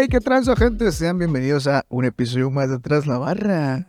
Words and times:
Hey, 0.00 0.08
qué 0.08 0.20
transo, 0.20 0.56
gente. 0.56 0.92
Sean 0.92 1.18
bienvenidos 1.18 1.66
a 1.66 1.84
un 1.90 2.06
episodio 2.06 2.50
más 2.50 2.70
de 2.70 2.76
Atrás 2.76 3.06
la 3.06 3.18
Barra. 3.18 3.86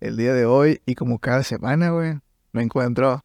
El 0.00 0.16
día 0.16 0.34
de 0.34 0.46
hoy, 0.46 0.82
y 0.84 0.96
como 0.96 1.20
cada 1.20 1.44
semana, 1.44 1.90
güey, 1.90 2.18
me 2.50 2.64
encuentro 2.64 3.24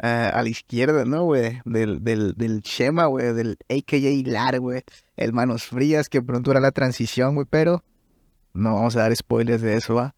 eh, 0.00 0.30
a 0.32 0.40
la 0.40 0.48
izquierda, 0.48 1.04
¿no, 1.04 1.24
güey? 1.24 1.60
Del, 1.64 2.04
del, 2.04 2.34
del 2.36 2.60
Shema, 2.60 3.06
güey, 3.06 3.34
del 3.34 3.58
AKA 3.68 4.30
Lar, 4.30 4.60
güey. 4.60 4.84
El 5.16 5.32
Manos 5.32 5.64
Frías, 5.64 6.08
que 6.08 6.22
pronto 6.22 6.52
hará 6.52 6.60
la 6.60 6.70
transición, 6.70 7.34
güey, 7.34 7.46
pero 7.50 7.82
no 8.54 8.76
vamos 8.76 8.94
a 8.94 9.00
dar 9.00 9.16
spoilers 9.16 9.62
de 9.62 9.74
eso, 9.74 9.96
¿va? 9.96 10.14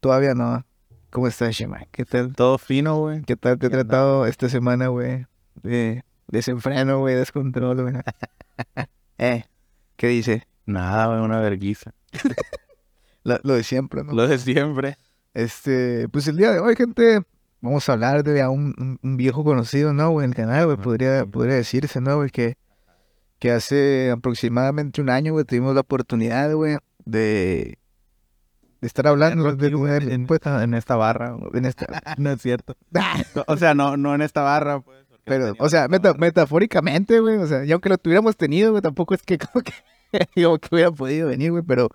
Todavía 0.00 0.32
no. 0.34 0.64
¿Cómo 1.10 1.26
estás, 1.26 1.54
Shema? 1.54 1.84
¿Qué 1.90 2.06
tal? 2.06 2.34
Todo 2.34 2.56
fino, 2.56 2.98
güey. 2.98 3.20
¿Qué 3.24 3.36
tal 3.36 3.58
te 3.58 3.66
he 3.66 3.70
tratado 3.70 4.24
esta 4.24 4.48
semana, 4.48 4.88
güey? 4.88 5.26
De 5.62 6.02
desenfreno, 6.28 7.00
güey, 7.00 7.14
descontrol, 7.14 7.82
güey. 7.82 7.94
eh, 9.18 9.44
¿qué 9.96 10.08
dice? 10.08 10.46
Nada, 10.66 11.22
una 11.22 11.40
verguiza. 11.40 11.92
Lo, 13.24 13.54
de 13.54 13.64
siempre, 13.64 14.04
¿no? 14.04 14.12
Lo 14.12 14.28
de 14.28 14.38
siempre. 14.38 14.96
Este, 15.34 16.08
pues 16.08 16.28
el 16.28 16.36
día 16.36 16.52
de 16.52 16.60
hoy, 16.60 16.76
gente, 16.76 17.22
vamos 17.60 17.88
a 17.88 17.92
hablar 17.94 18.22
de 18.22 18.40
a 18.40 18.50
un, 18.50 18.98
viejo 19.02 19.42
conocido, 19.42 19.92
¿no, 19.92 20.10
güey? 20.10 20.24
En 20.24 20.30
el 20.30 20.36
canal, 20.36 20.66
güey, 20.66 20.76
podría, 20.76 21.26
podría 21.26 21.56
decirse, 21.56 22.00
¿no, 22.00 22.16
güey? 22.16 22.30
Que, 22.30 22.56
que 23.38 23.50
hace 23.50 24.12
aproximadamente 24.12 25.00
un 25.00 25.10
año, 25.10 25.32
güey, 25.32 25.44
tuvimos 25.44 25.74
la 25.74 25.80
oportunidad, 25.80 26.52
güey, 26.54 26.76
de, 27.04 27.78
de 28.80 28.86
estar 28.86 29.08
hablando 29.08 29.56
de, 29.56 29.70
de- 29.70 30.14
en, 30.14 30.26
pues, 30.26 30.40
en 30.44 30.74
esta 30.74 30.94
barra. 30.96 31.36
en 31.52 31.64
esta... 31.64 31.86
No 32.18 32.30
es 32.30 32.40
cierto. 32.40 32.76
O 33.48 33.56
sea, 33.56 33.74
no, 33.74 33.96
no 33.96 34.14
en 34.14 34.22
esta 34.22 34.42
barra, 34.42 34.80
pues. 34.80 35.05
Pero, 35.26 35.54
o 35.58 35.68
sea, 35.68 35.88
meta- 35.88 36.14
metafóricamente, 36.14 37.18
güey, 37.20 37.36
o 37.38 37.46
sea, 37.46 37.64
y 37.64 37.72
aunque 37.72 37.88
lo 37.88 37.98
tuviéramos 37.98 38.36
tenido, 38.36 38.70
güey, 38.70 38.80
tampoco 38.80 39.12
es 39.14 39.22
que 39.22 39.38
como 39.52 39.62
que, 39.62 39.72
como 40.42 40.58
que 40.58 40.68
hubiera 40.72 40.90
podido 40.92 41.28
venir, 41.28 41.50
güey, 41.50 41.64
pero, 41.64 41.88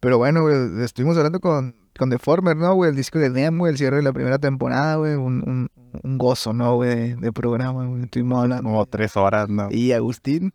pero 0.00 0.16
bueno, 0.18 0.42
güey, 0.42 0.82
estuvimos 0.82 1.16
hablando 1.18 1.40
con, 1.40 1.76
con 1.98 2.08
Deformer, 2.08 2.56
¿no, 2.56 2.74
güey? 2.74 2.90
El 2.90 2.96
disco 2.96 3.18
de 3.18 3.28
Dem, 3.30 3.58
güey, 3.58 3.72
el 3.72 3.78
cierre 3.78 3.96
de 3.96 4.02
la 4.02 4.14
primera 4.14 4.38
temporada, 4.38 4.96
güey, 4.96 5.14
un, 5.14 5.42
un, 5.46 5.68
un 6.02 6.18
gozo, 6.18 6.54
¿no, 6.54 6.76
güey, 6.76 6.88
de, 6.96 7.16
de 7.16 7.32
programa, 7.32 7.84
güey, 7.86 8.04
estuvimos 8.04 8.42
hablando. 8.42 8.64
Como 8.64 8.86
tres 8.86 9.14
horas, 9.16 9.48
¿no? 9.50 9.68
Y 9.70 9.92
Agustín, 9.92 10.52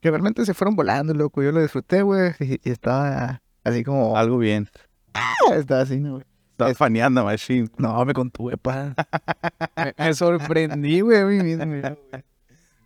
que 0.00 0.10
realmente 0.10 0.46
se 0.46 0.54
fueron 0.54 0.76
volando, 0.76 1.12
loco, 1.12 1.42
yo 1.42 1.50
lo 1.50 1.60
disfruté, 1.60 2.02
güey, 2.02 2.32
y, 2.38 2.60
y 2.62 2.70
estaba 2.70 3.42
así 3.64 3.82
como, 3.82 4.16
Algo 4.16 4.38
bien. 4.38 4.68
estaba 5.56 5.80
así, 5.80 5.98
¿no, 5.98 6.12
güey? 6.14 6.24
Estaba 6.54 6.72
faneando, 6.74 7.24
machine. 7.24 7.68
No, 7.78 8.04
me 8.04 8.14
contuve, 8.14 8.56
pa. 8.56 8.94
me, 9.76 9.92
me 9.98 10.14
sorprendí, 10.14 11.00
güey. 11.00 11.58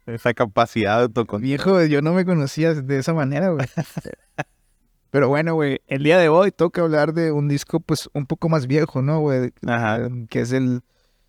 Esa 0.06 0.32
capacidad 0.32 0.96
de 0.96 1.02
autocontrol. 1.02 1.42
Viejo, 1.42 1.84
yo 1.84 2.00
no 2.00 2.14
me 2.14 2.24
conocía 2.24 2.72
de 2.72 2.98
esa 2.98 3.12
manera, 3.12 3.50
güey. 3.50 3.66
Pero 5.10 5.28
bueno, 5.28 5.52
güey, 5.54 5.82
el 5.86 6.02
día 6.02 6.16
de 6.16 6.30
hoy 6.30 6.50
toca 6.50 6.80
hablar 6.80 7.12
de 7.12 7.30
un 7.30 7.46
disco, 7.46 7.78
pues, 7.80 8.08
un 8.14 8.24
poco 8.24 8.48
más 8.48 8.66
viejo, 8.66 9.02
¿no, 9.02 9.20
güey? 9.20 9.52
Ajá. 9.66 9.98
Eh, 10.06 10.26
Que 10.30 10.40
es 10.40 10.52
el, 10.52 10.80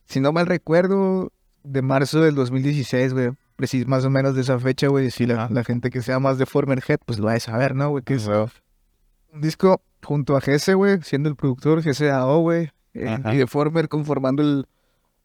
si 0.05 0.21
no 0.21 0.31
mal 0.31 0.47
recuerdo, 0.47 1.33
de 1.63 1.81
marzo 1.81 2.21
del 2.21 2.35
2016, 2.35 3.13
güey. 3.13 3.31
Precis, 3.57 3.85
más 3.85 4.05
o 4.05 4.09
menos 4.09 4.33
de 4.33 4.41
esa 4.41 4.57
fecha, 4.59 4.87
güey. 4.87 5.11
Si 5.11 5.25
la, 5.25 5.49
la 5.49 5.65
gente 5.65 5.89
que 5.89 6.01
sea 6.01 6.19
más 6.19 6.37
de 6.37 6.45
Former 6.45 6.81
Head, 6.87 6.99
pues 7.05 7.19
lo 7.19 7.25
va 7.25 7.33
a 7.33 7.39
saber, 7.41 7.75
¿no, 7.75 7.89
güey? 7.89 8.01
Que 8.05 8.13
es 8.13 8.27
un 8.27 9.41
disco 9.41 9.81
junto 10.03 10.35
a 10.37 10.41
Gese, 10.41 10.73
güey, 10.73 11.01
siendo 11.01 11.29
el 11.29 11.35
productor, 11.35 11.81
GSAO, 11.83 12.39
güey. 12.41 12.69
eh, 12.93 13.07
Ajá. 13.07 13.33
y 13.33 13.37
de 13.37 13.47
Former 13.47 13.87
conformando 13.89 14.41
el, 14.41 14.65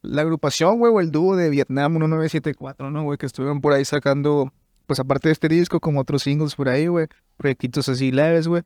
la 0.02 0.22
agrupación, 0.22 0.78
güey, 0.78 0.92
o 0.92 1.00
el 1.00 1.10
dúo 1.10 1.36
de 1.36 1.48
Vietnam 1.50 1.92
1974, 1.92 2.90
¿no, 2.90 3.04
güey? 3.04 3.16
Que 3.18 3.26
estuvieron 3.26 3.60
por 3.60 3.72
ahí 3.72 3.84
sacando, 3.84 4.52
pues 4.86 5.00
aparte 5.00 5.28
de 5.28 5.32
este 5.32 5.48
disco, 5.48 5.80
como 5.80 6.00
otros 6.00 6.22
singles 6.22 6.54
por 6.54 6.68
ahí, 6.68 6.86
güey. 6.88 7.06
Proyectitos 7.36 7.88
así 7.88 8.10
leves, 8.12 8.46
güey. 8.48 8.62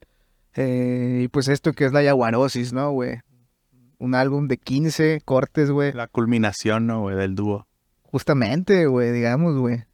Eh, 0.54 1.20
y 1.24 1.28
pues 1.28 1.48
esto 1.48 1.72
que 1.72 1.84
es 1.84 1.92
la 1.92 2.02
Yaguarosis, 2.02 2.72
¿no, 2.72 2.90
güey? 2.90 3.20
Un 3.98 4.14
álbum 4.14 4.48
de 4.48 4.56
15 4.58 5.20
cortes, 5.24 5.70
güey. 5.70 5.92
La 5.92 6.06
culminación, 6.08 6.86
¿no, 6.86 7.02
güey? 7.02 7.16
Del 7.16 7.34
dúo. 7.34 7.66
Justamente, 8.02 8.86
güey, 8.86 9.12
digamos, 9.12 9.56
güey. 9.58 9.84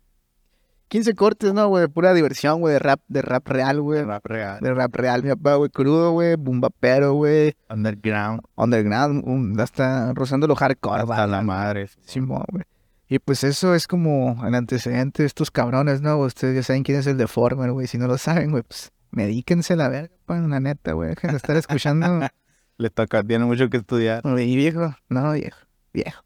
15 0.89 1.15
cortes, 1.15 1.53
¿no, 1.55 1.69
güey? 1.69 1.89
Pura 1.89 2.15
diversión, 2.15 2.61
güey, 2.61 2.75
de 2.75 2.79
rap, 2.79 3.01
de 3.09 3.23
rap 3.23 3.47
real, 3.49 3.81
güey. 3.81 4.03
Rap 4.03 4.25
real. 4.27 4.61
De 4.61 4.73
rap 4.73 4.95
real, 4.95 5.23
mi 5.23 5.31
papá, 5.31 5.55
güey, 5.57 5.71
crudo, 5.71 6.13
güey, 6.13 6.37
bumbapero, 6.37 7.15
güey. 7.15 7.57
Underground. 7.69 8.43
Underground, 8.55 9.23
un, 9.27 9.59
hasta 9.61 10.13
rozando 10.13 10.47
lo 10.47 10.55
hardcore, 10.55 11.03
Hasta 11.03 11.27
la 11.27 11.43
madre. 11.43 11.89
Simón, 12.03 12.45
güey. 12.51 12.65
Y 13.09 13.19
pues 13.19 13.45
eso 13.45 13.75
es 13.75 13.87
como 13.87 14.45
el 14.47 14.55
antecedente 14.55 15.23
de 15.23 15.27
estos 15.27 15.51
cabrones, 15.51 16.01
¿no? 16.01 16.19
Ustedes 16.19 16.57
ya 16.57 16.63
saben 16.63 16.83
quién 16.83 16.99
es 16.99 17.07
el 17.07 17.19
Deformer, 17.19 17.71
güey. 17.73 17.87
Si 17.87 17.99
no 17.99 18.07
lo 18.07 18.17
saben, 18.19 18.51
güey, 18.51 18.63
pues 18.63 18.93
medíquense 19.11 19.77
la 19.77 19.89
verga, 19.89 20.15
pa, 20.25 20.39
la 20.39 20.61
neta, 20.61 20.93
güey. 20.93 21.11
Dejen 21.11 21.31
de 21.31 21.37
estar 21.37 21.57
escuchando. 21.57 22.07
Le 22.79 22.91
toca, 22.91 23.23
tiene 23.23 23.45
mucho 23.45 23.69
que 23.71 23.77
estudiar. 23.77 24.23
Güey, 24.23 24.57
viejo, 24.57 24.97
no, 25.09 25.33
viejo, 25.33 25.59
viejo. 25.93 26.25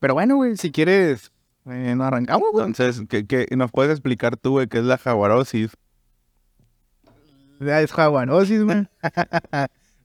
Pero 0.00 0.14
bueno, 0.14 0.36
güey, 0.36 0.56
si 0.56 0.72
quieres, 0.72 1.30
eh, 1.70 1.94
nos 1.94 2.06
arrancamos, 2.06 2.50
güey. 2.52 2.66
Entonces, 2.66 3.04
¿qué, 3.08 3.26
qué, 3.26 3.46
¿nos 3.56 3.70
puedes 3.70 3.92
explicar 3.92 4.36
tú, 4.36 4.52
güey, 4.52 4.68
qué 4.68 4.78
es 4.78 4.84
la 4.84 4.98
jaguarosis? 4.98 5.72
Es 7.60 7.92
jaguarosis, 7.92 8.64
güey. 8.64 8.86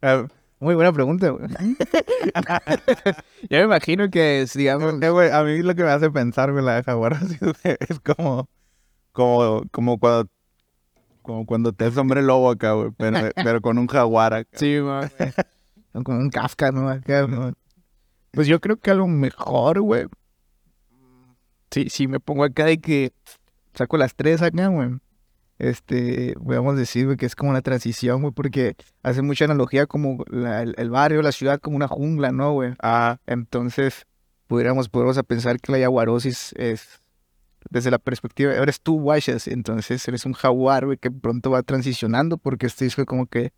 Eh, 0.02 0.28
Muy 0.60 0.76
buena 0.76 0.94
pregunta, 0.94 1.30
güey. 1.30 1.50
Yo 3.50 3.58
me 3.58 3.64
imagino 3.64 4.10
que 4.10 4.42
es, 4.42 4.54
digamos, 4.54 4.96
Eh, 5.02 5.10
güey, 5.10 5.30
a 5.30 5.44
mí 5.44 5.62
lo 5.62 5.76
que 5.76 5.84
me 5.84 5.90
hace 5.90 6.10
pensar, 6.10 6.52
güey, 6.54 6.64
la 6.64 6.82
jaguarosis 6.84 7.40
güey, 7.42 7.76
es 7.80 8.00
como, 8.00 8.48
como, 9.12 9.64
como 9.72 10.00
cuando, 10.00 10.30
como 11.22 11.46
cuando 11.46 11.74
te 11.74 11.88
es 11.88 11.98
hombre 11.98 12.22
lobo 12.22 12.50
acá, 12.50 12.74
güey, 12.74 12.92
pero, 12.98 13.30
pero 13.36 13.62
con 13.62 13.78
un 13.78 13.88
jaguar 13.88 14.34
acá. 14.34 14.58
Sí, 14.58 14.80
güey. 14.80 15.10
Con 16.04 16.16
un 16.16 16.30
Kafka, 16.30 16.72
¿no? 16.72 16.90
Acá, 16.90 17.28
¿no? 17.28 17.54
Pues 18.32 18.48
yo 18.48 18.60
creo 18.62 18.78
que 18.78 18.90
a 18.90 18.96
lo 18.96 19.06
mejor, 19.06 19.82
güey. 19.82 20.08
Sí, 21.74 21.88
sí, 21.90 22.08
me 22.08 22.20
pongo 22.20 22.44
acá 22.44 22.66
de 22.66 22.80
que 22.80 23.12
saco 23.74 23.98
las 23.98 24.14
tres 24.16 24.44
acá, 24.44 24.68
güey. 24.68 24.90
Este, 25.58 26.36
podemos 26.44 26.78
decir, 26.78 27.06
güey, 27.06 27.18
que 27.18 27.26
es 27.26 27.36
como 27.36 27.52
la 27.52 27.62
transición, 27.62 28.22
güey, 28.22 28.32
porque 28.34 28.76
hace 29.02 29.24
mucha 29.24 29.46
analogía 29.46 29.88
como 29.88 30.24
la- 30.28 30.62
el, 30.62 30.76
el 30.78 30.90
barrio, 30.92 31.22
la 31.24 31.32
ciudad 31.32 31.60
como 31.60 31.76
una 31.76 31.88
jungla, 31.88 32.32
¿no, 32.32 32.54
güey? 32.54 32.74
Ah, 32.82 33.18
Entonces, 33.26 34.06
pudiéramos, 34.48 34.88
podemos 34.90 35.18
a 35.18 35.24
pensar 35.24 35.60
que 35.60 35.72
la 35.72 35.80
yaguarosis 35.80 36.54
es, 36.58 37.02
desde 37.72 37.90
la 37.90 37.98
perspectiva, 37.98 38.54
eres 38.54 38.80
tú, 38.80 39.00
guayas, 39.00 39.48
entonces 39.48 40.08
eres 40.08 40.26
un 40.28 40.34
jaguar, 40.34 40.86
güey, 40.86 40.98
que 40.98 41.10
pronto 41.10 41.50
va 41.50 41.64
transicionando, 41.64 42.38
porque 42.38 42.68
este 42.68 42.86
disco 42.86 43.04
como 43.06 43.26
que 43.26 43.52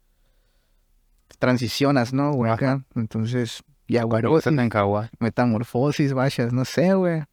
transicionas, 1.39 2.13
¿no, 2.13 2.31
güey? 2.33 2.51
Entonces, 2.95 3.51
se 3.87 3.93
yaguarosis, 3.93 4.47
en 4.47 4.69
jaguar. 4.69 5.11
metamorfosis, 5.19 6.13
guayas, 6.13 6.53
no 6.53 6.63
sé, 6.65 6.93
güey. 6.93 7.23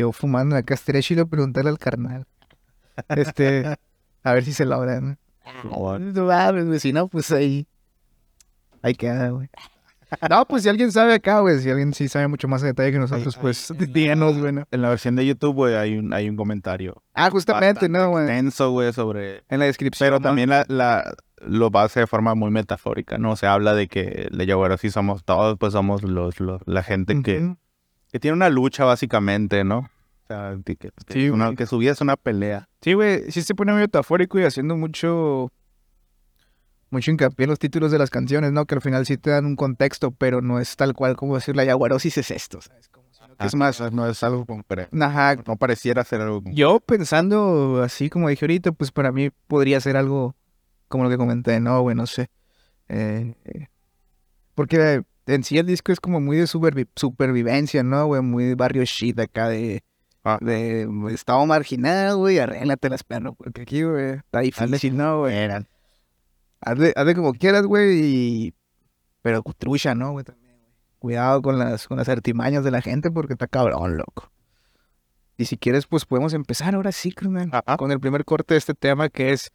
Yo 0.00 0.12
fumando 0.12 0.56
acá, 0.56 0.72
estaría 0.74 1.02
chido 1.02 1.26
preguntarle 1.26 1.68
al 1.70 1.78
carnal. 1.78 2.26
Este, 3.08 3.66
a 4.24 4.32
ver 4.32 4.44
si 4.44 4.52
se 4.54 4.64
logra, 4.64 5.00
¿no? 5.00 5.16
Jaguar. 5.62 6.00
No 6.00 6.24
mames, 6.24 6.66
güey, 6.66 6.80
si 6.80 6.92
no, 6.92 7.08
pues 7.08 7.30
ahí. 7.32 7.66
Ahí 8.82 8.94
queda, 8.94 9.28
güey. 9.28 9.48
No, 10.28 10.44
pues 10.46 10.62
si 10.64 10.68
alguien 10.68 10.90
sabe 10.90 11.14
acá, 11.14 11.40
güey, 11.40 11.60
si 11.60 11.70
alguien 11.70 11.92
sí 11.94 12.08
sabe 12.08 12.26
mucho 12.28 12.48
más 12.48 12.62
a 12.62 12.66
detalle 12.66 12.90
que 12.92 12.98
nosotros, 12.98 13.36
pues 13.36 13.70
ahí- 13.70 13.86
díganos, 13.92 14.38
güey. 14.38 14.52
¿no? 14.52 14.64
En 14.70 14.82
la 14.82 14.88
versión 14.88 15.14
de 15.16 15.24
YouTube, 15.26 15.54
güey, 15.54 15.74
hay 15.76 15.98
un, 15.98 16.12
hay 16.12 16.28
un 16.28 16.36
comentario 16.36 17.02
Ah, 17.14 17.30
justamente, 17.30 17.88
¿no, 17.88 18.10
güey? 18.10 18.26
tenso, 18.26 18.70
güey, 18.72 18.92
sobre... 18.92 19.44
En 19.48 19.60
la 19.60 19.66
descripción. 19.66 20.06
Pero 20.06 20.18
¿no? 20.18 20.22
también 20.22 20.48
la, 20.48 20.64
la, 20.66 21.14
lo 21.40 21.70
hace 21.74 22.00
de 22.00 22.06
forma 22.06 22.34
muy 22.34 22.50
metafórica, 22.50 23.18
¿no? 23.18 23.36
Se 23.36 23.46
habla 23.46 23.74
de 23.74 23.86
que 23.86 24.28
la 24.30 24.44
jaguarosis 24.46 24.94
somos 24.94 25.24
todos, 25.24 25.56
pues 25.58 25.74
somos 25.74 26.02
los, 26.02 26.40
los 26.40 26.60
la 26.66 26.82
gente 26.82 27.22
que 27.22 27.54
tiene 28.18 28.34
una 28.36 28.48
lucha, 28.48 28.84
básicamente, 28.84 29.62
¿no? 29.62 29.78
O 30.24 30.26
sea, 30.26 30.56
que, 30.64 30.76
que- 30.76 30.90
Sí, 31.08 31.28
una- 31.30 31.54
que 31.54 31.66
su 31.66 31.78
vida 31.78 31.92
es 31.92 32.00
una 32.00 32.16
pelea. 32.16 32.68
Sí, 32.80 32.94
güey, 32.94 33.30
sí 33.30 33.42
se 33.42 33.54
pone 33.54 33.72
muy 33.72 33.82
metafórico 33.82 34.38
y 34.40 34.44
haciendo 34.44 34.76
mucho. 34.76 35.52
Mucho 36.90 37.12
hincapié 37.12 37.44
en 37.44 37.50
los 37.50 37.58
títulos 37.60 37.92
de 37.92 37.98
las 37.98 38.10
canciones, 38.10 38.50
¿no? 38.50 38.66
Que 38.66 38.74
al 38.74 38.80
final 38.80 39.06
sí 39.06 39.16
te 39.16 39.30
dan 39.30 39.46
un 39.46 39.54
contexto, 39.54 40.10
pero 40.10 40.42
no 40.42 40.58
es 40.58 40.74
tal 40.74 40.92
cual 40.94 41.14
como 41.16 41.36
decir 41.36 41.54
la 41.54 41.64
yaguarosis 41.64 42.18
es 42.18 42.32
esto, 42.32 42.60
¿sabes? 42.60 42.88
Como 42.88 43.06
que 43.38 43.46
es 43.46 43.54
más. 43.54 43.80
no 43.92 44.08
es 44.08 44.22
algo 44.24 44.44
concreto. 44.44 44.90
Ajá, 45.00 45.36
No 45.46 45.56
pareciera 45.56 46.02
ser 46.02 46.20
algo 46.20 46.36
concreto. 46.42 46.56
Yo 46.58 46.80
pensando 46.80 47.80
así 47.82 48.10
como 48.10 48.28
dije 48.28 48.44
ahorita, 48.44 48.72
pues 48.72 48.90
para 48.90 49.12
mí 49.12 49.30
podría 49.46 49.80
ser 49.80 49.96
algo 49.96 50.34
como 50.88 51.04
lo 51.04 51.10
que 51.10 51.16
comenté, 51.16 51.60
¿no? 51.60 51.80
Güey, 51.82 51.94
no 51.94 52.06
sé. 52.08 52.28
Eh, 52.88 53.34
eh, 53.44 53.68
porque 54.56 55.02
en 55.30 55.44
sí 55.44 55.58
el 55.58 55.66
disco 55.66 55.92
es 55.92 56.00
como 56.00 56.20
muy 56.20 56.36
de 56.36 56.44
supervi- 56.44 56.88
supervivencia, 56.96 57.82
¿no, 57.82 58.06
güey? 58.06 58.22
Muy 58.22 58.54
barrio 58.54 58.84
shit 58.84 59.18
acá 59.18 59.48
de... 59.48 59.82
Ah. 60.22 60.38
De 60.40 60.86
estado 61.10 61.46
marginal, 61.46 62.16
güey, 62.16 62.38
arréglatelas, 62.38 63.02
perro, 63.04 63.32
porque 63.34 63.62
aquí, 63.62 63.82
güey, 63.84 64.16
está 64.16 64.40
difícil, 64.40 64.94
¿no, 64.94 65.20
güey? 65.20 65.48
Hazle, 66.60 66.92
hazle 66.94 67.14
como 67.14 67.32
quieras, 67.32 67.64
güey, 67.64 68.00
y... 68.04 68.54
Pero 69.22 69.42
trucha, 69.56 69.94
¿no, 69.94 70.12
güey? 70.12 70.24
También, 70.24 70.58
güey. 70.58 70.72
Cuidado 70.98 71.40
con 71.40 71.58
las, 71.58 71.88
con 71.88 71.96
las 71.96 72.08
artimañas 72.10 72.64
de 72.64 72.70
la 72.70 72.82
gente 72.82 73.10
porque 73.10 73.32
está 73.32 73.46
cabrón, 73.46 73.96
loco. 73.96 74.30
Y 75.38 75.46
si 75.46 75.56
quieres, 75.56 75.86
pues 75.86 76.04
podemos 76.04 76.34
empezar 76.34 76.74
ahora 76.74 76.92
sí, 76.92 77.12
carnal. 77.12 77.48
Ajá. 77.50 77.78
Con 77.78 77.90
el 77.90 77.98
primer 77.98 78.26
corte 78.26 78.52
de 78.52 78.58
este 78.58 78.74
tema 78.74 79.08
que 79.08 79.32
es 79.32 79.50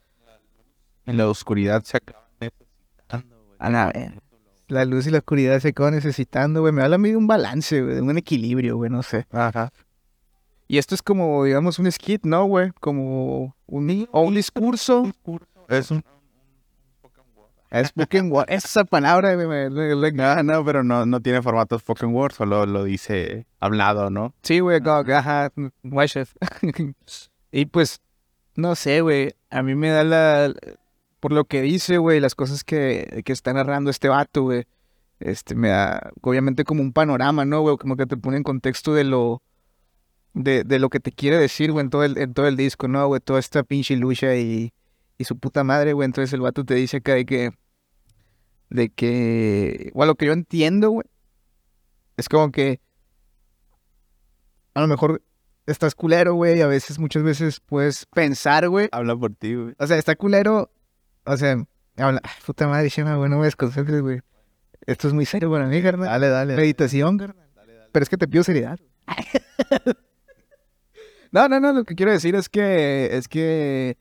En 1.05 1.17
la 1.17 1.29
oscuridad 1.29 1.83
se 1.83 1.97
acaba 1.97 2.27
necesitando, 2.39 3.43
güey. 3.43 3.57
A 3.59 3.69
la 3.69 3.91
ver. 3.91 4.19
La 4.67 4.85
luz 4.85 5.05
y 5.07 5.11
la 5.11 5.19
oscuridad 5.19 5.59
se 5.59 5.69
acaban 5.69 5.93
necesitando, 5.93 6.61
güey. 6.61 6.73
Me 6.73 6.81
habla 6.81 6.95
a 6.95 6.99
mí 6.99 7.09
de 7.11 7.17
un 7.17 7.27
balance, 7.27 7.81
güey, 7.81 7.95
de 7.95 8.01
un 8.01 8.17
equilibrio, 8.17 8.77
güey, 8.77 8.89
no 8.89 9.03
sé. 9.03 9.27
Ajá. 9.31 9.71
Y 10.67 10.79
esto 10.79 10.95
es 10.95 11.03
como, 11.03 11.43
digamos, 11.43 11.77
un 11.77 11.91
skit, 11.91 12.25
¿no, 12.25 12.45
güey? 12.45 12.71
Como 12.79 13.55
un, 13.67 14.07
o 14.11 14.21
un 14.21 14.33
discurso. 14.35 15.11
Es 15.69 15.91
un... 15.91 16.03
Es 17.71 17.87
spoken 17.89 18.31
word. 18.31 18.45
Esa 18.49 18.85
palabra, 18.85 19.35
güey, 19.35 19.47
me- 19.47 19.69
me- 19.69 19.95
me- 19.95 20.11
No, 20.13 20.43
no, 20.43 20.63
pero 20.63 20.83
no, 20.83 21.05
no 21.05 21.19
tiene 21.19 21.41
formato 21.41 21.77
spoken 21.77 22.13
word, 22.15 22.31
solo 22.33 22.65
lo 22.65 22.83
dice 22.85 23.47
hablado, 23.59 24.09
¿no? 24.09 24.33
Sí, 24.43 24.59
güey, 24.59 24.79
ajá, 24.85 25.51
y 27.51 27.65
pues, 27.65 28.01
no 28.55 28.75
sé, 28.75 29.01
güey, 29.01 29.35
a 29.49 29.61
mí 29.61 29.75
me 29.75 29.89
da 29.89 30.03
la, 30.03 30.53
por 31.25 31.33
lo 31.33 31.45
que 31.45 31.63
dice, 31.63 31.97
güey, 31.97 32.19
las 32.19 32.35
cosas 32.35 32.63
que, 32.63 33.23
que 33.25 33.33
está 33.33 33.51
narrando 33.51 33.89
este 33.89 34.09
vato, 34.09 34.43
güey, 34.43 34.67
este, 35.19 35.55
me 35.55 35.69
da, 35.69 36.11
obviamente 36.21 36.63
como 36.63 36.83
un 36.83 36.93
panorama, 36.93 37.45
¿no, 37.45 37.61
güey? 37.61 37.77
Como 37.77 37.97
que 37.97 38.05
te 38.05 38.15
pone 38.15 38.37
en 38.37 38.43
contexto 38.43 38.93
de 38.93 39.05
lo, 39.05 39.41
de, 40.35 40.63
de 40.63 40.77
lo 40.77 40.91
que 40.91 40.99
te 40.99 41.11
quiere 41.11 41.39
decir, 41.39 41.71
güey, 41.71 41.83
en 41.83 41.89
todo 41.89 42.03
el, 42.03 42.19
en 42.19 42.35
todo 42.35 42.47
el 42.47 42.55
disco, 42.55 42.87
¿no, 42.87 43.07
güey? 43.07 43.21
Toda 43.21 43.39
esta 43.39 43.63
pinche 43.63 43.95
lucha 43.95 44.35
y, 44.35 44.71
y 45.17 45.23
su 45.23 45.35
puta 45.35 45.63
madre, 45.63 45.93
güey, 45.93 46.05
entonces 46.05 46.31
el 46.31 46.41
vato 46.41 46.63
te 46.63 46.75
dice 46.75 46.97
acá 46.97 47.15
de 47.15 47.25
que, 47.25 47.49
de 48.69 48.89
que, 48.89 49.89
bueno, 49.95 50.11
lo 50.11 50.15
que 50.17 50.27
yo 50.27 50.33
entiendo, 50.33 50.91
güey, 50.91 51.07
es 52.17 52.29
como 52.29 52.51
que 52.51 52.79
a 54.75 54.81
lo 54.81 54.85
mejor 54.85 55.23
estás 55.65 55.95
culero, 55.95 56.35
güey, 56.35 56.59
y 56.59 56.61
a 56.61 56.67
veces, 56.67 56.99
muchas 56.99 57.23
veces 57.23 57.61
puedes 57.61 58.05
pensar, 58.13 58.69
güey. 58.69 58.89
Habla 58.91 59.15
por 59.15 59.33
ti, 59.33 59.55
güey. 59.55 59.73
O 59.79 59.87
sea, 59.87 59.97
está 59.97 60.15
culero, 60.15 60.69
o 61.25 61.37
sea, 61.37 61.57
habla, 61.97 62.21
puta 62.45 62.67
madre, 62.67 62.89
Shema, 62.89 63.15
güey, 63.15 63.29
no 63.29 63.37
me 63.39 63.45
desconcentres, 63.45 64.01
güey. 64.01 64.21
Esto 64.85 65.07
es 65.07 65.13
muy 65.13 65.25
serio 65.25 65.51
para 65.51 65.65
mí, 65.67 65.81
carnal. 65.81 66.07
Dale, 66.07 66.27
dale. 66.29 66.55
Meditación, 66.55 67.17
carnal. 67.17 67.45
Pero 67.91 68.03
es 68.03 68.09
que 68.09 68.17
te 68.17 68.27
pido 68.27 68.43
seriedad. 68.43 68.79
no, 71.31 71.47
no, 71.49 71.59
no, 71.59 71.73
lo 71.73 71.83
que 71.83 71.95
quiero 71.95 72.11
decir 72.11 72.35
es 72.35 72.49
que, 72.49 73.09
es 73.17 73.27
que... 73.27 73.97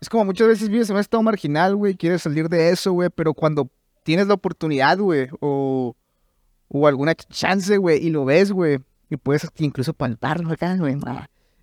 Es 0.00 0.08
como 0.10 0.26
muchas 0.26 0.46
veces 0.48 0.68
vives 0.68 0.90
en 0.90 0.96
un 0.96 1.00
estado 1.00 1.22
marginal, 1.22 1.74
güey, 1.74 1.94
quieres 1.96 2.22
salir 2.22 2.48
de 2.48 2.68
eso, 2.70 2.92
güey, 2.92 3.08
pero 3.14 3.32
cuando 3.32 3.70
tienes 4.02 4.26
la 4.26 4.34
oportunidad, 4.34 4.98
güey, 4.98 5.28
o, 5.40 5.96
o 6.68 6.86
alguna 6.86 7.12
ch- 7.12 7.26
chance, 7.30 7.76
güey, 7.78 8.04
y 8.06 8.10
lo 8.10 8.24
ves, 8.26 8.52
güey, 8.52 8.78
y 9.08 9.16
puedes 9.16 9.48
incluso 9.56 9.94
palparlo 9.94 10.52
acá, 10.52 10.76
güey, 10.76 10.96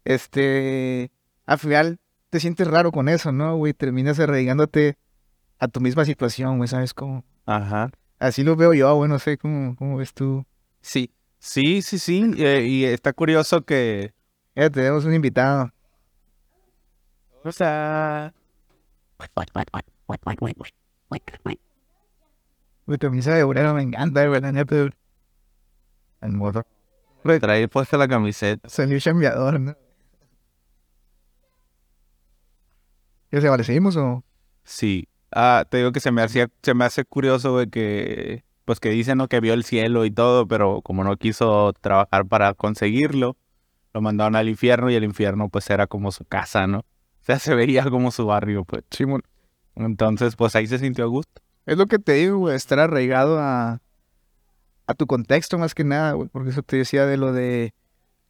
este, 0.04 1.12
al 1.46 1.60
final 1.60 2.00
te 2.34 2.40
sientes 2.40 2.68
raro 2.68 2.92
con 2.92 3.10
eso, 3.10 3.32
¿no, 3.32 3.58
güey? 3.58 3.76
Terminas 3.76 4.20
arraigándote 4.20 4.98
a 5.60 5.68
tu 5.68 5.80
misma 5.82 6.04
situación, 6.04 6.58
güey, 6.58 6.68
¿sabes 6.68 6.92
cómo? 6.96 7.24
Ajá. 7.46 7.92
Así 8.18 8.44
lo 8.44 8.56
veo 8.56 8.74
yo, 8.74 8.92
güey, 8.96 9.08
no 9.08 9.20
sé 9.20 9.38
cómo, 9.38 9.76
cómo 9.76 9.98
ves 9.98 10.16
tú. 10.16 10.44
Sí. 10.82 11.12
Sí, 11.38 11.84
sí, 11.84 12.00
sí. 12.00 12.32
eh, 12.40 12.66
y 12.68 12.86
está 12.86 13.14
curioso 13.14 13.62
que... 13.62 14.16
Ya 14.56 14.68
tenemos 14.72 15.06
un 15.06 15.14
invitado. 15.14 15.70
O 17.44 17.52
sea... 17.52 18.34
Mi 22.88 22.98
camisa 22.98 23.36
de 23.36 23.44
obrero 23.44 23.76
me 23.76 23.84
encanta, 23.84 24.26
güey, 24.26 24.42
la 24.42 24.52
neta. 24.52 24.76
güey. 24.76 24.90
El 26.22 26.32
modo. 26.32 26.66
Trae 27.40 27.68
puesta 27.68 27.96
la 27.98 28.08
camiseta. 28.08 28.68
Salió 28.68 29.00
chambeador, 29.00 29.60
¿no? 29.60 29.76
¿Qué 33.34 33.42
se 33.42 33.50
vale? 33.50 33.64
¿Seguimos 33.64 33.98
o...? 33.98 34.24
Sí. 34.64 35.08
Ah, 35.32 35.66
te 35.68 35.78
digo 35.78 35.92
que 35.92 36.00
se 36.00 36.12
me 36.12 36.22
hacía, 36.22 36.52
se 36.62 36.76
me 36.76 36.86
hace 36.86 37.04
curioso, 37.04 37.54
güey, 37.54 37.68
que 37.68 38.44
pues 38.64 38.80
que 38.80 38.90
dice, 38.90 39.16
¿no? 39.16 39.28
Que 39.28 39.40
vio 39.40 39.56
el 39.56 39.64
cielo 39.64 40.06
y 40.06 40.12
todo, 40.12 40.48
pero 40.48 40.84
como 40.84 41.04
no 41.04 41.18
quiso 41.18 41.74
trabajar 41.82 42.28
para 42.28 42.54
conseguirlo, 42.54 43.36
lo 43.92 44.02
mandaron 44.02 44.36
al 44.36 44.50
infierno 44.50 44.92
y 44.92 44.94
el 44.94 45.04
infierno 45.04 45.50
pues 45.50 45.68
era 45.72 45.88
como 45.88 46.12
su 46.12 46.26
casa, 46.26 46.68
¿no? 46.68 46.82
O 46.82 47.26
sea, 47.26 47.40
se 47.40 47.56
vería 47.56 47.90
como 47.90 48.12
su 48.12 48.28
barrio, 48.28 48.66
pues. 48.66 48.84
Simón. 48.92 49.24
Entonces, 49.74 50.36
pues 50.36 50.56
ahí 50.56 50.68
se 50.68 50.78
sintió 50.78 51.04
a 51.04 51.08
gusto. 51.08 51.42
Es 51.66 51.76
lo 51.76 51.88
que 51.88 51.98
te 51.98 52.12
digo, 52.12 52.38
güey, 52.38 52.56
estar 52.56 52.78
arraigado 52.78 53.40
a, 53.40 53.82
a 54.86 54.94
tu 54.94 55.08
contexto 55.08 55.58
más 55.58 55.74
que 55.74 55.84
nada, 55.84 56.12
güey, 56.12 56.30
porque 56.30 56.52
eso 56.52 56.62
te 56.62 56.78
decía 56.78 57.08
de 57.08 57.18
lo 57.18 57.34
de, 57.34 57.74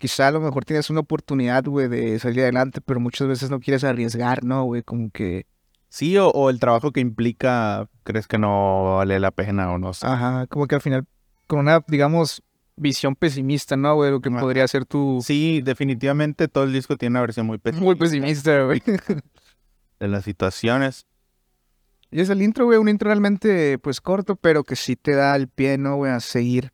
quizá 0.04 0.28
a 0.28 0.32
lo 0.32 0.42
mejor 0.42 0.66
tienes 0.66 0.90
una 0.90 1.00
oportunidad, 1.00 1.64
güey, 1.64 1.88
de 1.88 2.20
salir 2.20 2.42
adelante, 2.42 2.82
pero 2.82 3.00
muchas 3.00 3.26
veces 3.26 3.50
no 3.50 3.62
quieres 3.62 3.86
arriesgar, 3.86 4.44
¿no, 4.44 4.66
güey? 4.66 4.84
Como 4.84 5.10
que, 5.12 5.46
Sí, 5.88 6.18
o, 6.18 6.28
o 6.28 6.50
el 6.50 6.60
trabajo 6.60 6.92
que 6.92 7.00
implica, 7.00 7.88
¿crees 8.04 8.28
que 8.28 8.38
no 8.38 8.98
vale 8.98 9.18
la 9.22 9.32
pena 9.32 9.72
o 9.72 9.78
no 9.78 9.94
sé? 9.94 10.06
ajá, 10.06 10.46
como 10.48 10.68
que 10.68 10.76
al 10.76 10.82
final, 10.82 11.06
con 11.48 11.60
una, 11.60 11.86
digamos, 11.88 12.44
visión 12.76 13.16
pesimista, 13.16 13.78
¿no, 13.78 13.96
güey? 13.96 14.12
Lo 14.12 14.20
que 14.20 14.28
Ajá. 14.28 14.42
podría 14.42 14.68
ser 14.68 14.84
tu... 14.84 15.22
Sí, 15.24 15.62
definitivamente 15.64 16.50
todo 16.50 16.66
el 16.66 16.74
disco 16.74 16.98
tiene 16.98 17.14
una 17.14 17.22
versión 17.22 17.46
muy 17.46 17.60
pesimista 17.60 17.86
Muy 17.86 17.96
pesimista, 17.96 18.62
güey. 18.66 18.84
de 20.02 20.08
las 20.10 20.26
situaciones. 20.26 21.06
Y 22.12 22.20
es 22.20 22.30
el 22.30 22.42
intro, 22.42 22.66
güey, 22.66 22.78
un 22.78 22.90
intro 22.90 23.08
realmente, 23.08 23.80
pues, 23.80 24.02
corto, 24.02 24.36
pero 24.36 24.66
que 24.66 24.76
sí 24.76 24.98
te 24.98 25.14
da 25.14 25.34
el 25.38 25.48
pie, 25.48 25.78
¿no, 25.78 25.96
güey? 25.96 26.12
A 26.12 26.20
seguir 26.20 26.74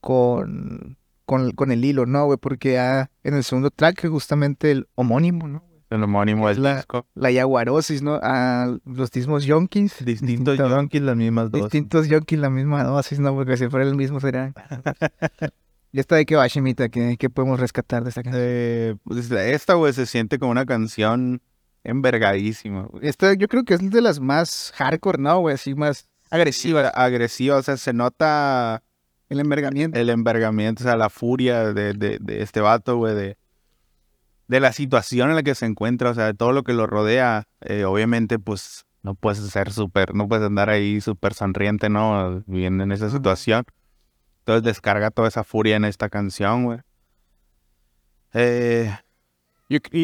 con, 0.00 0.96
con, 1.24 1.52
con 1.52 1.70
el 1.72 1.84
hilo, 1.84 2.06
¿no, 2.06 2.26
güey? 2.26 2.38
Porque 2.38 2.72
ya 2.74 3.10
en 3.22 3.34
el 3.34 3.44
segundo 3.44 3.70
track, 3.70 4.08
justamente 4.08 4.70
el 4.70 4.86
homónimo, 4.94 5.48
¿no? 5.48 5.64
El 5.90 6.02
homónimo 6.02 6.48
Es 6.50 6.58
la- 6.58 6.76
disco. 6.76 7.06
La 7.14 7.30
yaguarosis, 7.30 8.02
¿no? 8.02 8.18
A 8.22 8.76
los 8.84 9.14
mismos 9.14 9.44
yonkis. 9.44 10.04
Distintos 10.04 10.54
Distinto- 10.56 10.68
yonkis, 10.68 11.02
las 11.02 11.16
mismas 11.16 11.50
dos. 11.50 11.62
Distintos 11.62 12.08
yonkis, 12.08 12.38
la 12.38 12.50
misma 12.50 12.82
dosis, 12.84 13.20
¿no? 13.20 13.34
Porque 13.34 13.56
si 13.56 13.68
fuera 13.68 13.86
el 13.86 13.94
mismo 13.94 14.18
será. 14.20 14.52
¿Y 15.92 16.00
esta 16.00 16.16
de 16.16 16.26
qué 16.26 16.34
va, 16.34 16.48
Shemita? 16.48 16.88
¿Qué, 16.88 17.16
qué 17.18 17.30
podemos 17.30 17.60
rescatar 17.60 18.02
de 18.02 18.08
esta 18.08 18.22
canción? 18.24 18.42
Eh, 18.44 18.96
pues, 19.04 19.30
esta, 19.30 19.74
güey, 19.74 19.92
se 19.92 20.06
siente 20.06 20.40
como 20.40 20.50
una 20.50 20.66
canción 20.66 21.40
envergadísima. 21.84 22.88
Esta 23.00 23.34
yo 23.34 23.46
creo 23.46 23.64
que 23.64 23.74
es 23.74 23.90
de 23.90 24.00
las 24.00 24.18
más 24.18 24.72
hardcore, 24.76 25.18
¿no, 25.22 25.38
güey? 25.40 25.54
Así 25.54 25.74
más 25.74 26.08
agresivas. 26.30 26.90
Agresiva, 26.94 27.56
o 27.56 27.62
sea, 27.62 27.76
se 27.76 27.92
nota 27.92 28.82
El 29.34 29.40
envergamiento. 29.40 29.98
el 29.98 30.10
envergamiento, 30.10 30.82
o 30.82 30.86
sea, 30.86 30.96
la 30.96 31.10
furia 31.10 31.72
de, 31.72 31.92
de, 31.92 32.18
de 32.20 32.42
este 32.42 32.60
vato, 32.60 32.96
güey, 32.96 33.14
de, 33.14 33.36
de 34.48 34.60
la 34.60 34.72
situación 34.72 35.30
en 35.30 35.36
la 35.36 35.42
que 35.42 35.54
se 35.54 35.66
encuentra, 35.66 36.10
o 36.10 36.14
sea, 36.14 36.26
de 36.26 36.34
todo 36.34 36.52
lo 36.52 36.62
que 36.62 36.72
lo 36.72 36.86
rodea. 36.86 37.48
Eh, 37.60 37.84
obviamente, 37.84 38.38
pues, 38.38 38.86
no 39.02 39.14
puedes 39.14 39.38
ser 39.38 39.72
súper, 39.72 40.14
no 40.14 40.28
puedes 40.28 40.46
andar 40.46 40.70
ahí 40.70 41.00
súper 41.00 41.34
sonriente, 41.34 41.88
¿no? 41.88 42.42
Viviendo 42.46 42.84
en 42.84 42.92
esa 42.92 43.10
situación. 43.10 43.64
Entonces 44.40 44.62
descarga 44.62 45.10
toda 45.10 45.28
esa 45.28 45.44
furia 45.44 45.76
en 45.76 45.84
esta 45.84 46.08
canción, 46.08 46.64
güey. 46.64 46.78
Eh, 48.34 48.94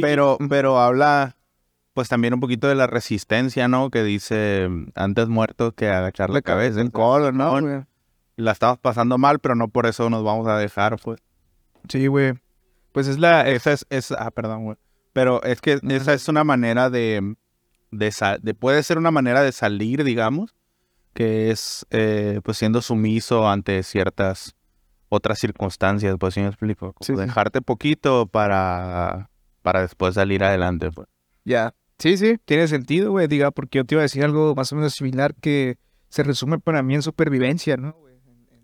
pero, 0.00 0.38
pero 0.48 0.78
habla, 0.80 1.36
pues 1.94 2.08
también 2.08 2.34
un 2.34 2.40
poquito 2.40 2.68
de 2.68 2.74
la 2.74 2.86
resistencia, 2.86 3.68
¿no? 3.68 3.90
Que 3.90 4.02
dice, 4.02 4.68
antes 4.94 5.28
muerto 5.28 5.72
que 5.72 5.88
agachar 5.88 6.30
la 6.30 6.42
cabeza. 6.42 6.80
el 6.80 6.90
colo, 6.90 7.32
¿no? 7.32 7.86
La 8.40 8.52
estamos 8.52 8.78
pasando 8.78 9.18
mal, 9.18 9.38
pero 9.38 9.54
no 9.54 9.68
por 9.68 9.86
eso 9.86 10.08
nos 10.10 10.24
vamos 10.24 10.46
a 10.48 10.56
dejar, 10.56 10.98
pues. 11.00 11.20
Sí, 11.88 12.06
güey. 12.06 12.34
Pues 12.92 13.06
es 13.06 13.18
la... 13.18 13.48
Esa 13.48 13.72
es, 13.72 13.86
es 13.90 14.12
ah, 14.12 14.30
perdón, 14.30 14.64
güey. 14.64 14.76
Pero 15.12 15.42
es 15.42 15.60
que 15.60 15.78
esa 15.88 16.14
es 16.14 16.28
una 16.28 16.44
manera 16.44 16.88
de, 16.90 17.34
de, 17.90 18.38
de- 18.42 18.54
puede 18.54 18.82
ser 18.82 18.98
una 18.98 19.10
manera 19.10 19.42
de 19.42 19.52
salir, 19.52 20.04
digamos, 20.04 20.54
que 21.14 21.50
es, 21.50 21.84
eh, 21.90 22.40
pues, 22.44 22.56
siendo 22.58 22.80
sumiso 22.80 23.48
ante 23.48 23.82
ciertas 23.82 24.54
otras 25.08 25.38
circunstancias, 25.40 26.16
pues, 26.18 26.34
¿sí 26.34 26.40
me 26.40 26.46
explico? 26.46 26.94
Sí, 27.00 27.14
sí. 27.14 27.20
dejarte 27.20 27.60
poquito 27.60 28.26
para, 28.26 29.28
para 29.62 29.82
después 29.82 30.14
salir 30.14 30.44
adelante, 30.44 30.90
pues. 30.92 31.08
Ya. 31.44 31.74
Sí, 31.98 32.16
sí, 32.16 32.38
tiene 32.44 32.66
sentido, 32.68 33.10
güey. 33.10 33.26
Diga, 33.26 33.50
porque 33.50 33.78
yo 33.78 33.84
te 33.84 33.94
iba 33.96 34.00
a 34.00 34.04
decir 34.04 34.24
algo 34.24 34.54
más 34.54 34.72
o 34.72 34.76
menos 34.76 34.94
similar 34.94 35.34
que 35.34 35.76
se 36.08 36.22
resume 36.22 36.58
para 36.58 36.82
mí 36.82 36.94
en 36.94 37.02
supervivencia, 37.02 37.76
¿no? 37.76 37.92
güey? 37.92 38.09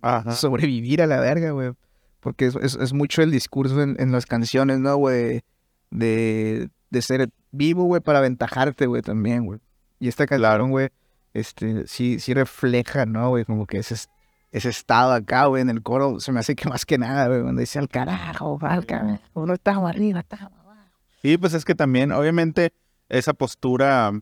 Ajá. 0.03 0.33
Sobrevivir 0.33 1.03
a 1.03 1.07
la 1.07 1.21
verga, 1.21 1.51
güey. 1.51 1.73
Porque 2.21 2.47
es, 2.47 2.57
es- 2.57 2.75
es 2.77 2.93
mucho 2.93 3.23
el 3.23 3.31
discurso 3.31 3.81
en, 3.83 3.97
en 4.01 4.13
las 4.13 4.27
canciones, 4.27 4.79
¿no, 4.81 4.97
güey? 4.97 5.43
De, 5.91 6.69
de 6.91 7.03
ser 7.03 7.29
vivo, 7.53 7.85
güey, 7.85 8.01
para 8.01 8.19
aventajarte, 8.19 8.87
güey, 8.87 9.03
también, 9.03 9.45
güey. 9.47 9.61
Y 10.01 10.09
esta 10.09 10.27
canción, 10.27 10.71
güey, 10.71 10.89
este, 11.35 11.87
sí, 11.87 12.19
sí 12.21 12.35
refleja, 12.35 13.07
¿no, 13.07 13.31
güey? 13.31 13.45
Como 13.45 13.67
que 13.67 13.79
ese, 13.79 13.95
es- 13.95 14.09
ese 14.53 14.69
estado 14.71 15.13
acá, 15.13 15.47
güey, 15.47 15.63
en 15.63 15.71
el 15.71 15.83
coro, 15.83 16.19
se 16.21 16.33
me 16.33 16.41
hace 16.41 16.55
que 16.57 16.69
más 16.69 16.85
que 16.87 16.99
nada, 16.99 17.29
güey, 17.29 17.43
cuando 17.43 17.61
dice 17.61 17.79
al 17.79 17.89
carajo, 17.89 18.59
al 18.63 18.87
carajo, 18.87 19.47
no 19.47 19.53
estamos 19.55 19.89
arriba, 19.89 20.21
estamos 20.21 20.53
abajo. 20.59 20.81
Sí, 21.23 21.37
pues 21.39 21.53
es 21.55 21.65
que 21.65 21.75
también, 21.75 22.13
obviamente, 22.13 22.73
esa 23.09 23.33
postura 23.35 24.13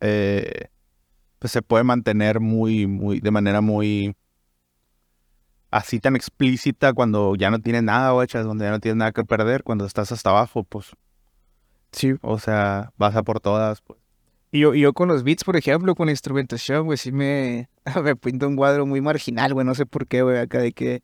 eh, 0.00 0.68
pues 1.38 1.52
se 1.52 1.62
puede 1.62 1.84
mantener 1.84 2.40
muy, 2.40 2.86
muy, 2.86 3.20
de 3.20 3.30
manera 3.30 3.60
muy 3.60 4.14
así 5.72 5.98
tan 5.98 6.14
explícita 6.14 6.92
cuando 6.92 7.34
ya 7.34 7.50
no 7.50 7.58
tienes 7.58 7.82
nada, 7.82 8.12
guachas, 8.12 8.46
donde 8.46 8.66
ya 8.66 8.70
no 8.70 8.78
tienes 8.78 8.98
nada 8.98 9.10
que 9.10 9.24
perder, 9.24 9.64
cuando 9.64 9.84
estás 9.86 10.12
hasta 10.12 10.30
abajo, 10.30 10.62
pues, 10.62 10.92
Sí, 11.92 12.14
o 12.22 12.38
sea, 12.38 12.92
vas 12.96 13.14
a 13.16 13.22
por 13.22 13.40
todas, 13.40 13.82
pues. 13.82 13.98
Y 14.50 14.60
yo, 14.60 14.74
y 14.74 14.80
yo 14.80 14.92
con 14.92 15.08
los 15.08 15.24
beats, 15.24 15.44
por 15.44 15.56
ejemplo, 15.56 15.94
con 15.94 16.08
instrumentación, 16.08 16.86
güey, 16.86 16.98
sí 16.98 17.12
me, 17.12 17.68
me 18.02 18.16
pinto 18.16 18.48
un 18.48 18.56
cuadro 18.56 18.86
muy 18.86 19.00
marginal, 19.00 19.54
güey, 19.54 19.66
no 19.66 19.74
sé 19.74 19.86
por 19.86 20.06
qué, 20.06 20.22
güey, 20.22 20.38
acá 20.38 20.58
de 20.58 20.72
que 20.72 21.02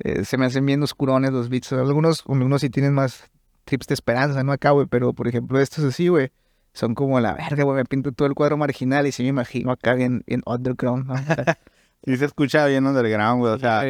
eh, 0.00 0.24
se 0.24 0.38
me 0.38 0.46
hacen 0.46 0.64
bien 0.64 0.82
oscurones 0.82 1.32
los 1.32 1.48
beats. 1.48 1.72
Algunos, 1.72 2.24
algunos 2.28 2.60
sí 2.60 2.70
tienen 2.70 2.94
más 2.94 3.30
trips 3.64 3.86
de 3.86 3.94
esperanza, 3.94 4.42
¿no? 4.44 4.52
Acá, 4.52 4.70
güey, 4.70 4.86
pero 4.86 5.12
por 5.12 5.28
ejemplo 5.28 5.60
estos 5.60 5.84
así, 5.84 6.08
güey, 6.08 6.30
son 6.72 6.94
como 6.94 7.20
la 7.20 7.34
verga, 7.34 7.64
güey, 7.64 7.76
me 7.76 7.84
pinto 7.84 8.12
todo 8.12 8.28
el 8.28 8.34
cuadro 8.34 8.56
marginal 8.56 9.06
y 9.06 9.12
sí 9.12 9.22
me 9.22 9.30
imagino 9.30 9.72
acá 9.72 9.92
en, 9.94 10.24
en 10.26 10.42
underground, 10.46 11.06
¿no? 11.06 11.14
Sí 12.04 12.16
se 12.16 12.24
escucha 12.24 12.64
bien 12.66 12.86
underground, 12.86 13.40
güey, 13.40 13.52
o 13.54 13.58
sea... 13.58 13.80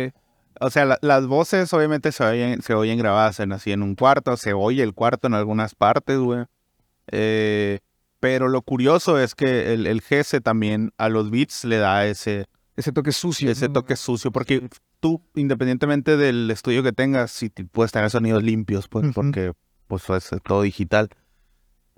O 0.60 0.70
sea, 0.70 0.84
la- 0.86 0.98
las 1.02 1.26
voces 1.28 1.72
obviamente 1.72 2.10
se 2.10 2.24
oyen, 2.24 2.62
se 2.62 2.74
oyen 2.74 2.98
grabadas 2.98 3.38
en, 3.38 3.52
así 3.52 3.70
en 3.70 3.80
un 3.82 3.94
cuarto, 3.94 4.36
se 4.36 4.54
oye 4.54 4.82
el 4.82 4.92
cuarto 4.92 5.28
en 5.28 5.34
algunas 5.34 5.76
partes, 5.76 6.18
güey. 6.18 6.46
Eh, 7.12 7.78
pero 8.20 8.48
lo 8.48 8.62
curioso 8.62 9.18
es 9.20 9.34
que 9.34 9.72
el, 9.72 9.86
el 9.86 10.00
GS 10.00 10.40
también 10.42 10.92
a 10.98 11.08
los 11.08 11.30
beats 11.30 11.64
le 11.64 11.76
da 11.78 12.06
ese, 12.06 12.46
Ese 12.76 12.90
toque 12.92 13.12
sucio. 13.12 13.50
ese 13.50 13.68
toque 13.68 13.94
sucio, 13.94 14.32
porque 14.32 14.68
tú, 14.98 15.22
independientemente 15.36 16.16
del 16.16 16.50
estudio 16.50 16.82
que 16.82 16.92
tengas, 16.92 17.30
si 17.30 17.48
puedes 17.50 17.92
tener 17.92 18.10
sonidos 18.10 18.42
limpios, 18.42 18.88
pues, 18.88 19.06
porque 19.14 19.52
pues 19.86 20.10
es 20.10 20.30
todo 20.44 20.62
digital. 20.62 21.08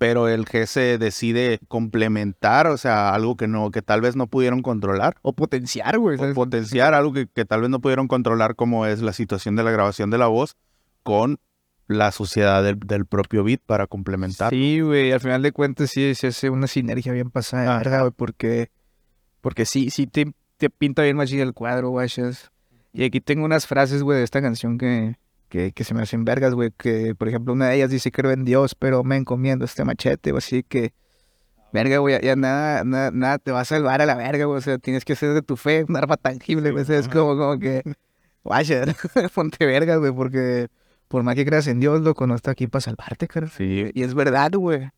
Pero 0.01 0.27
el 0.27 0.45
GS 0.45 0.97
decide 0.97 1.59
complementar, 1.67 2.65
o 2.65 2.77
sea, 2.77 3.13
algo 3.13 3.37
que 3.37 3.47
no, 3.47 3.69
que 3.69 3.83
tal 3.83 4.01
vez 4.01 4.15
no 4.15 4.25
pudieron 4.25 4.63
controlar 4.63 5.15
O 5.21 5.33
potenciar, 5.33 5.99
güey. 5.99 6.17
potenciar 6.33 6.95
algo 6.95 7.13
que, 7.13 7.27
que 7.27 7.45
tal 7.45 7.61
vez 7.61 7.69
no 7.69 7.81
pudieron 7.81 8.07
controlar 8.07 8.55
como 8.55 8.87
es 8.87 9.03
la 9.03 9.13
situación 9.13 9.55
de 9.55 9.61
la 9.61 9.69
grabación 9.69 10.09
de 10.09 10.17
la 10.17 10.25
voz 10.25 10.55
con 11.03 11.37
la 11.85 12.11
suciedad 12.11 12.63
del, 12.63 12.79
del 12.79 13.05
propio 13.05 13.43
beat 13.43 13.61
para 13.63 13.85
complementar. 13.85 14.49
Sí, 14.49 14.79
güey, 14.81 15.11
al 15.11 15.19
final 15.19 15.43
de 15.43 15.51
cuentas 15.51 15.91
sí 15.91 16.15
se 16.15 16.27
hace 16.27 16.49
una 16.49 16.65
sinergia 16.65 17.13
bien 17.13 17.29
pasada, 17.29 17.69
Ajá. 17.69 17.77
verga, 17.77 17.99
güey, 17.99 18.13
porque, 18.15 18.71
porque 19.39 19.65
sí, 19.65 19.91
sí 19.91 20.07
te, 20.07 20.33
te 20.57 20.71
pinta 20.71 21.03
bien 21.03 21.15
machín 21.15 21.41
el 21.41 21.53
cuadro, 21.53 21.89
güey. 21.89 22.09
Y 22.91 23.03
aquí 23.03 23.21
tengo 23.21 23.45
unas 23.45 23.67
frases, 23.67 24.01
güey, 24.01 24.17
de 24.17 24.23
esta 24.23 24.41
canción 24.41 24.79
que, 24.79 25.15
que, 25.51 25.73
que 25.73 25.83
se 25.83 25.93
me 25.93 26.01
hacen 26.01 26.23
vergas, 26.25 26.55
güey, 26.55 26.71
que, 26.71 27.13
por 27.13 27.27
ejemplo, 27.27 27.53
una 27.53 27.67
de 27.67 27.75
ellas 27.75 27.89
dice, 27.91 28.11
creo 28.11 28.31
en 28.31 28.45
Dios, 28.45 28.73
pero 28.73 29.03
me 29.03 29.17
encomiendo 29.17 29.65
este 29.65 29.83
machete, 29.83 30.31
o 30.31 30.37
así 30.37 30.63
que, 30.63 30.93
verga, 31.73 31.97
güey, 31.97 32.19
ya 32.23 32.37
nada, 32.37 32.85
nada, 32.85 33.11
nada 33.11 33.37
te 33.37 33.51
va 33.51 33.59
a 33.59 33.65
salvar 33.65 34.01
a 34.01 34.05
la 34.05 34.15
verga, 34.15 34.45
güey, 34.45 34.57
o 34.57 34.61
sea, 34.61 34.77
tienes 34.77 35.03
que 35.03 35.13
hacer 35.13 35.33
de 35.33 35.41
tu 35.41 35.57
fe 35.57 35.83
un 35.87 35.97
arma 35.97 36.15
tangible, 36.15 36.71
güey, 36.71 36.83
o 36.83 36.85
sea, 36.87 36.97
es 36.97 37.09
como, 37.09 37.37
como 37.37 37.59
que, 37.59 37.83
guaya, 38.43 38.85
ponte 39.35 39.65
vergas, 39.65 39.99
güey, 39.99 40.13
porque 40.13 40.69
por 41.09 41.23
más 41.23 41.35
que 41.35 41.45
creas 41.45 41.67
en 41.67 41.81
Dios, 41.81 41.99
loco, 42.01 42.25
no 42.25 42.35
está 42.35 42.51
aquí 42.51 42.67
para 42.67 42.81
salvarte, 42.81 43.27
cara. 43.27 43.47
Sí. 43.47 43.91
Y 43.93 44.03
es 44.03 44.13
verdad, 44.13 44.51
güey. 44.53 44.89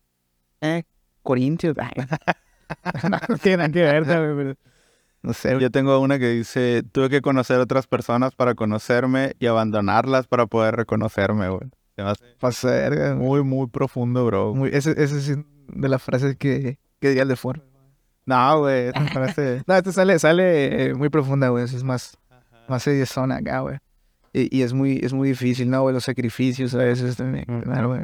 Eh, 0.60 0.84
Corintios. 1.24 1.76
no 3.28 3.38
tiene 3.38 3.56
nada 3.56 3.70
que 3.70 3.82
ver, 3.82 4.06
¿sabes? 4.06 4.56
No 5.24 5.32
sé. 5.32 5.58
Yo 5.58 5.70
tengo 5.70 5.98
una 6.00 6.18
que 6.18 6.28
dice, 6.30 6.82
tuve 6.92 7.08
que 7.08 7.22
conocer 7.22 7.58
otras 7.58 7.86
personas 7.86 8.34
para 8.34 8.54
conocerme 8.54 9.34
y 9.38 9.46
abandonarlas 9.46 10.26
para 10.26 10.46
poder 10.46 10.76
reconocerme, 10.76 11.48
güey. 11.48 11.70
Güey. 11.96 13.14
muy, 13.14 13.42
muy 13.42 13.68
profundo, 13.68 14.26
bro. 14.26 14.54
Muy- 14.54 14.70
ese, 14.72 14.90
ese 15.02 15.16
es 15.18 15.38
de 15.68 15.88
las 15.88 16.02
frases 16.02 16.36
que, 16.36 16.78
que 17.00 17.08
diría 17.08 17.22
el 17.22 17.28
de 17.28 17.36
Ford. 17.36 17.60
No, 18.26 18.58
güey, 18.60 18.90
frase... 19.12 19.62
No, 19.66 19.74
este 19.76 19.92
sale, 19.92 20.18
sale 20.18 20.88
eh, 20.90 20.94
muy 20.94 21.08
profunda, 21.08 21.48
güey. 21.48 21.64
Es 21.64 21.82
más, 21.84 22.18
más 22.68 22.86
acá, 23.32 23.60
güey. 23.60 23.78
Y, 24.32 24.54
y 24.58 24.62
es 24.62 24.72
muy, 24.74 24.98
es 25.02 25.12
muy 25.14 25.28
difícil, 25.28 25.70
¿no, 25.70 25.82
güey? 25.82 25.94
Los 25.94 26.04
sacrificios 26.04 26.74
a 26.74 26.78
veces 26.78 27.16
también, 27.16 27.44
Mm. 27.48 27.62
güey. 27.88 28.02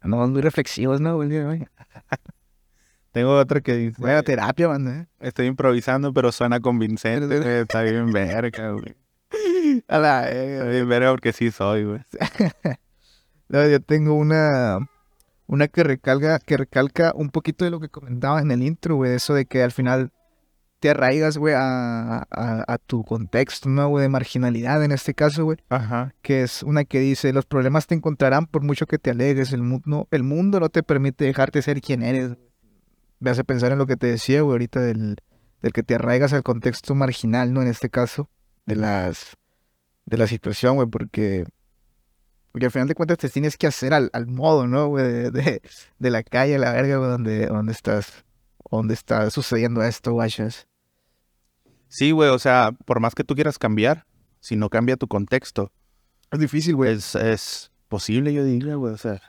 Andamos 0.00 0.30
muy 0.30 0.40
reflexivos, 0.42 1.00
¿no, 1.00 1.16
güey? 1.16 1.66
Tengo 3.14 3.38
otra 3.38 3.60
que 3.60 3.74
dice, 3.76 4.02
Buena 4.02 4.24
terapia, 4.24 4.66
banda, 4.66 5.02
¿eh? 5.02 5.06
estoy 5.20 5.46
improvisando 5.46 6.12
pero 6.12 6.32
suena 6.32 6.58
convincente, 6.58 7.38
güey, 7.38 7.60
está 7.60 7.82
bien 7.82 8.10
verga, 8.10 8.70
güey. 8.72 8.96
A 9.86 9.98
la 9.98 10.28
Está 10.28 10.64
bien 10.68 10.88
verga 10.88 11.12
porque 11.12 11.32
sí 11.32 11.52
soy, 11.52 11.84
güey. 11.84 12.00
No, 13.48 13.68
yo 13.68 13.78
tengo 13.78 14.14
una, 14.14 14.78
una 15.46 15.68
que 15.68 15.84
recalca, 15.84 16.40
que 16.40 16.56
recalca 16.56 17.12
un 17.14 17.28
poquito 17.28 17.64
de 17.64 17.70
lo 17.70 17.78
que 17.78 17.88
comentaba 17.88 18.40
en 18.40 18.50
el 18.50 18.62
intro, 18.62 18.96
güey, 18.96 19.12
eso 19.12 19.32
de 19.32 19.46
que 19.46 19.62
al 19.62 19.70
final 19.70 20.10
te 20.80 20.90
arraigas, 20.90 21.38
güey, 21.38 21.54
a, 21.54 22.26
a, 22.30 22.64
a 22.66 22.78
tu 22.78 23.04
contexto, 23.04 23.68
¿no, 23.68 23.86
güey? 23.88 24.02
De 24.02 24.08
marginalidad 24.08 24.82
en 24.82 24.90
este 24.90 25.14
caso, 25.14 25.44
güey, 25.44 25.58
Ajá. 25.68 26.14
que 26.20 26.42
es 26.42 26.64
una 26.64 26.84
que 26.84 26.98
dice, 26.98 27.32
los 27.32 27.46
problemas 27.46 27.86
te 27.86 27.94
encontrarán 27.94 28.46
por 28.46 28.62
mucho 28.62 28.86
que 28.86 28.98
te 28.98 29.10
alegres, 29.10 29.52
el 29.52 29.62
mundo, 29.62 30.08
el 30.10 30.24
mundo 30.24 30.58
no 30.58 30.68
te 30.68 30.82
permite 30.82 31.26
dejarte 31.26 31.62
ser 31.62 31.80
quien 31.80 32.02
eres. 32.02 32.32
Me 33.24 33.30
hace 33.30 33.42
pensar 33.42 33.72
en 33.72 33.78
lo 33.78 33.86
que 33.86 33.96
te 33.96 34.06
decía, 34.06 34.42
güey, 34.42 34.52
ahorita 34.52 34.80
del, 34.82 35.16
del 35.62 35.72
que 35.72 35.82
te 35.82 35.94
arraigas 35.94 36.34
al 36.34 36.42
contexto 36.42 36.94
marginal, 36.94 37.54
¿no? 37.54 37.62
En 37.62 37.68
este 37.68 37.88
caso, 37.88 38.28
de 38.66 38.76
las, 38.76 39.38
de 40.04 40.18
la 40.18 40.26
situación, 40.26 40.76
güey, 40.76 40.88
porque... 40.88 41.46
Porque 42.52 42.66
al 42.66 42.70
final 42.70 42.86
de 42.86 42.94
cuentas 42.94 43.16
te 43.16 43.30
tienes 43.30 43.56
que 43.56 43.66
hacer 43.66 43.94
al, 43.94 44.10
al 44.12 44.26
modo, 44.26 44.66
¿no, 44.66 44.88
güey? 44.88 45.06
De, 45.06 45.30
de, 45.30 45.62
de 45.98 46.10
la 46.10 46.22
calle, 46.22 46.58
la 46.58 46.72
verga, 46.72 46.98
güey, 46.98 47.08
donde, 47.08 47.46
donde 47.46 47.72
estás, 47.72 48.26
donde 48.70 48.92
está 48.92 49.30
sucediendo 49.30 49.82
esto, 49.82 50.12
guachas. 50.12 50.68
Sí, 51.88 52.10
güey, 52.10 52.28
o 52.28 52.38
sea, 52.38 52.72
por 52.84 53.00
más 53.00 53.14
que 53.14 53.24
tú 53.24 53.34
quieras 53.34 53.58
cambiar, 53.58 54.04
si 54.40 54.54
no 54.54 54.68
cambia 54.68 54.98
tu 54.98 55.08
contexto, 55.08 55.72
Es 56.30 56.38
difícil, 56.38 56.76
güey. 56.76 56.92
es, 56.92 57.14
es 57.14 57.72
posible, 57.88 58.34
yo 58.34 58.44
diría, 58.44 58.74
güey, 58.74 58.92
o 58.92 58.98
sea. 58.98 59.22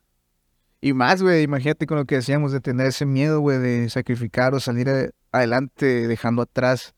Y 0.85 0.93
más, 0.93 1.23
güey, 1.23 1.41
imagínate 1.41 1.87
con 1.87 1.97
lo 1.97 2.05
que 2.05 2.13
decíamos 2.13 2.51
de 2.51 2.59
tener 2.61 2.85
ese 2.85 3.07
miedo, 3.07 3.39
güey, 3.39 3.57
de 3.57 3.89
sacrificar 3.89 4.53
o 4.53 4.59
salir 4.59 4.87
a- 4.87 5.09
adelante 5.31 6.07
dejando 6.07 6.43
atrás 6.43 6.93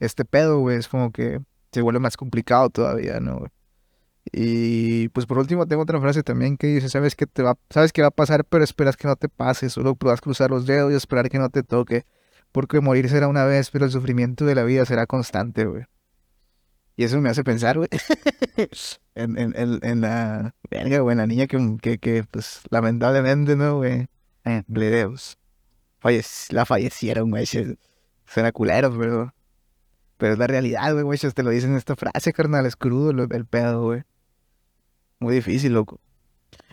este 0.00 0.24
pedo, 0.24 0.58
güey. 0.58 0.76
Es 0.76 0.88
como 0.88 1.12
que 1.12 1.38
se 1.70 1.80
vuelve 1.80 2.00
más 2.00 2.16
complicado 2.16 2.68
todavía, 2.68 3.20
¿no? 3.20 3.46
Y 4.32 5.08
pues 5.10 5.26
por 5.26 5.38
último 5.38 5.68
tengo 5.68 5.82
otra 5.82 6.00
frase 6.00 6.24
también 6.24 6.56
que 6.56 6.66
dice, 6.66 6.88
sabes 6.88 7.14
que 7.14 7.26
te 7.28 7.44
va, 7.44 7.56
sabes 7.70 7.92
que 7.92 8.02
va 8.02 8.08
a 8.08 8.10
pasar, 8.10 8.44
pero 8.44 8.64
esperas 8.64 8.96
que 8.96 9.06
no 9.06 9.14
te 9.14 9.28
pase, 9.28 9.70
solo 9.70 9.94
puedas 9.94 10.20
cruzar 10.20 10.50
los 10.50 10.66
dedos 10.66 10.92
y 10.92 10.96
esperar 10.96 11.28
que 11.28 11.38
no 11.38 11.48
te 11.48 11.62
toque, 11.62 12.06
porque 12.50 12.80
morir 12.80 13.08
será 13.08 13.28
una 13.28 13.44
vez, 13.44 13.70
pero 13.70 13.84
el 13.84 13.92
sufrimiento 13.92 14.46
de 14.46 14.56
la 14.56 14.64
vida 14.64 14.84
será 14.84 15.06
constante, 15.06 15.64
güey. 15.64 15.84
Y 16.98 17.04
eso 17.04 17.20
me 17.20 17.28
hace 17.30 17.44
pensar, 17.44 17.76
güey, 17.76 17.88
en, 19.14 19.38
en, 19.38 19.54
en, 19.56 19.78
en 19.82 20.00
la 20.00 20.52
verga, 20.68 20.98
güey, 20.98 21.12
en 21.12 21.18
la 21.18 21.28
niña 21.28 21.46
que, 21.46 21.76
que, 21.80 21.98
que 21.98 22.24
pues 22.24 22.62
lamentablemente, 22.70 23.54
¿no, 23.54 23.76
güey? 23.76 24.08
Eh, 24.44 24.64
bledeos. 24.66 25.38
La 26.50 26.66
fallecieron, 26.66 27.30
güey. 27.30 27.46
Suena 27.46 28.50
culero, 28.50 28.92
pero... 28.98 29.32
Pero 30.16 30.32
es 30.32 30.38
la 30.40 30.48
realidad, 30.48 30.92
güey, 30.92 31.04
güey. 31.04 31.18
Te 31.18 31.42
lo 31.44 31.50
dicen 31.50 31.70
en 31.70 31.76
esta 31.76 31.94
frase, 31.94 32.32
carnal. 32.32 32.66
Es 32.66 32.74
crudo 32.74 33.12
lo- 33.12 33.28
el 33.30 33.46
pedo, 33.46 33.84
güey. 33.84 34.02
Muy 35.20 35.36
difícil, 35.36 35.74
loco. 35.74 36.00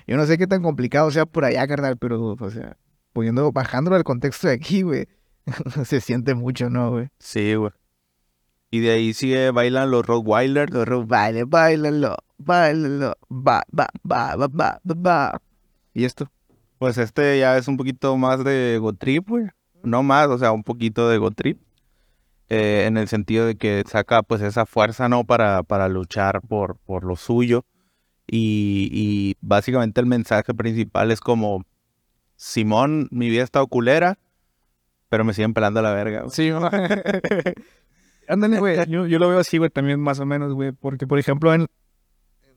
Yo 0.07 0.17
no 0.17 0.25
sé 0.25 0.39
qué 0.39 0.47
tan 0.47 0.63
complicado 0.63 1.11
sea 1.11 1.27
por 1.27 1.45
allá, 1.45 1.67
carnal, 1.67 1.97
pero, 1.97 2.35
o 2.39 2.49
sea, 2.49 2.77
poniendo, 3.13 3.51
bajándolo 3.51 3.95
al 3.95 4.03
contexto 4.03 4.47
de 4.47 4.55
aquí, 4.55 4.81
güey. 4.81 5.07
se 5.85 6.01
siente 6.01 6.33
mucho, 6.33 6.71
¿no, 6.71 6.89
güey? 6.89 7.09
Sí, 7.19 7.53
güey. 7.53 7.71
Y 8.75 8.79
de 8.81 8.91
ahí 8.91 9.13
sigue 9.13 9.51
bailan 9.51 9.89
los 9.89 10.05
Rottweilers. 10.05 10.69
Los 10.73 10.85
ro- 10.85 11.05
baile, 11.05 11.45
bailalo, 11.45 12.17
bailalo, 12.37 13.15
ba, 13.29 13.63
ba, 13.71 13.87
ba, 14.03 14.35
ba, 14.35 14.47
ba, 14.49 14.79
ba, 14.83 14.93
ba. 14.97 15.41
¿Y 15.93 16.03
esto? 16.03 16.29
Pues 16.77 16.97
este 16.97 17.39
ya 17.39 17.57
es 17.57 17.69
un 17.69 17.77
poquito 17.77 18.17
más 18.17 18.43
de 18.43 18.77
Go 18.81 18.91
Trip, 18.91 19.29
güey. 19.29 19.45
No 19.83 20.03
más, 20.03 20.27
o 20.27 20.37
sea, 20.37 20.51
un 20.51 20.63
poquito 20.63 21.07
de 21.07 21.17
Go 21.19 21.31
Trip. 21.31 21.57
Eh, 22.49 22.83
en 22.85 22.97
el 22.97 23.07
sentido 23.07 23.45
de 23.45 23.55
que 23.55 23.81
saca 23.87 24.23
pues 24.23 24.41
esa 24.41 24.65
fuerza, 24.65 25.07
¿no? 25.07 25.23
Para, 25.23 25.63
para 25.63 25.87
luchar 25.87 26.41
por, 26.41 26.75
por 26.79 27.05
lo 27.05 27.15
suyo. 27.15 27.63
Y, 28.27 28.89
y 28.91 29.37
básicamente 29.39 30.01
el 30.01 30.07
mensaje 30.07 30.53
principal 30.53 31.11
es 31.11 31.21
como, 31.21 31.63
Simón, 32.35 33.07
mi 33.09 33.29
vida 33.29 33.43
está 33.43 33.65
culera, 33.65 34.17
pero 35.07 35.23
me 35.23 35.33
siguen 35.33 35.53
pelando 35.53 35.81
la 35.81 35.93
verga. 35.93 36.23
güey". 36.23 36.31
Sí, 36.31 36.51
Ándale, 38.27 38.59
güey. 38.59 38.77
Yo, 38.89 39.05
yo 39.07 39.19
lo 39.19 39.29
veo 39.29 39.39
así, 39.39 39.57
güey, 39.57 39.69
también 39.69 39.99
más 39.99 40.19
o 40.19 40.25
menos, 40.25 40.53
güey. 40.53 40.71
Porque, 40.71 41.07
por 41.07 41.19
ejemplo, 41.19 41.53
en, 41.53 41.67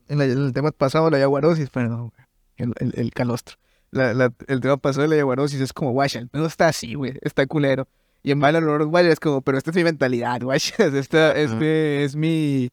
en, 0.08 0.18
la- 0.18 0.24
en 0.24 0.38
el 0.38 0.52
tema 0.52 0.70
pasado, 0.72 1.10
la 1.10 1.18
yaguarosis, 1.18 1.70
perdón, 1.70 2.10
güey. 2.10 2.26
El, 2.56 2.72
el, 2.80 2.92
el 2.98 3.12
calostro. 3.12 3.56
La, 3.90 4.12
la- 4.14 4.32
el 4.46 4.60
tema 4.60 4.76
pasado 4.76 5.02
de 5.02 5.08
la 5.08 5.16
yaguarosis 5.16 5.60
es 5.60 5.72
como, 5.72 5.92
guay, 5.92 6.10
el 6.14 6.28
pedo 6.28 6.46
está 6.46 6.68
así, 6.68 6.94
güey. 6.94 7.14
Está 7.22 7.46
culero. 7.46 7.88
Y 8.22 8.32
en 8.32 8.40
Baila 8.40 8.60
los 8.60 8.88
guay 8.88 9.06
es 9.06 9.20
como, 9.20 9.42
pero 9.42 9.56
esta 9.58 9.70
es 9.70 9.76
mi 9.76 9.84
mentalidad, 9.84 10.40
guay. 10.42 10.58
Esta, 10.78 11.32
este 11.32 12.04
es 12.04 12.16
mi... 12.16 12.68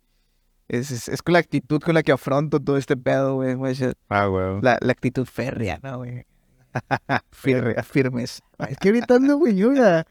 Es, 0.67 0.89
es, 0.89 1.07
es 1.09 1.21
con 1.21 1.33
la 1.33 1.39
actitud 1.39 1.79
con 1.79 1.93
la 1.93 2.01
que 2.01 2.11
afronto 2.11 2.59
todo 2.59 2.77
este 2.77 2.97
pedo, 2.97 3.35
güey. 3.35 3.55
Ah, 4.09 4.25
güey. 4.25 4.61
La, 4.63 4.79
la 4.81 4.91
actitud 4.91 5.25
férrea, 5.27 5.79
¿no, 5.83 5.97
güey? 5.99 6.25
Firme, 7.31 7.75
firmes. 7.83 8.41
Es 8.67 8.77
que 8.77 8.89
ahorita 8.89 9.15
ando, 9.15 9.37
güey, 9.37 9.55
yo 9.55 9.73
ya... 9.73 10.05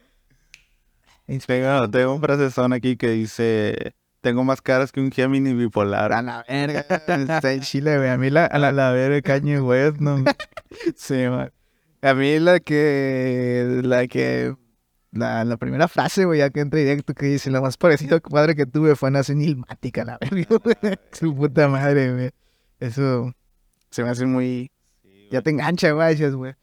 Tengo, 1.25 1.89
tengo 1.89 2.13
un 2.13 2.21
frasezón 2.21 2.73
aquí 2.73 2.97
que 2.97 3.09
dice, 3.09 3.95
tengo 4.21 4.43
más 4.43 4.61
caras 4.61 4.91
que 4.91 4.99
un 4.99 5.11
Gemini 5.11 5.53
bipolar. 5.53 6.13
A 6.13 6.21
la 6.21 6.45
verga. 6.47 6.85
Está 6.89 7.53
en 7.53 7.61
Chile, 7.61 7.97
güey. 7.97 8.09
A 8.09 8.17
mí 8.17 8.29
la, 8.29 8.45
a 8.45 8.59
la, 8.59 8.71
la 8.71 8.91
verga 8.91 9.21
Kanye 9.21 9.59
West, 9.59 9.97
no. 9.97 10.23
sí, 10.95 11.27
man. 11.27 11.51
A 12.01 12.13
mí 12.13 12.39
la 12.39 12.59
que, 12.59 13.81
la 13.83 14.07
que, 14.07 14.55
la, 15.11 15.43
la 15.43 15.57
primera 15.57 15.87
frase, 15.87 16.25
güey, 16.25 16.39
ya 16.39 16.51
que 16.51 16.59
entra 16.59 16.79
directo, 16.79 17.13
que 17.13 17.25
dice, 17.25 17.49
lo 17.49 17.61
más 17.61 17.77
parecido 17.77 18.19
padre 18.19 18.55
que 18.55 18.65
tuve 18.65 18.95
fue 18.95 19.09
una 19.09 19.23
senilmática, 19.23 20.03
la 20.05 20.19
verga, 20.19 20.57
güey. 20.63 20.97
Su 21.11 21.35
puta 21.35 21.67
madre, 21.67 22.13
güey. 22.13 22.29
Eso 22.79 23.33
se 23.89 24.03
me 24.03 24.09
hace 24.09 24.25
muy, 24.25 24.71
ya 25.31 25.41
te 25.41 25.49
engancha, 25.49 25.91
güey, 25.91 26.31
güey. 26.31 26.53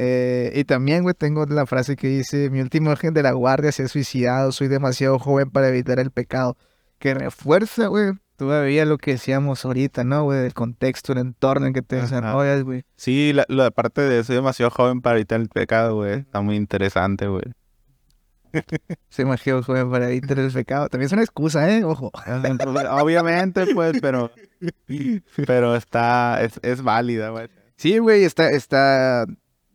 Eh, 0.00 0.52
y 0.54 0.62
también, 0.62 1.02
güey, 1.02 1.12
tengo 1.12 1.44
la 1.46 1.66
frase 1.66 1.96
que 1.96 2.06
dice, 2.06 2.50
mi 2.50 2.60
último 2.60 2.90
ángel 2.90 3.12
de 3.12 3.24
la 3.24 3.32
guardia 3.32 3.72
se 3.72 3.82
ha 3.82 3.88
suicidado, 3.88 4.52
soy 4.52 4.68
demasiado 4.68 5.18
joven 5.18 5.50
para 5.50 5.68
evitar 5.70 5.98
el 5.98 6.12
pecado. 6.12 6.56
Que 7.00 7.14
refuerza, 7.14 7.88
güey, 7.88 8.12
todavía 8.36 8.84
lo 8.84 8.98
que 8.98 9.12
decíamos 9.12 9.64
ahorita, 9.64 10.04
¿no, 10.04 10.22
güey? 10.22 10.46
El 10.46 10.54
contexto, 10.54 11.14
el 11.14 11.18
entorno 11.18 11.66
en 11.66 11.72
que 11.72 11.82
te 11.82 11.96
desarrollas, 11.96 12.62
güey. 12.62 12.84
Sí, 12.94 13.32
la, 13.32 13.44
la 13.48 13.72
parte 13.72 14.02
de 14.02 14.22
soy 14.22 14.36
demasiado 14.36 14.70
joven 14.70 15.00
para 15.00 15.16
evitar 15.16 15.40
el 15.40 15.48
pecado, 15.48 15.96
güey. 15.96 16.20
Está 16.20 16.42
muy 16.42 16.54
interesante, 16.54 17.26
güey. 17.26 17.42
Soy 19.10 19.24
demasiado 19.24 19.62
joven 19.64 19.90
para 19.90 20.08
evitar 20.08 20.38
el 20.38 20.50
pecado. 20.52 20.88
También 20.88 21.06
es 21.06 21.12
una 21.12 21.22
excusa, 21.22 21.70
¿eh? 21.70 21.84
Ojo. 21.84 22.10
Obviamente, 22.92 23.66
pues, 23.74 23.98
pero. 24.00 24.30
Pero 25.46 25.76
está. 25.76 26.40
Es, 26.42 26.58
es 26.62 26.82
válida, 26.82 27.28
güey. 27.30 27.48
Sí, 27.76 27.98
güey, 27.98 28.24
está, 28.24 28.48
está, 28.50 29.26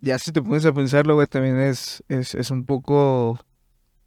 ya 0.03 0.19
si 0.19 0.31
te 0.31 0.41
pones 0.41 0.65
a 0.65 0.73
pensarlo, 0.73 1.15
güey, 1.15 1.27
también 1.27 1.59
es, 1.59 2.03
es, 2.09 2.35
es 2.35 2.51
un 2.51 2.65
poco 2.65 3.39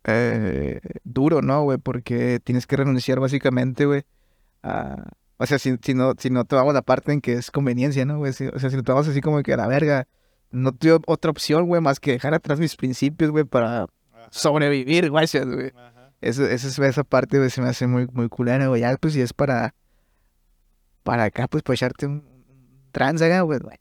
eh, 0.04 0.80
duro, 1.04 1.40
¿no, 1.42 1.62
güey? 1.62 1.78
Porque 1.78 2.38
tienes 2.44 2.66
que 2.66 2.76
renunciar 2.76 3.18
básicamente, 3.20 3.86
güey, 3.86 4.04
a... 4.62 5.10
O 5.38 5.44
sea, 5.44 5.58
si, 5.58 5.76
si, 5.82 5.92
no, 5.92 6.14
si 6.18 6.30
no 6.30 6.44
tomamos 6.46 6.72
la 6.72 6.80
parte 6.82 7.12
en 7.12 7.20
que 7.20 7.34
es 7.34 7.50
conveniencia, 7.50 8.04
¿no, 8.06 8.16
güey? 8.18 8.32
Si- 8.32 8.46
o 8.46 8.58
sea, 8.58 8.70
si 8.70 8.76
lo 8.76 8.82
tomamos 8.82 9.06
así 9.08 9.20
como 9.20 9.42
que 9.42 9.52
a 9.52 9.56
la 9.58 9.66
verga, 9.66 10.06
no 10.50 10.72
tuve 10.72 10.98
otra 11.06 11.30
opción, 11.30 11.66
güey, 11.66 11.82
más 11.82 12.00
que 12.00 12.12
dejar 12.12 12.32
atrás 12.34 12.58
mis 12.58 12.74
principios, 12.76 13.30
güey, 13.30 13.44
para 13.44 13.86
sobrevivir, 14.30 15.10
güey, 15.10 15.26
güey. 15.32 15.72
Eso, 16.22 16.46
eso 16.46 16.68
es- 16.68 16.78
esa 16.78 17.04
parte, 17.04 17.36
güey, 17.38 17.50
se 17.50 17.60
me 17.60 17.68
hace 17.68 17.86
muy, 17.86 18.06
muy 18.12 18.28
culera, 18.30 18.66
güey. 18.68 18.80
Ya, 18.82 18.96
pues, 18.96 19.12
si 19.12 19.20
es 19.20 19.32
para, 19.34 19.74
para 21.02 21.24
acá, 21.24 21.48
pues, 21.48 21.62
para 21.62 21.74
echarte 21.74 22.06
un, 22.06 22.24
un 22.48 22.80
trans 22.92 23.20
acá, 23.22 23.42
güey, 23.42 23.58
güey. 23.60 23.76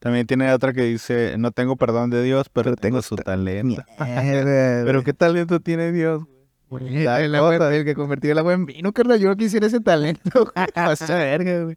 También 0.00 0.26
tiene 0.26 0.52
otra 0.52 0.72
que 0.72 0.82
dice: 0.82 1.36
No 1.38 1.52
tengo 1.52 1.76
perdón 1.76 2.10
de 2.10 2.22
Dios, 2.22 2.48
pero, 2.48 2.64
Pero 2.70 2.76
tengo, 2.76 3.02
su 3.02 3.14
ta- 3.16 3.22
talento. 3.22 3.84
Mierda, 4.00 4.84
Pero 4.84 5.04
qué 5.04 5.12
talento 5.12 5.60
tiene 5.60 5.92
Dios, 5.92 6.24
güey. 6.68 7.04
La- 7.04 7.20
el, 7.22 7.34
agua- 7.34 7.74
el 7.74 7.84
que 7.84 7.94
convirtió 7.94 8.32
el 8.32 8.38
agua 8.38 8.54
en 8.54 8.66
vino, 8.66 8.92
carnal. 8.92 9.20
Yo 9.20 9.28
no 9.28 9.36
quisiera 9.36 9.66
ese 9.66 9.80
talento. 9.80 10.50
güey. 10.54 10.66
Vas 10.74 11.02
a 11.10 11.14
verga, 11.16 11.64
güey. 11.64 11.76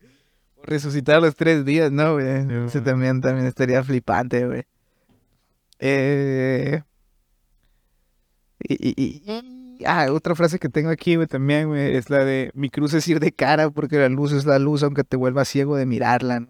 Resucitar 0.63 1.21
los 1.21 1.35
tres 1.35 1.65
días, 1.65 1.91
¿no, 1.91 2.13
güey? 2.13 2.45
Güey. 2.45 2.69
también, 2.83 3.19
también 3.21 3.45
estaría 3.45 3.83
flipante, 3.83 4.47
güey. 4.47 4.63
Eh... 5.79 6.81
Y, 8.65 8.73
y- 8.89 8.93
y- 8.95 9.23
y- 9.31 9.63
Ah, 9.85 10.07
otra 10.11 10.33
frase 10.35 10.59
que 10.59 10.69
tengo 10.69 10.89
aquí, 10.89 11.15
güey, 11.15 11.27
también, 11.27 11.67
güey, 11.67 11.97
es 11.97 12.09
la 12.09 12.19
de 12.23 12.51
mi 12.53 12.69
cruz 12.69 12.93
es 12.93 13.05
ir 13.09 13.19
de 13.19 13.33
cara 13.33 13.69
porque 13.71 13.97
la 13.97 14.07
luz 14.07 14.31
es 14.31 14.45
la 14.45 14.57
luz, 14.59 14.81
aunque 14.83 15.03
te 15.03 15.17
vuelvas 15.17 15.49
ciego 15.49 15.75
de 15.75 15.85
mirarla, 15.85 16.39
¿no? 16.41 16.47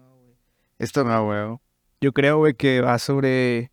Esto 0.78 1.02
No, 1.02 1.24
güey. 1.24 1.56
Yo 2.04 2.12
creo, 2.12 2.36
güey, 2.36 2.52
que 2.52 2.82
va 2.82 2.98
sobre 2.98 3.70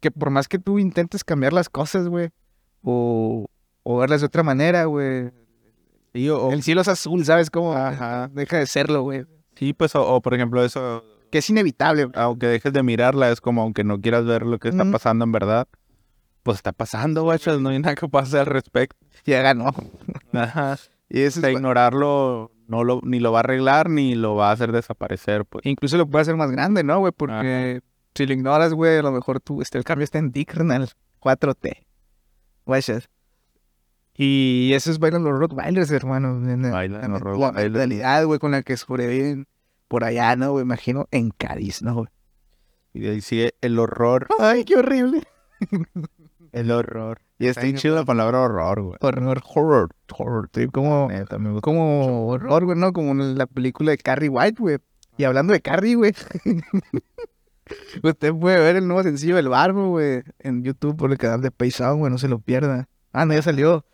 que 0.00 0.10
por 0.12 0.30
más 0.30 0.46
que 0.46 0.60
tú 0.60 0.78
intentes 0.78 1.24
cambiar 1.24 1.52
las 1.52 1.68
cosas, 1.68 2.06
güey, 2.06 2.30
o, 2.82 3.46
o 3.82 3.98
verlas 3.98 4.20
de 4.20 4.26
otra 4.26 4.44
manera, 4.44 4.84
güey, 4.84 5.32
o, 6.30 6.52
el 6.52 6.62
cielo 6.62 6.80
es 6.80 6.88
azul, 6.88 7.24
¿sabes 7.24 7.50
cómo? 7.50 7.74
Ajá. 7.74 8.28
Deja 8.32 8.58
de 8.58 8.66
serlo, 8.66 9.02
güey. 9.02 9.26
sí, 9.56 9.72
pues, 9.72 9.94
o, 9.96 10.06
o, 10.06 10.20
por 10.22 10.34
ejemplo, 10.34 10.64
eso. 10.64 11.04
Que 11.30 11.38
es 11.38 11.50
inevitable, 11.50 12.04
güey. 12.04 12.14
Aunque 12.22 12.46
dejes 12.46 12.72
de 12.72 12.82
mirarla, 12.84 13.30
es 13.30 13.40
como 13.40 13.62
aunque 13.62 13.82
no 13.82 14.00
quieras 14.00 14.24
ver 14.24 14.46
lo 14.46 14.58
que 14.58 14.68
está 14.68 14.84
pasando 14.90 15.24
en 15.24 15.32
verdad. 15.32 15.66
Pues 16.44 16.58
está 16.58 16.72
pasando, 16.72 17.24
güey. 17.24 17.38
No 17.60 17.70
hay 17.70 17.80
nada 17.80 17.96
que 17.96 18.08
hacer 18.12 18.40
al 18.40 18.46
respecto. 18.46 18.96
Ya 19.24 19.42
ganó. 19.42 19.74
Ajá. 20.32 20.78
Y 21.08 21.22
eso 21.22 21.40
O 21.40 21.42
sea, 21.42 21.50
es, 21.50 21.56
ignorarlo 21.56 22.52
no 22.68 22.84
lo, 22.84 23.00
ni 23.02 23.20
lo 23.20 23.32
va 23.32 23.38
a 23.38 23.40
arreglar 23.40 23.88
ni 23.90 24.14
lo 24.14 24.34
va 24.34 24.50
a 24.50 24.52
hacer 24.52 24.72
desaparecer, 24.72 25.44
pues. 25.44 25.64
incluso 25.66 25.96
lo 25.96 26.06
puede 26.06 26.22
hacer 26.22 26.36
más 26.36 26.50
grande, 26.50 26.82
¿no, 26.84 26.98
güey? 27.00 27.12
Porque 27.16 27.80
si 28.14 28.26
lo 28.26 28.32
ignoras, 28.32 28.72
güey, 28.74 28.98
a 28.98 29.02
lo 29.02 29.12
mejor 29.12 29.40
tú, 29.40 29.62
este, 29.62 29.78
el 29.78 29.84
cambio 29.84 30.04
está 30.04 30.18
en 30.18 30.32
ti, 30.32 30.44
carnal. 30.44 30.88
4T. 31.20 31.84
Guachas. 32.64 33.08
Y 34.18 34.72
eso 34.74 34.90
es 34.90 34.98
bailan 34.98 35.24
los 35.24 35.38
Rottweilers, 35.38 35.90
hermano. 35.90 36.40
la- 36.40 36.70
Bailan 36.70 37.10
los 37.12 37.20
la 37.22 37.30
Rottweilers. 37.30 37.72
mentalidad, 37.72 38.24
güey, 38.24 38.38
con 38.38 38.52
la 38.52 38.62
que 38.62 38.76
sobreviven 38.76 39.46
por 39.88 40.04
allá, 40.04 40.34
¿no, 40.36 40.52
güey? 40.52 40.62
Imagino 40.64 41.06
en 41.10 41.30
Cádiz, 41.30 41.82
¿no, 41.82 41.94
güey? 41.94 42.08
Y 42.94 43.00
de 43.00 43.10
ahí 43.10 43.20
sigue 43.20 43.54
el 43.60 43.78
horror. 43.78 44.26
Ay, 44.38 44.64
qué 44.64 44.76
horrible. 44.76 45.22
El 46.52 46.70
horror. 46.70 47.20
Y 47.38 47.46
está 47.48 47.62
bien 47.62 47.74
no. 47.74 47.80
chido 47.80 47.94
la 47.96 48.04
palabra 48.04 48.40
horror, 48.40 48.80
güey. 48.82 48.96
Horror, 49.00 49.42
horror, 49.54 49.90
horror. 50.16 50.48
Sí, 50.54 50.66
como, 50.68 51.08
Neta, 51.10 51.38
me 51.38 51.50
gusta. 51.50 51.60
como 51.62 52.28
horror, 52.28 52.64
güey, 52.64 52.78
¿no? 52.78 52.92
Como 52.92 53.12
en 53.12 53.36
la 53.36 53.46
película 53.46 53.90
de 53.90 53.98
Carrie 53.98 54.28
White, 54.30 54.56
güey. 54.58 54.78
Y 55.18 55.24
hablando 55.24 55.52
de 55.52 55.60
Carrie, 55.60 55.96
güey. 55.96 56.12
Usted 58.02 58.32
puede 58.34 58.60
ver 58.60 58.76
el 58.76 58.86
nuevo 58.86 59.02
sencillo 59.02 59.36
del 59.36 59.48
Barbo, 59.48 59.88
güey, 59.88 60.22
en 60.38 60.62
YouTube 60.62 60.96
por 60.96 61.10
el 61.10 61.18
canal 61.18 61.40
de 61.40 61.50
Paysound, 61.50 61.98
güey, 61.98 62.12
no 62.12 62.18
se 62.18 62.28
lo 62.28 62.38
pierda. 62.38 62.88
Ah, 63.12 63.24
no, 63.26 63.34
ya 63.34 63.42
salió. 63.42 63.84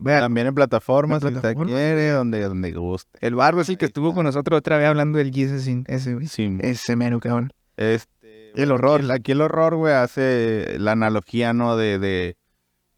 Vean, 0.00 0.20
También 0.22 0.46
en 0.48 0.54
plataformas, 0.54 1.22
En 1.22 1.34
plataformas. 1.34 1.72
quiere, 1.74 2.08
donde, 2.10 2.40
donde 2.42 2.72
guste. 2.72 3.18
el 3.20 3.34
Barbo 3.34 3.60
es 3.60 3.68
el 3.68 3.76
que 3.78 3.84
estuvo 3.84 4.14
con 4.14 4.24
nosotros 4.24 4.58
otra 4.58 4.78
vez 4.78 4.88
hablando 4.88 5.18
del 5.18 5.32
Jesus 5.32 5.68
ese, 5.86 6.14
güey. 6.14 6.26
Sí, 6.26 6.56
Ese 6.60 6.96
mero, 6.96 7.20
cabrón. 7.20 7.52
este, 7.76 8.50
El 8.60 8.72
horror. 8.72 9.00
Aquí, 9.02 9.10
aquí 9.12 9.32
el 9.32 9.42
horror, 9.42 9.76
güey, 9.76 9.92
hace 9.94 10.76
la 10.78 10.92
analogía, 10.92 11.52
¿no? 11.52 11.76
De, 11.76 11.98
de, 11.98 12.36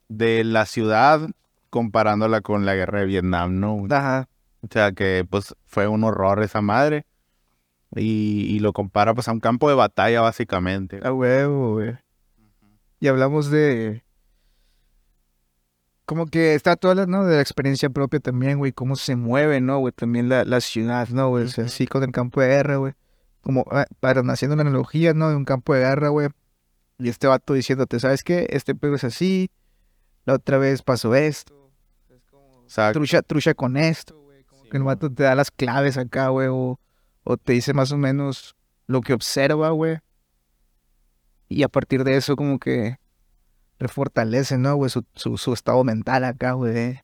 de 0.08 0.44
la 0.44 0.66
ciudad 0.66 1.28
comparándola 1.70 2.40
con 2.40 2.64
la 2.64 2.74
guerra 2.74 3.00
de 3.00 3.06
Vietnam, 3.06 3.60
¿no? 3.60 3.74
O 3.74 3.86
Ajá. 3.90 4.28
sea, 4.70 4.92
que 4.92 5.26
pues 5.28 5.54
fue 5.66 5.88
un 5.88 6.04
horror 6.04 6.42
esa 6.42 6.60
madre. 6.60 7.04
Y, 7.94 8.46
y 8.48 8.58
lo 8.58 8.72
compara 8.72 9.14
pues 9.14 9.28
a 9.28 9.32
un 9.32 9.40
campo 9.40 9.68
de 9.68 9.74
batalla, 9.74 10.20
básicamente. 10.20 11.00
A 11.02 11.12
huevo, 11.12 11.74
güey. 11.74 11.96
Y 13.00 13.08
hablamos 13.08 13.50
de. 13.50 14.02
Como 16.04 16.26
que 16.26 16.54
está 16.54 16.76
toda 16.76 16.94
la, 16.94 17.06
¿no? 17.06 17.24
De 17.24 17.36
la 17.36 17.42
experiencia 17.42 17.90
propia 17.90 18.20
también, 18.20 18.58
güey. 18.58 18.72
Cómo 18.72 18.96
se 18.96 19.16
mueve, 19.16 19.60
¿no, 19.60 19.78
güey? 19.78 19.92
También 19.92 20.28
la, 20.28 20.44
la 20.44 20.60
ciudad, 20.60 21.08
¿no, 21.08 21.28
güey? 21.30 21.44
O 21.44 21.48
sea, 21.48 21.64
así 21.64 21.86
con 21.86 22.02
el 22.04 22.12
campo 22.12 22.40
de 22.40 22.48
guerra, 22.48 22.76
güey. 22.76 22.94
Como, 23.40 23.64
ah, 23.70 23.86
para 24.00 24.20
haciendo 24.32 24.54
una 24.54 24.62
analogía, 24.62 25.14
¿no? 25.14 25.28
De 25.30 25.36
un 25.36 25.44
campo 25.44 25.74
de 25.74 25.80
guerra, 25.80 26.08
güey. 26.08 26.28
Y 26.98 27.08
este 27.08 27.26
vato 27.26 27.54
diciéndote, 27.54 28.00
¿sabes 28.00 28.22
qué? 28.22 28.46
Este 28.50 28.74
pego 28.74 28.96
es 28.96 29.04
así. 29.04 29.50
La 30.26 30.34
otra 30.34 30.58
vez 30.58 30.82
pasó 30.82 31.14
esto. 31.14 31.54
O 32.32 32.68
sea, 32.68 32.92
Trucha, 32.92 33.22
trucha 33.22 33.54
con 33.54 33.76
esto, 33.76 34.20
güey. 34.20 34.42
Como 34.44 34.62
Sí, 34.64 34.68
que 34.68 34.76
el 34.76 34.82
vato 34.82 35.10
te 35.10 35.22
da 35.22 35.34
las 35.34 35.50
claves 35.50 35.96
acá, 35.96 36.28
güey. 36.28 36.48
O, 36.50 36.78
o 37.22 37.36
te 37.36 37.52
dice 37.52 37.72
más 37.72 37.92
o 37.92 37.96
menos 37.96 38.56
lo 38.86 39.00
que 39.00 39.12
observa, 39.14 39.70
güey. 39.70 39.98
Y 41.48 41.62
a 41.62 41.68
partir 41.68 42.02
de 42.02 42.16
eso, 42.16 42.34
como 42.34 42.58
que 42.58 42.98
refortalece, 43.78 44.58
¿no, 44.58 44.74
güey? 44.74 44.90
Su, 44.90 45.04
su, 45.14 45.38
su 45.38 45.52
estado 45.52 45.84
mental 45.84 46.24
acá, 46.24 46.52
güey. 46.52 47.00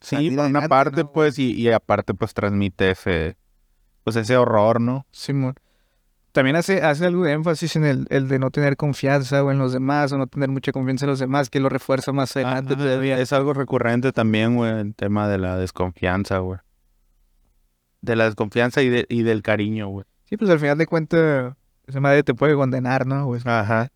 sí, 0.00 0.30
por 0.30 0.46
una 0.46 0.68
parte, 0.68 1.02
¿no? 1.02 1.12
pues, 1.12 1.38
y, 1.40 1.52
y 1.52 1.70
aparte, 1.72 2.14
pues, 2.14 2.34
transmite 2.34 2.92
ese, 2.92 3.36
pues, 4.04 4.14
ese 4.14 4.36
horror, 4.36 4.80
¿no? 4.80 5.06
Simón. 5.10 5.54
También 6.32 6.54
hace, 6.56 6.82
hace 6.82 7.06
algo 7.06 7.24
de 7.24 7.32
énfasis 7.32 7.74
en 7.74 7.84
el, 7.84 8.06
el 8.10 8.28
de 8.28 8.38
no 8.38 8.50
tener 8.50 8.76
confianza, 8.76 9.40
güey, 9.40 9.54
en 9.54 9.58
los 9.60 9.72
demás, 9.72 10.12
o 10.12 10.18
no 10.18 10.28
tener 10.28 10.48
mucha 10.48 10.70
confianza 10.70 11.04
en 11.04 11.10
los 11.10 11.18
demás, 11.18 11.50
que 11.50 11.58
lo 11.58 11.68
refuerza 11.68 12.12
más 12.12 12.36
adelante 12.36 12.76
todavía. 12.76 13.18
Es 13.18 13.32
algo 13.32 13.52
recurrente 13.52 14.12
también, 14.12 14.54
güey, 14.54 14.70
el 14.80 14.94
tema 14.94 15.28
de 15.28 15.38
la 15.38 15.56
desconfianza, 15.56 16.38
güey. 16.38 16.60
De 18.00 18.14
la 18.14 18.24
desconfianza 18.24 18.80
y, 18.82 18.88
de, 18.88 19.06
y 19.08 19.22
del 19.22 19.42
cariño, 19.42 19.88
güey. 19.88 20.06
Sí, 20.24 20.36
pues 20.36 20.50
al 20.50 20.60
final 20.60 20.78
de 20.78 20.86
cuentas, 20.86 21.54
esa 21.86 22.00
madre 22.00 22.22
te 22.22 22.34
puede 22.34 22.54
condenar, 22.54 23.06
¿no, 23.06 23.26
güey? 23.26 23.40
Ajá. 23.44 23.90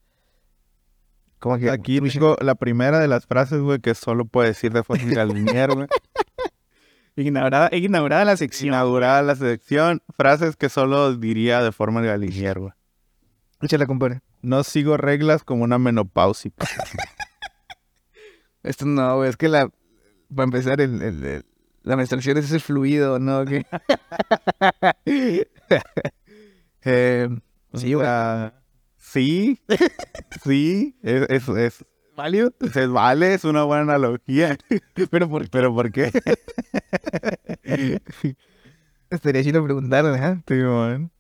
Como 1.39 1.59
que 1.59 1.71
Aquí 1.71 2.01
tengo 2.01 2.37
la 2.41 2.55
primera 2.55 2.99
de 2.99 3.07
las 3.07 3.27
frases, 3.27 3.61
güey, 3.61 3.79
que 3.79 3.95
solo 3.95 4.25
puede 4.25 4.49
decir 4.49 4.73
de 4.73 4.83
forma 4.83 5.05
galinier, 5.13 5.73
güey. 5.73 5.87
Ignorada, 7.17 7.69
ignorada 7.73 8.25
la 8.25 8.37
sección. 8.37 8.69
Inaugurada 8.69 9.23
la 9.23 9.37
sección, 9.37 10.03
frases 10.17 10.57
que 10.57 10.69
solo 10.69 11.15
diría 11.17 11.63
de 11.63 11.71
forma 11.73 12.01
galinier, 12.03 12.59
güey. 12.59 12.73
Échala, 13.63 13.87
compadre. 13.87 14.21
No 14.43 14.63
sigo 14.65 14.97
reglas 14.97 15.45
como 15.45 15.65
una 15.65 15.79
menopáusica. 15.79 16.67
Esto 18.63 18.85
no, 18.87 19.17
güey, 19.17 19.31
es 19.31 19.37
que 19.37 19.49
la. 19.49 19.71
Para 20.35 20.45
empezar, 20.45 20.81
el, 20.81 21.01
el- 21.03 21.25
el- 21.25 21.45
la 21.83 21.97
menstruación 21.97 22.39
es 22.39 22.47
ese 22.47 22.61
fluido, 22.61 23.19
¿no? 23.19 23.45
Que... 23.45 23.67
eh, 26.85 27.29
sí, 27.75 27.93
güey. 27.93 28.07
sea, 28.07 28.55
sí, 28.97 29.61
sí, 30.43 30.97
es, 31.03 31.27
es, 31.29 31.49
es, 31.49 31.85
¿Válido? 32.17 32.53
se 32.73 32.87
vale, 32.87 33.35
es 33.35 33.45
una 33.45 33.65
buena 33.65 33.83
analogía. 33.83 34.57
Pero 35.11 35.29
por 35.31 35.49
¿Pero 35.51 35.75
por 35.75 35.91
qué? 35.91 36.11
Estaría 39.11 39.43
chido 39.43 39.65
preguntarle, 39.65 40.19
¿eh? 40.19 40.43
Man. 40.65 41.13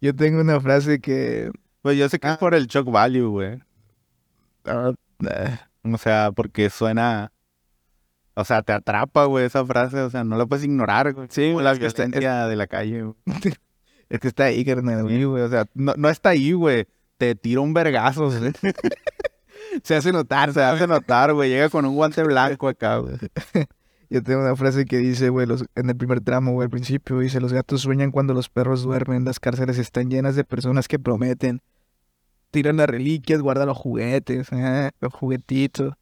Yo 0.00 0.14
tengo 0.14 0.40
una 0.40 0.60
frase 0.60 1.00
que... 1.00 1.50
Pues 1.82 1.96
yo 1.98 2.08
sé 2.08 2.18
que 2.18 2.28
es 2.28 2.38
por 2.38 2.54
el 2.54 2.66
shock 2.66 2.90
value, 2.90 3.28
güey. 3.28 3.58
ah, 4.64 4.92
ah, 5.28 5.68
O 5.82 5.98
sea, 5.98 6.32
porque 6.32 6.70
suena... 6.70 7.32
O 8.34 8.44
sea, 8.44 8.62
te 8.62 8.72
atrapa, 8.72 9.24
güey, 9.24 9.44
esa 9.44 9.64
frase. 9.66 10.00
O 10.00 10.10
sea, 10.10 10.24
no 10.24 10.36
la 10.36 10.46
puedes 10.46 10.64
ignorar, 10.64 11.12
güey. 11.12 11.26
Sí, 11.30 11.48
Como 11.48 11.62
la 11.62 11.72
es 11.72 11.78
violencia 11.78 12.46
de 12.46 12.56
la 12.56 12.66
calle, 12.66 13.02
güey. 13.02 13.16
es 14.08 14.20
que 14.20 14.28
está 14.28 14.44
ahí, 14.44 14.64
carnal, 14.64 15.02
güey. 15.02 15.24
Güey. 15.24 15.42
O 15.42 15.48
sea, 15.48 15.66
no, 15.74 15.94
no 15.96 16.08
está 16.08 16.30
ahí, 16.30 16.52
güey. 16.52 16.86
Te 17.20 17.34
tira 17.34 17.60
un 17.60 17.74
vergazo. 17.74 18.30
Se 19.84 19.94
hace 19.94 20.10
notar, 20.10 20.54
Se 20.54 20.62
hace 20.62 20.86
notar, 20.86 21.34
güey. 21.34 21.50
Llega 21.50 21.68
con 21.68 21.84
un 21.84 21.94
guante 21.94 22.22
blanco 22.22 22.66
acá, 22.66 22.96
güey. 22.96 23.16
Yo 24.08 24.22
tengo 24.22 24.40
una 24.40 24.56
frase 24.56 24.86
que 24.86 24.96
dice, 24.96 25.28
güey, 25.28 25.46
en 25.74 25.90
el 25.90 25.96
primer 25.96 26.22
tramo, 26.22 26.52
güey, 26.52 26.64
al 26.64 26.70
principio, 26.70 27.18
dice, 27.18 27.38
los 27.38 27.52
gatos 27.52 27.82
sueñan 27.82 28.10
cuando 28.10 28.32
los 28.32 28.48
perros 28.48 28.82
duermen, 28.82 29.26
las 29.26 29.38
cárceles 29.38 29.76
están 29.76 30.08
llenas 30.08 30.34
de 30.34 30.44
personas 30.44 30.88
que 30.88 30.98
prometen, 30.98 31.60
tiran 32.50 32.78
las 32.78 32.88
reliquias, 32.88 33.42
guardan 33.42 33.68
los 33.68 33.76
juguetes, 33.76 34.48
ah, 34.52 34.90
los 35.00 35.12
juguetitos. 35.12 35.92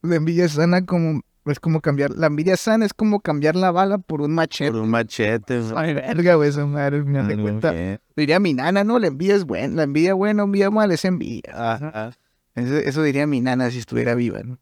La 0.00 0.14
envidia 0.14 0.48
sana 0.48 0.86
como, 0.86 1.22
es 1.46 1.58
como 1.60 1.80
cambiar, 1.80 2.10
la 2.10 2.26
envidia 2.26 2.56
sana 2.56 2.84
es 2.84 2.92
como 2.94 3.20
cambiar 3.20 3.56
la 3.56 3.70
bala 3.70 3.98
por 3.98 4.20
un 4.20 4.32
machete. 4.34 4.70
Por 4.72 4.80
un 4.82 4.90
machete. 4.90 5.62
Ay, 5.74 5.94
verga, 5.94 6.34
güey, 6.34 6.50
esa 6.50 6.66
madre, 6.66 7.02
me 7.02 7.18
hace 7.18 7.32
Algo 7.32 7.42
cuenta. 7.44 7.72
Diría 8.16 8.38
mi 8.40 8.54
nana, 8.54 8.84
no, 8.84 8.98
la 8.98 9.06
envidia 9.08 9.34
es 9.36 9.44
buena, 9.44 9.74
la 9.76 9.82
envidia 9.84 10.14
buena, 10.14 10.42
envidia 10.42 10.70
mal, 10.70 10.90
es 10.92 11.04
envidia. 11.04 11.50
Ajá. 11.54 12.12
Eso, 12.54 12.76
eso 12.76 13.02
diría 13.02 13.26
mi 13.26 13.40
nana 13.40 13.70
si 13.70 13.78
estuviera 13.78 14.14
viva, 14.14 14.42
¿no? 14.42 14.58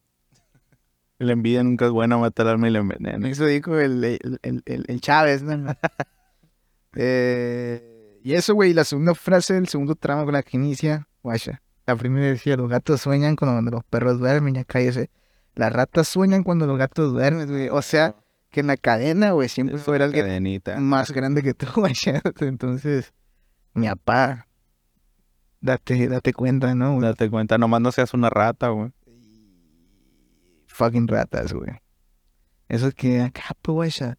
La 1.19 1.33
envidia 1.33 1.64
nunca 1.64 1.87
es 1.87 1.91
buena, 1.91 2.17
mata 2.17 2.43
el 2.43 2.49
alma 2.51 2.69
y 2.69 2.71
la 2.71 2.79
envenena. 2.79 3.29
Eso 3.29 3.45
dijo 3.47 3.77
el, 3.79 4.05
el, 4.05 4.38
el, 4.43 4.62
el- 4.67 4.85
el 4.87 5.01
Chávez, 5.01 5.43
¿no? 5.43 5.75
Eh, 6.95 8.19
y 8.25 8.33
eso, 8.35 8.55
güey, 8.55 8.73
la 8.73 8.85
segunda 8.85 9.14
frase 9.14 9.55
del 9.55 9.69
segundo 9.69 9.95
tramo 9.95 10.25
con 10.25 10.33
la 10.33 10.43
que 10.43 10.57
inicia, 10.57 11.07
guacha. 11.23 11.61
La 11.87 11.97
primera 11.97 12.27
decía, 12.27 12.57
los 12.57 12.69
gatos 12.69 13.01
sueñan 13.01 13.37
cuando 13.37 13.71
los 13.71 13.85
perros 13.85 14.19
duermen, 14.19 14.55
ya 14.55 14.64
cállese. 14.64 15.11
Las 15.59 15.73
ratas 15.73 16.07
sueñan 16.07 16.44
cuando 16.44 16.68
los 16.68 16.79
gatos 16.79 17.12
duermen, 17.12 17.49
güey. 17.49 17.68
O 17.68 17.83
sea, 17.83 18.14
que 18.51 18.61
en 18.61 18.68
la 18.68 18.77
cadena, 18.77 19.33
güey, 19.33 19.49
siempre 19.49 19.77
fuera 19.79 20.05
alguien 20.05 20.25
cadenita. 20.27 20.79
más 20.79 21.11
grande 21.11 21.42
que 21.42 21.53
tú, 21.53 21.66
guacha. 21.75 22.23
Entonces, 22.40 23.12
mi 23.75 23.88
papá, 23.88 24.47
date, 25.61 26.07
date 26.07 26.33
cuenta, 26.33 26.75
¿no? 26.77 26.92
güey? 26.94 27.03
Date 27.09 27.29
cuenta, 27.29 27.59
nomás 27.59 27.81
no 27.81 27.90
seas 27.90 28.14
una 28.14 28.31
rata, 28.31 28.68
güey. 28.68 28.92
Fucking 30.66 31.09
ratas, 31.09 31.53
güey. 31.53 31.71
Eso 32.68 32.88
es 32.88 32.94
que 32.94 33.21
acá, 33.23 33.42
pues, 33.62 33.75
guacha. 33.75 34.18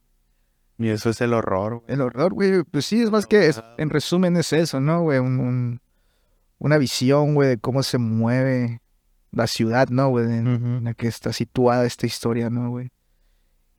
Y 0.77 0.89
eso 0.89 1.09
es 1.09 1.21
el 1.21 1.33
horror, 1.33 1.75
güey. 1.81 1.85
El 1.93 2.01
horror, 2.01 2.33
güey, 2.33 2.63
pues 2.63 2.85
sí, 2.85 3.01
es 3.01 3.11
más 3.11 3.25
que, 3.27 3.47
es- 3.47 3.61
en 3.77 3.89
resumen 3.89 4.35
es 4.37 4.51
eso, 4.53 4.79
¿no, 4.79 5.01
güey? 5.03 5.19
Un, 5.19 5.39
un- 5.39 5.81
una 6.57 6.77
visión, 6.77 7.35
güey, 7.35 7.47
de 7.49 7.57
cómo 7.59 7.83
se 7.83 7.97
mueve 7.97 8.81
la 9.31 9.47
ciudad, 9.47 9.89
¿no, 9.89 10.09
güey? 10.09 10.25
En, 10.25 10.47
en 10.47 10.83
la 10.83 10.93
que 10.93 11.07
está 11.07 11.33
situada 11.33 11.85
esta 11.85 12.05
historia, 12.05 12.49
¿no, 12.49 12.69
güey? 12.69 12.89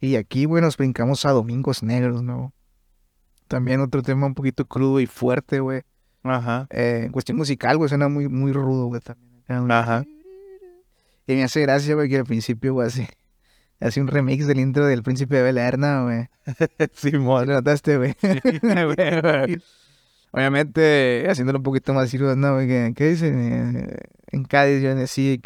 Y 0.01 0.17
aquí, 0.17 0.47
güey, 0.47 0.63
nos 0.63 0.77
brincamos 0.77 1.27
a 1.27 1.31
Domingos 1.31 1.83
Negros, 1.83 2.23
¿no? 2.23 2.55
También 3.49 3.81
otro 3.81 4.03
tema 4.03 4.27
un 4.27 4.35
poquito 4.35 4.65
crudo 4.67 5.01
y 5.01 5.07
fuerte, 5.07 5.61
güey. 5.61 5.83
Ajá. 6.23 6.67
Eh, 6.71 7.03
en 7.07 7.13
cuestión 7.13 7.37
musical, 7.37 7.77
güey, 7.77 7.89
suena 7.89 8.09
muy, 8.09 8.29
muy 8.29 8.53
rudo, 8.53 8.87
güey, 8.87 9.01
también. 9.01 9.43
Güey. 9.47 9.73
Ajá. 9.73 10.05
Y 11.27 11.35
me 11.35 11.45
hace 11.45 11.61
gracia, 11.61 11.95
güey, 11.95 12.09
que 12.09 12.19
al 12.19 12.25
principio, 12.25 12.73
güey, 12.75 12.89
hace, 12.89 13.09
hace 13.81 14.01
un 14.01 14.07
remix 14.07 14.47
del 14.47 14.61
intro 14.61 14.87
del 14.87 15.03
Príncipe 15.03 15.37
de 15.37 15.43
Bel 15.43 15.59
Air, 15.59 15.79
¿no, 15.79 16.05
güey? 16.05 16.29
Simón. 16.95 17.47
¿Lo 17.49 17.55
notaste, 17.55 17.97
güey? 17.99 18.15
Obviamente, 20.33 21.27
haciéndolo 21.29 21.59
un 21.59 21.65
poquito 21.65 21.93
más 21.93 22.13
¿no? 22.15 22.55
güey? 22.55 22.69
¿Qué, 22.69 22.93
qué 22.97 23.09
dicen? 23.11 23.77
Eh, 23.77 23.97
en 24.29 24.45
Cádiz 24.45 24.83
yo 24.83 24.95
nací 24.95 25.41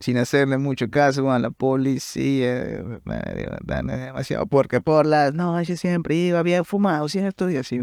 sin 0.00 0.18
hacerle 0.18 0.58
mucho 0.58 0.90
caso 0.90 1.30
a 1.30 1.38
la 1.38 1.50
policía. 1.50 2.82
demasiado 3.04 4.46
porque 4.46 4.80
por 4.80 5.06
las 5.06 5.32
noches 5.32 5.80
siempre 5.80 6.14
iba 6.14 6.42
bien 6.42 6.64
fumado, 6.64 7.08
¿cierto? 7.08 7.50
Y 7.50 7.56
así. 7.56 7.80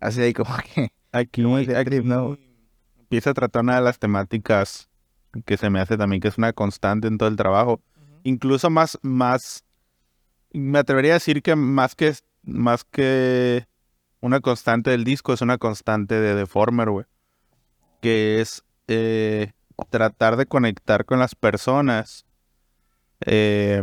Así 0.00 0.20
ahí 0.22 0.32
como 0.32 0.50
que... 0.74 0.92
Aquí, 1.12 1.44
aquí 1.74 2.00
¿no? 2.02 2.36
empieza 2.98 3.30
a 3.30 3.34
tratar 3.34 3.62
una 3.62 3.76
de 3.76 3.82
las 3.82 3.98
temáticas 3.98 4.88
que 5.44 5.56
se 5.56 5.70
me 5.70 5.80
hace 5.80 5.96
también 5.96 6.20
que 6.20 6.28
es 6.28 6.38
una 6.38 6.52
constante 6.52 7.08
en 7.08 7.18
todo 7.18 7.28
el 7.28 7.36
trabajo. 7.36 7.80
Incluso 8.22 8.70
más, 8.70 8.98
más, 9.02 9.64
me 10.52 10.78
atrevería 10.78 11.12
a 11.12 11.14
decir 11.14 11.42
que 11.42 11.56
más 11.56 11.94
que, 11.94 12.14
más 12.42 12.84
que 12.84 13.66
una 14.20 14.40
constante 14.40 14.90
del 14.90 15.04
disco, 15.04 15.32
es 15.32 15.40
una 15.40 15.58
constante 15.58 16.14
de 16.20 16.34
Deformer, 16.34 16.90
güey. 16.90 17.06
Que 18.00 18.40
es 18.40 18.64
eh, 18.88 19.52
tratar 19.90 20.36
de 20.36 20.46
conectar 20.46 21.04
con 21.04 21.18
las 21.18 21.34
personas 21.34 22.26
eh, 23.26 23.82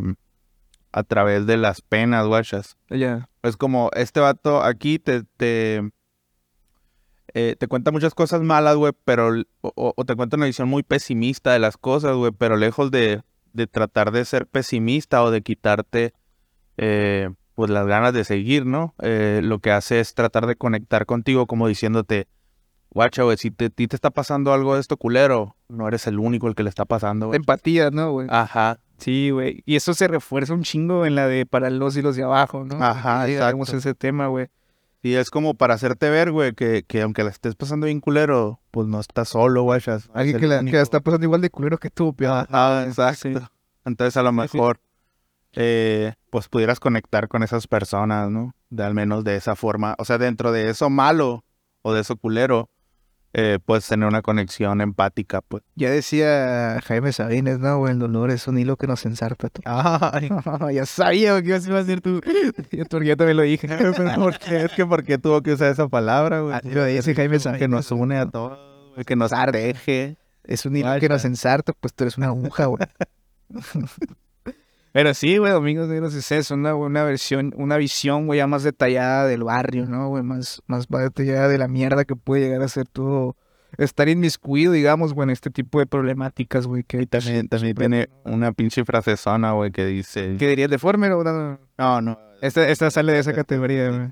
a 0.91 1.04
través 1.04 1.45
de 1.45 1.58
las 1.58 1.82
penas, 1.82 2.26
guachas. 2.26 2.78
Ya. 2.89 3.30
Es 3.43 3.58
como, 3.58 3.89
este 3.93 4.19
vato 4.19 4.63
aquí 4.63 5.00
te, 5.00 5.23
te, 5.38 5.91
eh, 7.34 7.56
te 7.58 7.67
cuenta 7.67 7.91
muchas 7.91 8.13
cosas 8.13 8.41
malas, 8.41 8.76
güey, 8.76 8.93
pero, 9.06 9.32
o 9.62 10.06
te 10.06 10.15
cuenta 10.15 10.38
una 10.38 10.45
visión 10.45 10.67
muy 10.67 10.84
pesimista 10.84 11.54
de 11.54 11.60
las 11.60 11.78
cosas, 11.78 12.15
güey, 12.15 12.32
pero 12.32 12.58
lejos 12.58 12.91
de, 12.91 13.21
de 13.54 13.67
tratar 13.67 14.12
de 14.12 14.23
ser 14.23 14.47
pesimista 14.47 15.23
o 15.23 15.32
de 15.32 15.41
quitarte, 15.41 16.13
eh, 16.78 17.30
pues, 17.58 17.72
las 17.72 17.88
ganas 17.88 18.13
de 18.13 18.24
seguir, 18.24 18.67
¿no? 18.67 18.93
Eh, 19.02 19.41
lo 19.43 19.58
que 19.58 19.72
hace 19.72 20.00
es 20.00 20.13
tratar 20.13 20.46
de 20.46 20.56
conectar 20.56 21.08
contigo 21.08 21.48
como 21.48 21.67
diciéndote, 21.67 22.28
guacha, 22.91 23.24
güey, 23.24 23.36
si 23.38 23.50
te, 23.50 23.65
a 23.65 23.70
ti 23.72 23.88
te 23.88 23.96
está 23.96 24.12
pasando 24.12 24.54
algo 24.54 24.76
de 24.76 24.80
esto 24.80 24.96
culero, 24.96 25.56
no 25.67 25.88
eres 25.88 26.06
el 26.06 26.20
único 26.20 26.48
el 26.48 26.54
que 26.54 26.62
le 26.62 26.70
está 26.70 26.86
pasando, 26.86 27.26
güey. 27.26 27.38
Empatía, 27.38 27.89
¿no, 27.89 28.12
güey? 28.12 28.28
Ajá, 28.30 28.78
Sí, 29.00 29.32
güey. 29.32 29.63
Y 29.65 29.76
eso 29.76 29.96
se 29.96 30.08
refuerza 30.08 30.54
un 30.54 30.62
chingo 30.62 31.08
en 31.08 31.15
la 31.15 31.28
de 31.28 31.48
para 31.48 31.72
los 31.72 31.98
y 31.98 32.04
los 32.04 32.15
de 32.15 32.24
abajo, 32.24 32.63
¿no? 32.63 32.76
Ajá, 32.84 33.26
Sí, 33.26 33.34
exacto. 33.34 33.76
ese 33.76 33.96
tema, 33.96 34.28
güey. 34.28 34.50
Y 35.02 35.15
es 35.15 35.32
como 35.32 35.56
para 35.56 35.74
hacerte 35.74 36.12
ver, 36.12 36.32
güey, 36.32 36.54
que, 36.54 36.84
que 36.88 37.02
aunque 37.02 37.24
la 37.24 37.32
estés 37.32 37.56
pasando 37.56 37.88
bien 37.88 38.02
culero, 38.02 38.60
pues 38.70 38.88
no 38.88 39.00
estás 39.00 39.30
solo, 39.30 39.63
güey. 39.63 39.82
Alguien 40.13 40.38
que 40.39 40.46
la, 40.46 40.63
que 40.63 40.74
la 40.74 40.82
está 40.84 41.00
pasando 41.00 41.26
igual 41.26 41.41
de 41.41 41.50
culero 41.50 41.80
que 41.80 41.89
tú, 41.89 42.13
pio. 42.13 42.32
Ah, 42.32 42.84
exacto. 42.86 43.30
Sí. 43.39 43.46
Entonces 43.84 44.15
a 44.15 44.22
lo 44.22 44.32
mejor, 44.32 44.80
eh, 45.54 46.14
pues 46.30 46.48
pudieras 46.48 46.80
conectar 46.80 47.28
con 47.28 47.44
esas 47.44 47.68
personas, 47.68 48.30
¿no? 48.30 48.54
De 48.70 48.84
al 48.84 48.94
menos 48.94 49.24
de 49.24 49.36
esa 49.36 49.56
forma. 49.56 49.96
O 49.98 50.06
sea, 50.06 50.18
dentro 50.18 50.52
de 50.52 50.70
eso 50.70 50.90
malo 50.90 51.44
o 51.82 51.94
de 51.94 52.02
eso 52.02 52.16
culero, 52.18 52.70
eh, 53.34 53.60
puedes 53.64 53.88
tener 53.88 54.08
una 54.08 54.22
conexión 54.22 54.82
empática, 54.82 55.42
pues. 55.42 55.64
Ya 55.76 55.90
decía 55.92 56.80
Jaime 56.84 57.12
Sabines, 57.12 57.60
¿no? 57.60 57.88
El 57.88 58.00
dolor 58.00 58.32
es 58.32 58.48
un 58.48 58.58
hilo 58.58 58.78
que 58.78 58.88
nos 58.88 59.06
ensarta. 59.06 59.50
tú. 59.50 59.62
Ay, 59.66 60.30
ya 60.74 60.86
sabía 60.86 61.42
que 61.42 61.50
ibas 61.50 61.68
a 61.68 61.84
decir 61.84 62.02
tú. 62.02 62.22
Yo, 62.72 62.86
también 62.86 63.38
lo 63.38 63.44
dije. 63.44 63.68
¿por 64.16 64.40
qué? 64.40 64.66
Es 64.66 64.72
que 64.72 64.86
¿por 64.86 65.04
qué 65.04 65.18
tuvo 65.18 65.42
que 65.42 65.54
usar 65.54 65.72
esa 65.72 65.88
palabra, 65.88 66.42
güey? 66.42 66.56
Así 66.56 66.72
lo 66.72 66.86
dice 66.86 67.14
Jaime 67.14 67.40
Sabines. 67.40 67.60
Que 67.60 67.68
nos 67.68 67.92
une 67.92 68.18
a 68.18 68.26
todos, 68.26 68.58
güey, 68.94 69.06
que 69.06 69.16
nos 69.16 69.34
arreje. 69.34 70.18
Es 70.44 70.66
un 70.66 70.76
hilo 70.76 70.88
Guacha. 70.88 71.00
que 71.02 71.10
nos 71.10 71.26
ensarta, 71.26 71.74
pues 71.74 71.94
tú 71.94 72.06
eres 72.06 72.18
una 72.18 72.28
aguja, 72.28 72.66
güey. 72.66 72.80
Pero 74.98 75.14
sí, 75.14 75.38
güey, 75.38 75.52
Domingos 75.52 75.88
Negros 75.90 76.16
es 76.16 76.32
eso, 76.32 76.58
güey? 76.58 76.74
Una 76.74 77.04
versión, 77.04 77.54
una 77.56 77.78
visión, 77.78 78.26
güey, 78.26 78.40
ya 78.40 78.48
más 78.48 78.64
detallada 78.64 79.28
del 79.28 79.44
barrio, 79.44 79.86
¿no, 79.86 80.10
güey? 80.10 80.24
Más, 80.24 80.64
más 80.66 80.88
detallada 80.90 81.48
de 81.48 81.60
la 81.60 81.68
mierda 81.68 82.04
que 82.04 82.16
puede 82.16 82.46
llegar 82.46 82.64
a 82.64 82.68
ser 82.68 82.88
todo... 82.88 83.36
Estar 83.78 84.10
inmiscuido, 84.10 84.72
digamos, 84.72 85.14
güey, 85.14 85.26
en 85.26 85.30
este 85.30 85.52
tipo 85.52 85.78
de 85.78 85.86
problemáticas, 85.86 86.66
güey, 86.66 86.82
que... 86.82 87.04
Y 87.04 87.06
también, 87.06 87.48
también 87.48 87.76
tiene 87.76 88.10
una 88.24 88.54
pinche 88.54 88.84
frasezona, 88.86 89.52
güey, 89.52 89.70
que 89.70 89.86
dice... 89.86 90.36
¿Qué 90.40 90.48
dirías? 90.48 90.72
¿Deforme 90.72 91.12
o 91.12 91.24
no? 91.24 91.60
No, 91.78 92.02
no. 92.02 92.20
Esta, 92.42 92.68
esta 92.68 92.90
sale 92.90 93.14
de 93.14 93.20
esa 93.20 93.34
categoría, 93.34 93.92
güey. 93.92 94.10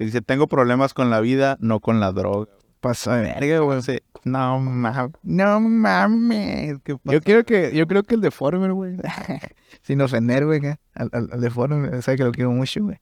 Dice, 0.00 0.20
tengo 0.20 0.48
problemas 0.48 0.94
con 0.94 1.10
la 1.10 1.20
vida, 1.20 1.58
no 1.60 1.78
con 1.78 2.00
la 2.00 2.10
droga. 2.10 2.50
Pasa 2.86 3.16
de 3.16 3.22
verga, 3.22 3.58
güey. 3.60 3.82
Sí. 3.82 3.98
No 4.24 4.60
mames. 4.60 5.12
No 5.22 5.60
mames. 5.60 6.78
¿Qué 6.84 6.96
Yo 7.04 7.20
creo 7.20 7.44
que, 7.44 7.74
yo 7.74 7.86
creo 7.86 8.02
que 8.02 8.14
el 8.14 8.20
Deformer, 8.20 8.72
güey. 8.72 8.96
Sin 9.82 10.00
ofender, 10.00 10.46
güey, 10.46 10.60
al, 10.94 11.10
al, 11.12 11.28
al 11.32 11.40
Deformer, 11.40 12.02
sabe 12.02 12.18
que 12.18 12.24
lo 12.24 12.32
quiero 12.32 12.50
mucho, 12.52 12.82
güey. 12.82 12.98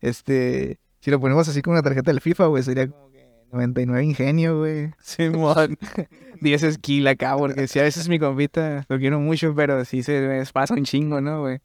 Este, 0.00 0.78
si 1.00 1.10
lo 1.10 1.18
ponemos 1.18 1.48
así 1.48 1.62
con 1.62 1.72
una 1.72 1.82
tarjeta 1.82 2.10
del 2.10 2.20
FIFA, 2.20 2.46
güey, 2.46 2.62
sería 2.62 2.88
como 2.88 3.10
que 3.10 3.26
99 3.52 4.04
ingenio, 4.04 4.58
güey. 4.58 4.92
Simón. 4.98 5.78
10 6.40 6.74
skill 6.74 7.06
acá, 7.06 7.36
porque 7.36 7.68
si 7.68 7.78
a 7.78 7.82
veces 7.82 8.08
mi 8.08 8.18
compita 8.18 8.84
lo 8.88 8.98
quiero 8.98 9.18
mucho, 9.20 9.54
pero 9.54 9.84
sí 9.84 10.02
se 10.02 10.20
me 10.20 10.44
pasa 10.46 10.74
un 10.74 10.84
chingo, 10.84 11.20
¿no, 11.20 11.40
güey? 11.40 11.60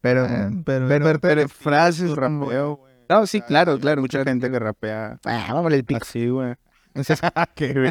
Pero, 0.00 0.26
pero, 0.64 0.88
pero, 0.88 1.20
pero, 1.20 1.48
frases, 1.48 2.10
su 2.10 2.16
rapeo, 2.16 2.76
güey. 2.76 2.91
No, 3.12 3.26
sí, 3.26 3.40
claro, 3.42 3.78
claro. 3.78 4.00
Mucha 4.00 4.18
claro. 4.18 4.30
gente 4.30 4.50
que 4.50 4.58
rapea 4.58 5.18
Ah, 5.24 5.46
vámonos 5.52 5.72
el 5.78 5.84
pico. 5.84 6.00
así, 6.02 6.28
güey. 6.28 6.54
No 6.94 7.04
seas, 7.04 7.20
¿Qué, 7.54 7.72
güey? 7.72 7.90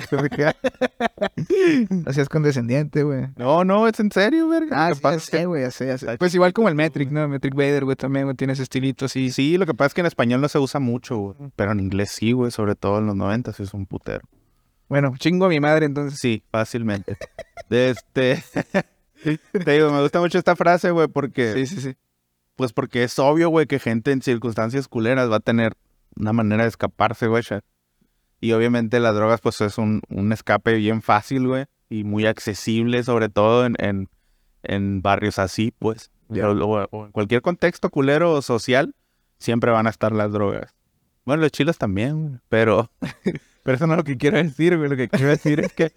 no 1.89 2.13
seas 2.13 2.29
condescendiente, 2.29 3.03
güey. 3.03 3.27
no, 3.35 3.63
no, 3.63 3.87
es 3.87 3.99
en 3.99 4.11
serio, 4.11 4.47
verga. 4.47 4.85
Ah, 4.85 4.89
Lo 4.89 4.95
sí, 4.95 4.99
que 4.99 5.03
pasa 5.03 5.15
ya 5.15 5.17
es 5.23 5.29
que- 5.29 5.37
sé, 5.37 5.45
güey, 5.45 5.61
ya 5.63 5.71
sé, 5.71 5.87
ya 5.87 5.97
sé. 5.97 6.05
Está 6.05 6.17
Pues 6.17 6.33
igual 6.35 6.53
como 6.53 6.69
el 6.69 6.75
Metric, 6.75 7.09
¿no? 7.09 7.27
Metric 7.27 7.55
Vader, 7.55 7.83
güey, 7.85 7.95
también, 7.95 8.25
güey, 8.25 8.35
tiene 8.35 8.53
ese 8.53 8.63
estilito 8.63 9.05
así. 9.05 9.31
Sí, 9.31 9.57
lo 9.57 9.65
que 9.65 9.73
pasa 9.73 9.87
es 9.87 9.93
que 9.95 10.01
en 10.01 10.07
español 10.07 10.41
no 10.41 10.47
se 10.49 10.59
usa 10.59 10.79
mucho, 10.79 11.17
güey. 11.17 11.35
Pero 11.55 11.71
en 11.71 11.79
inglés 11.79 12.11
sí, 12.11 12.31
güey. 12.31 12.51
Sobre 12.51 12.75
todo 12.75 12.99
en 12.99 13.07
los 13.07 13.15
90 13.15 13.53
sí 13.53 13.63
es 13.63 13.73
un 13.73 13.85
putero. 13.85 14.21
Bueno, 14.87 15.13
chingo 15.17 15.45
a 15.45 15.49
mi 15.49 15.59
madre, 15.59 15.85
entonces. 15.87 16.19
Sí, 16.19 16.43
fácilmente. 16.51 17.17
De 17.69 17.89
este... 17.91 18.43
Te 19.23 19.71
digo, 19.73 19.91
me 19.91 20.01
gusta 20.01 20.19
mucho 20.19 20.37
esta 20.37 20.55
frase, 20.55 20.91
güey, 20.91 21.07
porque... 21.07 21.53
Sí, 21.53 21.65
sí, 21.67 21.81
sí. 21.81 21.95
Pues 22.61 22.73
porque 22.73 23.01
es 23.01 23.17
obvio, 23.17 23.49
güey, 23.49 23.65
que 23.65 23.79
gente 23.79 24.11
en 24.11 24.21
circunstancias 24.21 24.87
culeras 24.87 25.31
va 25.31 25.37
a 25.37 25.39
tener 25.39 25.73
una 26.15 26.31
manera 26.31 26.61
de 26.61 26.69
escaparse, 26.69 27.25
güey. 27.25 27.41
Y 28.39 28.51
obviamente 28.51 28.99
las 28.99 29.15
drogas, 29.15 29.41
pues 29.41 29.59
es 29.61 29.79
un, 29.79 30.03
un 30.09 30.31
escape 30.31 30.75
bien 30.75 31.01
fácil, 31.01 31.47
güey. 31.47 31.65
Y 31.89 32.03
muy 32.03 32.27
accesible, 32.27 33.01
sobre 33.01 33.29
todo 33.29 33.65
en, 33.65 33.73
en, 33.79 34.09
en 34.61 35.01
barrios 35.01 35.39
así, 35.39 35.73
pues. 35.79 36.11
Ya. 36.29 36.51
O, 36.51 37.05
en 37.07 37.11
cualquier 37.11 37.41
contexto 37.41 37.89
culero 37.89 38.31
o 38.31 38.43
social, 38.43 38.93
siempre 39.39 39.71
van 39.71 39.87
a 39.87 39.89
estar 39.89 40.11
las 40.11 40.31
drogas. 40.31 40.75
Bueno, 41.25 41.41
los 41.41 41.51
chilos 41.51 41.79
también, 41.79 42.27
güey. 42.27 42.39
Pero, 42.47 42.91
pero 43.63 43.75
eso 43.75 43.87
no 43.87 43.93
es 43.93 43.97
lo 43.97 44.03
que 44.03 44.17
quiero 44.17 44.37
decir, 44.37 44.77
güey. 44.77 44.87
Lo 44.87 44.97
que 44.97 45.09
quiero 45.09 45.29
decir 45.29 45.61
es 45.61 45.73
que 45.73 45.93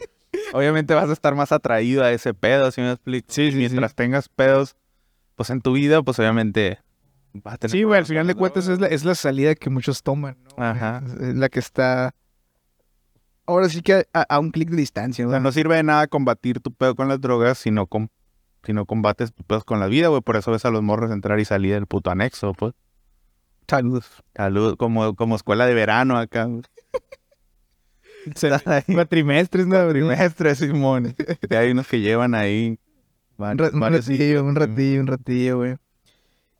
obviamente 0.54 0.94
vas 0.94 1.10
a 1.10 1.12
estar 1.12 1.34
más 1.34 1.52
atraído 1.52 2.02
a 2.02 2.10
ese 2.10 2.32
pedo, 2.32 2.70
si 2.70 2.80
me 2.80 2.92
explico. 2.92 3.26
Sí, 3.28 3.52
sí, 3.52 3.58
Mientras 3.58 3.94
tengas 3.94 4.30
pedos, 4.30 4.76
pues 5.36 5.50
en 5.50 5.60
tu 5.60 5.72
vida, 5.72 6.02
pues 6.02 6.18
obviamente 6.18 6.78
vas 7.32 7.54
a 7.54 7.58
tener 7.58 7.72
Sí, 7.72 7.82
güey, 7.82 7.98
al 7.98 8.06
final 8.06 8.26
de 8.26 8.34
cuentas 8.34 8.68
es 8.68 8.78
la, 8.80 8.86
es 8.86 9.04
la 9.04 9.14
salida 9.14 9.54
que 9.54 9.70
muchos 9.70 10.02
toman, 10.02 10.36
¿no? 10.56 10.62
Ajá. 10.64 11.02
Es 11.20 11.34
la 11.34 11.48
que 11.48 11.58
está... 11.58 12.14
Ahora 13.46 13.68
sí 13.68 13.82
que 13.82 14.06
a, 14.14 14.22
a 14.22 14.38
un 14.38 14.50
clic 14.52 14.70
de 14.70 14.76
distancia, 14.76 15.24
O 15.24 15.28
güey. 15.28 15.34
sea, 15.34 15.40
no 15.40 15.52
sirve 15.52 15.76
de 15.76 15.82
nada 15.82 16.06
combatir 16.06 16.60
tu 16.60 16.72
pedo 16.72 16.94
con 16.94 17.08
las 17.08 17.20
drogas 17.20 17.58
si 17.58 17.70
no, 17.70 17.86
com- 17.86 18.08
si 18.64 18.72
no 18.72 18.86
combates 18.86 19.34
tu 19.34 19.42
pedo 19.44 19.60
con 19.62 19.80
la 19.80 19.86
vida, 19.86 20.08
güey. 20.08 20.22
Por 20.22 20.36
eso 20.36 20.50
ves 20.50 20.64
a 20.64 20.70
los 20.70 20.82
morros 20.82 21.10
entrar 21.10 21.38
y 21.40 21.44
salir 21.44 21.74
del 21.74 21.86
puto 21.86 22.10
anexo, 22.10 22.54
pues. 22.54 22.72
Saludos. 23.68 24.08
Salud, 24.34 24.76
como, 24.76 25.14
como 25.14 25.36
escuela 25.36 25.66
de 25.66 25.74
verano 25.74 26.16
acá. 26.16 26.48
Cuatrimestres, 28.86 29.66
¿no? 29.66 29.88
Trimestre, 29.88 30.54
Simón. 30.54 31.14
Hay 31.50 31.70
unos 31.72 31.86
que 31.86 32.00
llevan 32.00 32.34
ahí. 32.34 32.78
Un, 33.36 33.58
ratillo, 33.58 34.44
un 34.44 34.54
ratillo, 34.54 35.00
un 35.00 35.06
ratillo, 35.06 35.56
güey. 35.58 35.76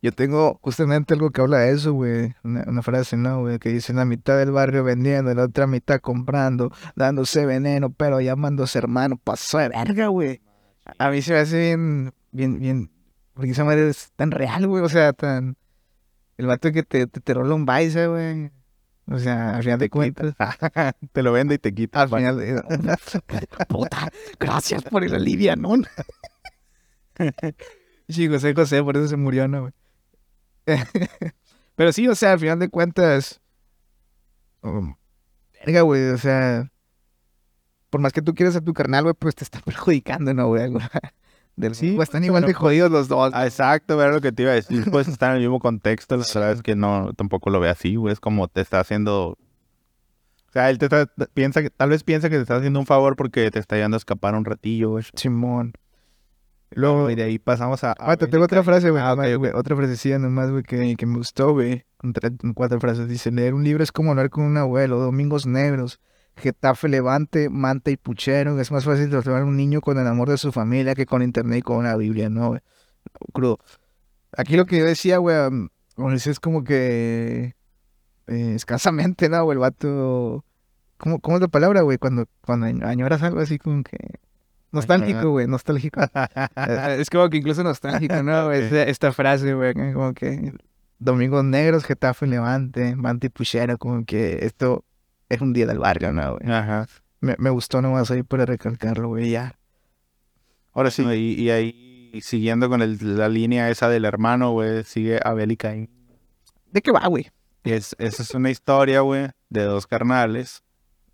Yo 0.01 0.11
tengo 0.11 0.59
justamente 0.61 1.13
algo 1.13 1.31
que 1.31 1.41
habla 1.41 1.59
de 1.59 1.71
eso, 1.71 1.93
güey. 1.93 2.35
Una, 2.43 2.63
una 2.67 2.81
frase, 2.81 3.17
¿no, 3.17 3.41
güey? 3.41 3.57
Que 3.59 3.69
dice, 3.69 3.93
la 3.93 4.05
mitad 4.05 4.37
del 4.37 4.51
barrio 4.51 4.83
vendiendo, 4.83 5.33
la 5.33 5.45
otra 5.45 5.65
mitad 5.67 5.99
comprando, 5.99 6.71
dándose 6.95 7.45
veneno, 7.45 7.89
pero 7.89 8.21
llamándose 8.21 8.77
hermano. 8.77 9.17
Pasó 9.17 9.57
de 9.57 9.69
verga, 9.69 10.07
güey. 10.07 10.41
A 10.99 11.09
mí 11.09 11.21
se 11.21 11.33
me 11.33 11.39
hace 11.39 11.57
bien, 11.57 12.13
bien, 12.31 12.59
bien... 12.59 12.91
Porque 13.33 13.51
esa 13.51 13.63
madre 13.63 13.89
es 13.89 14.11
tan 14.15 14.31
real, 14.31 14.67
güey. 14.67 14.83
O 14.83 14.89
sea, 14.89 15.11
tan... 15.13 15.57
El 16.37 16.47
vato 16.47 16.71
que 16.71 16.83
te, 16.83 17.07
te, 17.07 17.19
te 17.19 17.33
rola 17.33 17.55
un 17.55 17.65
baile, 17.65 18.07
güey. 18.07 18.51
O 19.07 19.19
sea, 19.19 19.55
al 19.55 19.63
final 19.63 19.79
de 19.79 19.89
cuentas... 19.89 20.35
Te 21.13 21.23
lo 21.23 21.31
vende 21.31 21.55
y 21.55 21.57
te 21.57 21.73
quita. 21.73 22.03
Al 22.03 22.09
final 22.09 22.37
de... 22.37 22.61
Puta, 23.67 24.11
gracias 24.39 24.83
por 24.83 25.03
el 25.03 25.13
alivio, 25.13 25.55
¿no? 25.55 25.75
Sí, 28.07 28.27
José 28.27 28.53
José, 28.53 28.83
por 28.83 28.95
eso 28.97 29.07
se 29.07 29.17
murió, 29.17 29.47
¿no, 29.47 29.61
güey? 29.61 29.73
Pero 31.75 31.91
sí, 31.91 32.07
o 32.07 32.15
sea, 32.15 32.33
al 32.33 32.39
final 32.39 32.59
de 32.59 32.69
cuentas... 32.69 33.41
um, 34.61 34.95
verga, 35.65 35.81
güey, 35.81 36.09
o 36.09 36.17
sea... 36.17 36.71
Por 37.89 38.01
más 38.01 38.13
que 38.13 38.21
tú 38.21 38.35
quieras 38.35 38.55
a 38.55 38.61
tu 38.61 38.73
carnal, 38.73 39.03
güey, 39.03 39.15
pues 39.17 39.35
te 39.35 39.43
está 39.43 39.59
perjudicando, 39.65 40.33
¿no, 40.33 40.47
güey? 40.47 40.71
Del, 41.55 41.73
Sí, 41.73 41.97
están 41.99 42.21
pero 42.21 42.25
igual 42.25 42.45
de 42.45 42.53
jodidos 42.53 42.91
los 42.91 43.07
dos. 43.07 43.31
Ah, 43.33 43.45
exacto, 43.45 44.01
era 44.01 44.11
lo 44.11 44.19
que 44.19 44.33
te 44.33 44.43
iba 44.43 44.51
a 44.51 44.55
decir. 44.55 44.83
Puedes 44.91 45.07
estar 45.07 45.31
en 45.31 45.37
el 45.37 45.43
mismo 45.43 45.59
contexto, 45.59 46.17
la 46.17 46.23
verdad 46.23 46.51
es 46.51 46.61
que 46.61 46.75
no, 46.75 47.13
tampoco 47.13 47.49
lo 47.49 47.61
ve 47.61 47.69
así, 47.69 47.95
güey. 47.95 48.11
Es 48.11 48.19
como 48.19 48.49
te 48.49 48.59
está 48.59 48.81
haciendo. 48.81 49.29
O 49.29 50.51
sea, 50.51 50.69
él 50.69 50.77
te 50.77 50.85
está, 50.85 51.07
piensa 51.33 51.61
que, 51.61 51.69
tal 51.69 51.89
vez 51.89 52.03
piensa 52.03 52.29
que 52.29 52.35
te 52.35 52.41
está 52.41 52.57
haciendo 52.57 52.79
un 52.79 52.85
favor 52.85 53.15
porque 53.15 53.49
te 53.51 53.59
está 53.59 53.75
ayudando 53.75 53.95
a 53.95 53.99
escapar 53.99 54.35
un 54.35 54.43
ratillo, 54.43 54.91
güey. 54.91 55.05
Simón. 55.15 55.73
Luego, 56.75 57.09
Y 57.09 57.15
de 57.15 57.23
ahí 57.23 57.39
pasamos 57.39 57.83
a. 57.83 57.95
Ah, 57.97 58.17
te 58.17 58.27
tengo 58.27 58.43
otra 58.45 58.63
frase, 58.63 58.89
güey. 58.91 59.01
Ah, 59.01 59.13
ok, 59.13 59.17
nomás, 59.17 59.33
ok. 59.33 59.39
güey, 59.39 59.51
Otra 59.55 59.75
frasecilla 59.75 60.19
nomás, 60.19 60.51
güey, 60.51 60.63
que, 60.63 60.95
que 60.95 61.05
me 61.05 61.17
gustó, 61.17 61.53
güey. 61.53 61.85
Cuatro 62.53 62.79
frases. 62.79 63.07
Dice, 63.07 63.31
leer 63.31 63.53
un 63.53 63.63
libro 63.63 63.83
es 63.83 63.91
como 63.91 64.11
hablar 64.11 64.29
con 64.29 64.43
un 64.43 64.57
abuelo. 64.57 64.99
Domingos 64.99 65.45
negros. 65.45 65.99
Getafe 66.37 66.89
Levante, 66.89 67.49
Manta 67.49 67.91
y 67.91 67.97
Puchero. 67.97 68.59
Es 68.59 68.71
más 68.71 68.83
fácil 68.83 69.09
tratar 69.09 69.41
a 69.41 69.45
un 69.45 69.55
niño 69.55 69.79
con 69.81 69.97
el 69.97 70.05
amor 70.05 70.29
de 70.29 70.37
su 70.37 70.51
familia 70.51 70.93
que 70.95 71.05
con 71.05 71.21
internet 71.23 71.59
y 71.59 71.61
con 71.61 71.77
una 71.77 71.95
Biblia, 71.95 72.29
¿no, 72.29 72.49
güey? 72.49 72.61
Crudo. 73.33 73.59
Aquí 74.37 74.57
lo 74.57 74.65
que 74.65 74.77
yo 74.79 74.85
decía, 74.85 75.17
güey, 75.19 75.37
es 76.31 76.39
como 76.41 76.65
que... 76.65 77.55
eh, 78.27 78.53
escasamente, 78.55 79.29
¿no, 79.29 79.45
güey? 79.45 79.55
El 79.55 79.59
vato... 79.59 80.43
¿Cómo, 80.97 81.19
cómo 81.19 81.37
es 81.37 81.41
la 81.41 81.47
palabra, 81.47 81.81
güey? 81.83 81.97
Cuando, 81.97 82.25
cuando 82.41 82.67
añ- 82.67 82.83
añoras 82.85 83.21
algo 83.23 83.39
así 83.39 83.57
como 83.57 83.81
que... 83.83 83.97
Nostálgico, 84.75 85.29
güey, 85.31 85.47
nostálgico. 85.47 86.01
Es 86.99 87.09
como 87.09 87.29
que 87.29 87.37
incluso 87.37 87.63
nostálgico, 87.63 88.21
¿no? 88.23 88.51
Esta, 88.53 88.83
esta 88.83 89.11
frase, 89.13 89.53
güey, 89.53 89.73
como 89.73 90.13
que 90.13 90.53
Domingos 90.99 91.43
Negros, 91.43 91.83
Getafe 91.85 92.27
Levante, 92.27 92.95
Manta 92.95 93.27
y 93.27 93.29
Puchero, 93.29 93.77
como 93.77 94.05
que 94.05 94.45
esto 94.45 94.83
es 95.29 95.41
un 95.41 95.53
día 95.53 95.65
del 95.65 95.79
barrio, 95.79 96.11
¿no, 96.13 96.37
güey? 96.37 96.51
Ajá. 96.51 96.87
Me, 97.21 97.35
me 97.39 97.49
gustó 97.49 97.81
nomás 97.81 98.11
ahí 98.11 98.23
para 98.23 98.45
recalcarlo, 98.45 99.07
güey, 99.09 99.29
ya. 99.31 99.55
Ahora 100.73 100.91
sí. 100.91 101.03
Y, 101.03 101.41
y 101.41 101.49
ahí, 101.49 102.19
siguiendo 102.21 102.69
con 102.69 102.81
el- 102.81 103.17
la 103.17 103.29
línea 103.29 103.69
esa 103.69 103.89
del 103.89 104.05
hermano, 104.05 104.51
güey, 104.51 104.83
sigue 104.83 105.19
Abel 105.23 105.51
y 105.51 105.57
Caín. 105.57 105.89
¿De 106.71 106.81
qué 106.81 106.91
va, 106.91 107.07
güey? 107.07 107.31
Es, 107.63 107.95
esa 107.99 108.21
es 108.21 108.33
una 108.35 108.51
historia, 108.51 109.01
güey, 109.01 109.29
de 109.49 109.63
dos 109.63 109.87
carnales. 109.87 110.61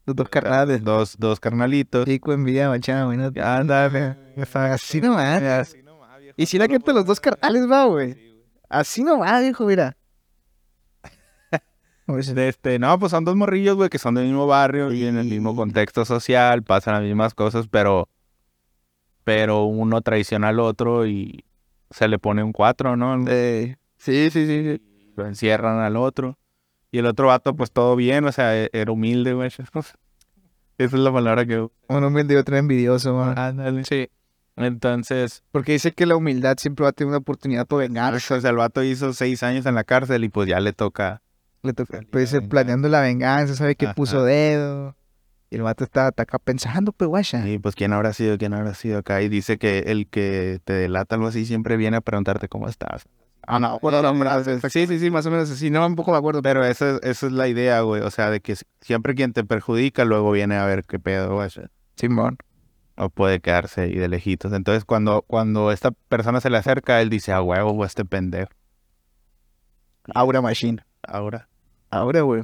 Los 0.06 0.16
dos 0.16 0.30
carnales. 0.30 0.84
Dos, 0.84 1.16
dos 1.18 1.40
carnalitos. 1.40 2.06
Chico 2.06 2.34
envidia, 2.34 2.70
machado, 2.70 3.08
güey. 3.08 3.18
no- 3.18 3.32
Ándale. 3.44 4.18
Así 4.54 5.00
nomás. 5.02 5.42
Así 5.44 5.84
nomás, 5.84 6.20
viejo, 6.20 6.36
Y 6.38 6.46
si 6.48 6.58
la 6.58 6.68
que 6.68 6.80
los 6.80 7.06
dos 7.06 7.20
carnales 7.20 7.70
va, 7.70 7.86
güey. 7.86 8.14
Sí, 8.14 8.20
güey. 8.32 8.44
Así 8.70 9.04
nomás, 9.04 9.42
viejo, 9.42 9.66
mira. 9.66 9.96
De 12.08 12.50
este, 12.50 12.78
no, 12.80 12.98
pues 13.00 13.12
son 13.12 13.24
dos 13.24 13.36
morrillos, 13.36 13.76
güey, 13.76 13.90
que 13.90 13.98
son 14.00 14.16
del 14.16 14.26
mismo 14.26 14.46
barrio 14.48 14.92
y 14.92 15.06
en 15.06 15.18
el 15.18 15.28
mismo 15.28 15.52
Sí. 15.52 15.56
contexto 15.58 16.04
social, 16.04 16.62
pasan 16.64 16.96
las 16.96 17.04
mismas 17.04 17.34
cosas, 17.34 17.68
pero, 17.70 18.10
pero 19.24 19.64
uno 19.64 20.02
traiciona 20.02 20.50
al 20.50 20.60
otro 20.60 21.06
y 21.06 21.46
se 21.90 22.08
le 22.10 22.20
pone 22.20 22.44
un 22.44 22.52
cuatro, 22.52 22.98
¿no? 22.98 23.24
eh, 23.30 23.78
sí, 23.98 24.30
sí, 24.30 24.46
sí. 24.46 24.76
sí. 24.78 25.12
Lo 25.16 25.26
encierran 25.26 25.80
al 25.80 25.96
otro. 25.96 26.38
Y 26.92 27.00
el 27.00 27.06
otro 27.06 27.28
vato, 27.28 27.56
pues 27.56 27.72
todo 27.72 27.96
bien, 27.96 28.26
o 28.26 28.32
sea, 28.32 28.58
e- 28.58 28.70
era 28.74 28.92
humilde, 28.92 29.34
güey. 29.34 29.48
Esa 29.48 29.64
es 30.78 30.94
la 30.94 31.12
palabra 31.12 31.46
que... 31.46 31.68
Un 31.88 32.04
humilde 32.04 32.34
y 32.34 32.38
otro 32.38 32.58
envidioso, 32.58 33.14
man. 33.14 33.38
Ándale. 33.38 33.86
Sí. 33.86 34.10
Entonces, 34.58 35.44
Porque 35.52 35.72
dice 35.72 35.94
que 35.94 36.06
la 36.06 36.16
humildad 36.16 36.58
siempre 36.58 36.84
va 36.84 36.90
a 36.90 36.92
tener 36.92 37.10
una 37.10 37.18
oportunidad 37.20 37.66
para 37.66 37.80
vengarse. 37.82 38.34
o 38.34 38.42
sea, 38.42 38.50
el 38.50 38.58
vato 38.58 38.84
hizo 38.84 39.14
seis 39.14 39.42
años 39.44 39.66
en 39.66 39.76
la 39.76 39.84
cárcel 39.84 40.24
y 40.24 40.30
pues 40.30 40.48
ya 40.50 40.60
le 40.60 40.74
toca... 40.74 41.22
Le 41.64 41.74
toca, 41.74 42.02
pues, 42.12 42.32
de 42.32 42.40
eh, 42.40 42.42
planeando 42.42 42.90
la 42.90 43.02
venganza, 43.02 43.54
sabe 43.56 43.76
que 43.76 43.86
Ajá. 43.86 43.94
puso 43.94 44.24
dedo. 44.24 44.96
Y 45.52 45.58
el 45.58 45.62
vato 45.62 45.84
está, 45.84 46.08
está 46.10 46.24
acá 46.24 46.40
pensando, 46.40 46.92
pues, 46.92 47.08
guacha. 47.08 47.48
Y 47.48 47.60
pues, 47.60 47.76
¿quién 47.76 47.94
habrá 47.94 48.14
sido? 48.14 48.38
¿Quién 48.38 48.54
habrá 48.54 48.74
sido 48.74 49.00
acá? 49.00 49.22
Y 49.22 49.30
dice 49.30 49.58
que 49.60 49.80
el 49.88 50.08
que 50.08 50.60
te 50.66 50.74
delata 50.74 51.16
algo 51.16 51.28
así 51.28 51.46
siempre 51.46 51.78
viene 51.78 51.98
a 51.98 52.02
preguntarte 52.02 52.48
cómo 52.50 52.68
estás. 52.68 53.06
Ah, 53.48 53.60
no, 53.60 53.80
bueno, 53.82 54.02
no, 54.02 54.14
no, 54.14 54.44
Sí, 54.70 54.86
sí, 54.88 55.00
sí, 55.00 55.10
más 55.10 55.26
o 55.26 55.32
menos 55.32 55.50
así. 55.50 55.70
No, 55.70 55.86
un 55.86 55.96
poco 55.96 56.12
me 56.12 56.18
acuerdo. 56.18 56.42
Pero 56.42 56.64
esa, 56.64 56.92
es- 56.98 57.00
esa 57.04 57.26
es 57.28 57.32
la 57.34 57.48
idea, 57.48 57.82
güey. 57.82 58.02
O 58.02 58.12
sea, 58.12 58.30
de 58.30 58.40
que 58.40 58.56
si- 58.56 58.66
siempre 58.82 59.16
quien 59.16 59.34
te 59.34 59.44
perjudica 59.44 60.06
luego 60.06 60.32
viene 60.32 60.56
a 60.58 60.66
ver 60.66 60.84
qué 60.84 61.00
pedo, 61.00 61.36
güey. 61.36 61.50
Simón. 61.96 62.38
O 62.98 63.10
puede 63.10 63.40
quedarse 63.40 63.82
ahí 63.82 63.96
de 63.96 64.08
lejitos. 64.08 64.54
Entonces, 64.54 64.86
cuando, 64.86 65.24
cuando 65.24 65.72
esta 65.72 65.92
persona 65.92 66.40
se 66.40 66.50
le 66.50 66.58
acerca, 66.58 67.02
él 67.02 67.10
dice, 67.10 67.32
a 67.32 67.42
huevo, 67.42 67.72
güey, 67.72 67.88
este 67.88 68.06
pendejo. 68.06 68.52
Aura 70.14 70.42
Machine. 70.42 70.84
Ahora. 71.04 71.48
Ahora, 71.90 72.22
güey. 72.22 72.44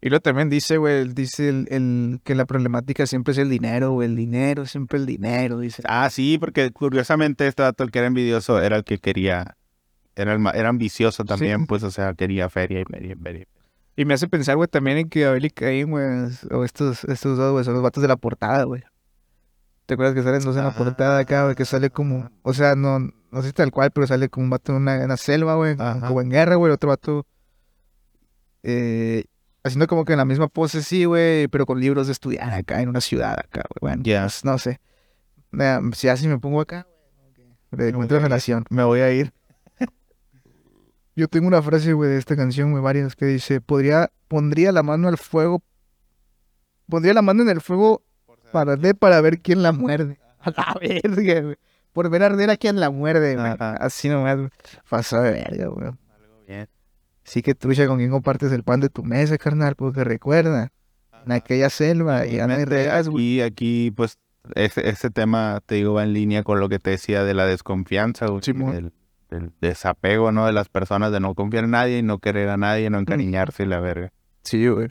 Y 0.00 0.10
luego 0.10 0.20
también 0.22 0.50
dice, 0.50 0.76
güey, 0.76 1.08
dice 1.08 1.48
el, 1.48 1.66
el- 1.70 2.20
que 2.24 2.34
la 2.34 2.44
problemática 2.44 3.06
siempre 3.06 3.32
es 3.32 3.38
el 3.38 3.48
dinero, 3.50 3.92
güey. 3.92 4.08
El 4.08 4.16
dinero, 4.16 4.66
siempre 4.66 4.98
el 4.98 5.06
dinero, 5.06 5.58
dice. 5.60 5.82
Ah, 5.86 6.08
sí, 6.10 6.38
porque 6.38 6.70
curiosamente 6.70 7.46
este 7.46 7.62
dato, 7.62 7.84
el 7.84 7.90
que 7.90 7.98
era 8.00 8.08
envidioso, 8.08 8.60
era 8.60 8.76
el 8.76 8.84
que 8.84 8.98
quería... 8.98 9.56
Era, 10.16 10.34
era 10.54 10.68
ambicioso 10.68 11.24
también, 11.24 11.66
pues, 11.66 11.82
o 11.82 11.90
sea, 11.90 12.14
quería 12.14 12.48
feria 12.48 12.80
y 12.80 12.84
feria 12.84 13.12
y 13.12 13.16
feria. 13.16 13.46
Y 13.96 14.04
me 14.04 14.14
hace 14.14 14.28
pensar, 14.28 14.56
güey, 14.56 14.68
también 14.68 14.98
en 14.98 15.08
que 15.08 15.24
Abel 15.24 15.44
y 15.44 15.50
Caín, 15.50 15.90
güey, 15.90 16.04
o 16.50 16.64
estos, 16.64 17.04
estos 17.04 17.38
dos, 17.38 17.52
güey, 17.52 17.64
son 17.64 17.74
los 17.74 17.82
vatos 17.82 18.02
de 18.02 18.08
la 18.08 18.16
portada, 18.16 18.64
güey. 18.64 18.82
¿Te 19.86 19.94
acuerdas 19.94 20.14
que 20.14 20.22
salen 20.22 20.42
dos 20.42 20.56
en 20.56 20.64
la 20.64 20.72
portada 20.74 21.18
acá, 21.18 21.44
güey? 21.44 21.54
Que 21.54 21.64
sale 21.64 21.90
como, 21.90 22.30
o 22.42 22.52
sea, 22.54 22.74
no, 22.74 22.98
no 22.98 23.42
sé 23.42 23.52
tal 23.52 23.70
cual, 23.70 23.90
pero 23.90 24.06
sale 24.06 24.28
como 24.28 24.44
un 24.44 24.50
vato 24.50 24.72
en 24.72 24.78
una, 24.78 24.96
en 24.96 25.04
una 25.04 25.16
selva, 25.16 25.56
güey, 25.56 25.76
como 25.76 26.20
en 26.20 26.30
guerra, 26.30 26.54
güey, 26.56 26.72
otro 26.72 26.88
vato, 26.88 27.26
eh, 28.62 29.24
haciendo 29.62 29.86
como 29.86 30.04
que 30.04 30.12
en 30.12 30.18
la 30.18 30.24
misma 30.24 30.48
pose, 30.48 30.82
sí, 30.82 31.04
güey, 31.04 31.48
pero 31.48 31.66
con 31.66 31.80
libros 31.80 32.06
de 32.06 32.12
estudiar 32.12 32.52
acá 32.52 32.80
en 32.80 32.88
una 32.88 33.00
ciudad 33.00 33.32
acá, 33.38 33.62
güey. 33.80 33.92
Bueno, 33.92 34.02
Ya. 34.04 34.22
pues, 34.22 34.44
no 34.44 34.58
sé. 34.58 34.80
Si 35.92 36.08
así 36.08 36.26
me 36.28 36.38
pongo 36.38 36.60
acá, 36.60 36.86
güey, 37.16 37.32
de 37.72 37.84
Me 37.84 37.88
encuentro 37.90 38.18
relación, 38.18 38.64
me 38.70 38.82
voy 38.84 39.00
a 39.00 39.12
ir. 39.12 39.32
Yo 41.16 41.28
tengo 41.28 41.46
una 41.46 41.62
frase, 41.62 41.92
güey, 41.92 42.10
de 42.10 42.18
esta 42.18 42.36
canción, 42.36 42.72
güey, 42.72 42.82
varias, 42.82 43.14
que 43.14 43.26
dice, 43.26 43.60
podría, 43.60 44.10
pondría 44.28 44.72
la 44.72 44.82
mano 44.82 45.08
al 45.08 45.16
fuego, 45.16 45.62
pondría 46.88 47.14
la 47.14 47.22
mano 47.22 47.42
en 47.42 47.50
el 47.50 47.60
fuego 47.60 48.02
para 48.52 48.72
arder 48.72 48.96
para 48.96 49.20
ver 49.20 49.40
quién 49.40 49.62
la 49.62 49.72
muerde. 49.72 50.18
A 50.40 50.50
la 50.50 50.76
verga, 50.80 51.40
güey. 51.40 51.56
Por 51.94 52.10
ver 52.10 52.22
arder 52.22 52.50
a 52.50 52.56
quien 52.56 52.78
la 52.78 52.90
muerde, 52.90 53.34
güey. 53.34 53.46
Ajá. 53.46 53.76
Así 53.76 54.08
nomás, 54.08 54.36
güey. 54.36 54.50
Pasó 54.90 55.22
de 55.22 55.30
verga, 55.30 55.68
güey. 55.68 55.86
Algo 55.86 56.44
bien. 56.46 56.68
Sí 57.22 57.40
que 57.40 57.54
trucha 57.54 57.86
con 57.86 57.96
quien 57.96 58.10
compartes 58.10 58.52
el 58.52 58.62
pan 58.62 58.80
de 58.80 58.90
tu 58.90 59.04
mesa, 59.04 59.38
carnal, 59.38 59.74
porque 59.74 60.04
recuerda, 60.04 60.70
en 61.24 61.32
aquella 61.32 61.70
selva 61.70 62.26
y 62.26 62.36
no 62.36 62.64
regas, 62.66 63.08
güey. 63.08 63.24
Y 63.24 63.40
aquí, 63.40 63.90
pues, 63.90 64.18
ese, 64.54 64.86
ese 64.88 65.08
tema, 65.08 65.62
te 65.64 65.76
digo, 65.76 65.94
va 65.94 66.02
en 66.02 66.12
línea 66.12 66.42
con 66.42 66.60
lo 66.60 66.68
que 66.68 66.78
te 66.78 66.90
decía 66.90 67.24
de 67.24 67.32
la 67.32 67.46
desconfianza, 67.46 68.26
güey. 68.26 68.42
Simón. 68.42 68.92
Del 69.34 69.52
desapego, 69.60 70.32
¿no? 70.32 70.46
De 70.46 70.52
las 70.52 70.68
personas, 70.68 71.12
de 71.12 71.20
no 71.20 71.34
confiar 71.34 71.64
en 71.64 71.70
nadie, 71.70 71.98
y 71.98 72.02
no 72.02 72.18
querer 72.18 72.48
a 72.48 72.56
nadie, 72.56 72.90
no 72.90 72.98
encariñarse 72.98 73.64
y 73.64 73.66
la 73.66 73.80
verga. 73.80 74.12
Sí, 74.42 74.66
güey. 74.68 74.88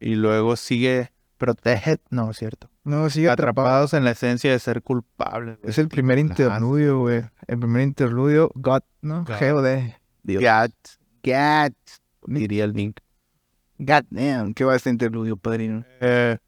Y 0.00 0.14
luego 0.14 0.56
sigue 0.56 1.10
Protege, 1.38 1.98
no, 2.10 2.32
es 2.32 2.36
cierto. 2.36 2.68
No, 2.82 3.08
sigue 3.10 3.30
atrapado. 3.30 3.68
Atrapados 3.68 3.94
en 3.94 4.04
la 4.04 4.10
esencia 4.10 4.50
de 4.50 4.58
ser 4.58 4.82
culpables. 4.82 5.58
güey. 5.58 5.70
Es 5.70 5.78
el 5.78 5.88
primer 5.88 6.18
interludio, 6.18 6.98
güey. 6.98 7.22
El 7.46 7.58
primer 7.60 7.82
interludio, 7.82 8.50
God, 8.56 8.80
¿no? 9.02 9.24
God. 9.24 9.92
God, 10.24 10.70
God. 11.22 11.72
diría 12.26 12.64
el 12.64 12.72
Link. 12.72 12.98
God 13.78 14.04
damn. 14.10 14.52
¿Qué 14.52 14.64
va 14.64 14.74
este 14.74 14.90
interludio, 14.90 15.36
padrino? 15.36 15.84
Eh, 16.00 16.38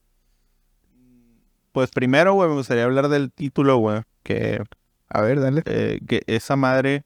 pues 1.70 1.90
primero, 1.90 2.34
güey, 2.34 2.48
me 2.48 2.56
gustaría 2.56 2.84
hablar 2.84 3.08
del 3.08 3.30
título, 3.30 3.76
güey. 3.76 4.02
Que, 4.24 4.64
A 5.10 5.20
ver, 5.22 5.40
dale. 5.40 5.62
eh, 5.66 6.00
que 6.06 6.22
esa 6.26 6.56
madre 6.56 7.04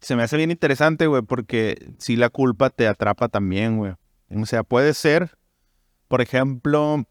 se 0.00 0.16
me 0.16 0.22
hace 0.22 0.36
bien 0.36 0.50
interesante, 0.50 1.06
güey, 1.06 1.22
porque 1.22 1.94
si 1.98 2.16
la 2.16 2.28
culpa 2.28 2.68
te 2.70 2.86
atrapa 2.86 3.28
también, 3.28 3.78
güey. 3.78 3.94
O 4.34 4.44
sea, 4.44 4.62
puede 4.62 4.92
ser, 4.92 5.38
por 6.08 6.20
ejemplo, 6.20 7.04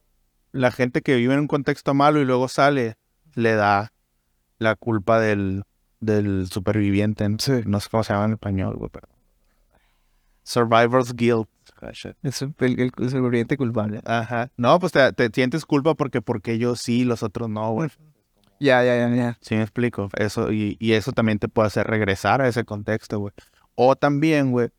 la 0.51 0.71
gente 0.71 1.01
que 1.01 1.15
vive 1.15 1.33
en 1.33 1.39
un 1.39 1.47
contexto 1.47 1.93
malo 1.95 2.19
y 2.19 2.25
luego 2.25 2.47
sale, 2.47 2.97
le 3.33 3.55
da 3.55 3.93
la 4.59 4.75
culpa 4.75 5.19
del, 5.19 5.63
del 6.01 6.47
superviviente. 6.51 7.27
¿no? 7.27 7.37
Sí. 7.39 7.61
No 7.65 7.79
sé 7.79 7.89
cómo 7.89 8.03
se 8.03 8.13
llama 8.13 8.25
en 8.25 8.33
español, 8.33 8.75
güey, 8.75 8.91
pero... 8.91 9.07
Survivor's 10.43 11.15
Guilt. 11.15 11.49
Es 12.21 12.41
el, 12.41 12.53
el, 12.59 12.91
el 12.97 13.09
sobreviviente 13.09 13.57
culpable. 13.57 14.01
Ajá. 14.05 14.51
No, 14.57 14.79
pues 14.79 14.91
te, 14.91 15.11
te 15.13 15.29
sientes 15.33 15.65
culpa 15.65 15.95
porque, 15.95 16.21
porque 16.21 16.57
yo 16.57 16.75
sí, 16.75 17.05
los 17.05 17.23
otros 17.23 17.49
no, 17.49 17.71
güey. 17.71 17.89
Ya, 18.63 18.81
ya, 18.81 18.95
ya, 18.95 19.13
ya. 19.13 19.37
Sí 19.41 19.55
me 19.55 19.61
explico. 19.63 20.09
Eso, 20.15 20.51
y, 20.53 20.77
y 20.79 20.93
eso 20.93 21.11
también 21.11 21.37
te 21.37 21.49
puede 21.49 21.67
hacer 21.67 21.85
regresar 21.85 22.41
a 22.41 22.47
ese 22.47 22.63
contexto, 22.63 23.19
güey. 23.19 23.33
O 23.75 23.97
también, 23.97 24.51
güey, 24.51 24.69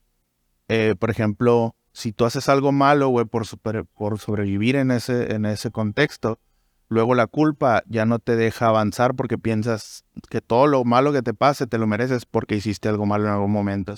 eh, 0.69 0.95
por 0.99 1.11
ejemplo, 1.11 1.77
si 1.93 2.13
tú 2.13 2.25
haces 2.25 2.49
algo 2.49 2.73
malo, 2.73 3.09
güey, 3.09 3.27
por, 3.27 3.47
super- 3.47 3.85
por 3.85 4.19
sobrevivir 4.19 4.77
en 4.77 4.91
ese, 4.91 5.35
en 5.35 5.45
ese 5.45 5.71
contexto, 5.71 6.39
luego 6.89 7.15
la 7.15 7.27
culpa 7.27 7.83
ya 7.87 8.07
no 8.07 8.21
te 8.21 8.37
deja 8.37 8.69
avanzar 8.69 9.15
porque 9.17 9.37
piensas 9.37 10.07
que 10.31 10.41
todo 10.41 10.67
lo 10.67 10.83
malo 10.85 11.13
que 11.13 11.21
te 11.21 11.35
pase 11.35 11.67
te 11.67 11.77
lo 11.77 11.87
mereces 11.87 12.25
porque 12.25 12.57
hiciste 12.57 12.89
algo 12.89 13.05
malo 13.05 13.25
en 13.27 13.33
algún 13.35 13.53
momento, 13.53 13.95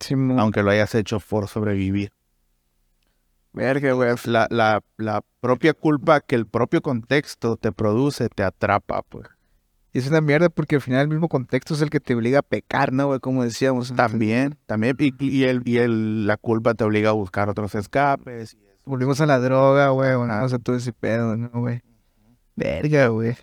Sí, 0.00 0.14
aunque 0.38 0.64
lo 0.64 0.70
hayas 0.70 0.94
hecho 0.96 1.20
por 1.20 1.46
sobrevivir. 1.46 2.10
Verga, 3.52 3.92
güey. 3.92 4.14
La, 4.24 4.46
la, 4.50 4.82
la 4.96 5.22
propia 5.40 5.74
culpa 5.74 6.20
que 6.20 6.36
el 6.36 6.46
propio 6.46 6.82
contexto 6.82 7.56
te 7.56 7.72
produce 7.72 8.28
te 8.28 8.42
atrapa, 8.42 9.02
pues. 9.02 9.28
Y 9.92 9.98
es 9.98 10.08
una 10.08 10.20
mierda 10.20 10.48
porque 10.50 10.76
al 10.76 10.82
final 10.82 11.00
el 11.00 11.08
mismo 11.08 11.28
contexto 11.28 11.74
es 11.74 11.82
el 11.82 11.90
que 11.90 11.98
te 11.98 12.14
obliga 12.14 12.38
a 12.38 12.42
pecar, 12.42 12.92
¿no, 12.92 13.08
güey? 13.08 13.18
Como 13.18 13.42
decíamos. 13.42 13.92
También, 13.94 14.56
también, 14.66 14.96
y, 15.00 15.12
y 15.18 15.44
el, 15.44 15.62
y 15.64 15.78
el, 15.78 16.26
la 16.26 16.36
culpa 16.36 16.74
te 16.74 16.84
obliga 16.84 17.10
a 17.10 17.12
buscar 17.12 17.48
otros 17.48 17.74
escapes. 17.74 18.56
Volvimos 18.84 19.20
a 19.20 19.26
la 19.26 19.40
droga, 19.40 19.88
güey. 19.88 20.14
Volvimos 20.14 20.52
a 20.52 20.58
todo 20.60 20.76
ese 20.76 20.92
pedo, 20.92 21.36
¿no, 21.36 21.50
güey? 21.50 21.82
Verga, 22.54 23.08
güey. 23.08 23.36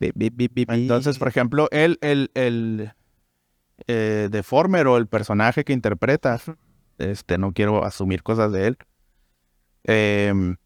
Entonces, 0.00 1.18
por 1.18 1.28
ejemplo, 1.28 1.68
el, 1.70 1.98
el, 2.00 2.30
el 2.32 2.92
eh, 3.86 4.28
Deformer 4.30 4.86
o 4.86 4.96
el 4.96 5.06
personaje 5.06 5.64
que 5.64 5.74
interpreta, 5.74 6.40
este, 6.96 7.36
no 7.36 7.52
quiero 7.52 7.84
asumir 7.84 8.22
cosas 8.22 8.50
de 8.50 8.68
él, 8.68 8.78
em, 9.84 10.56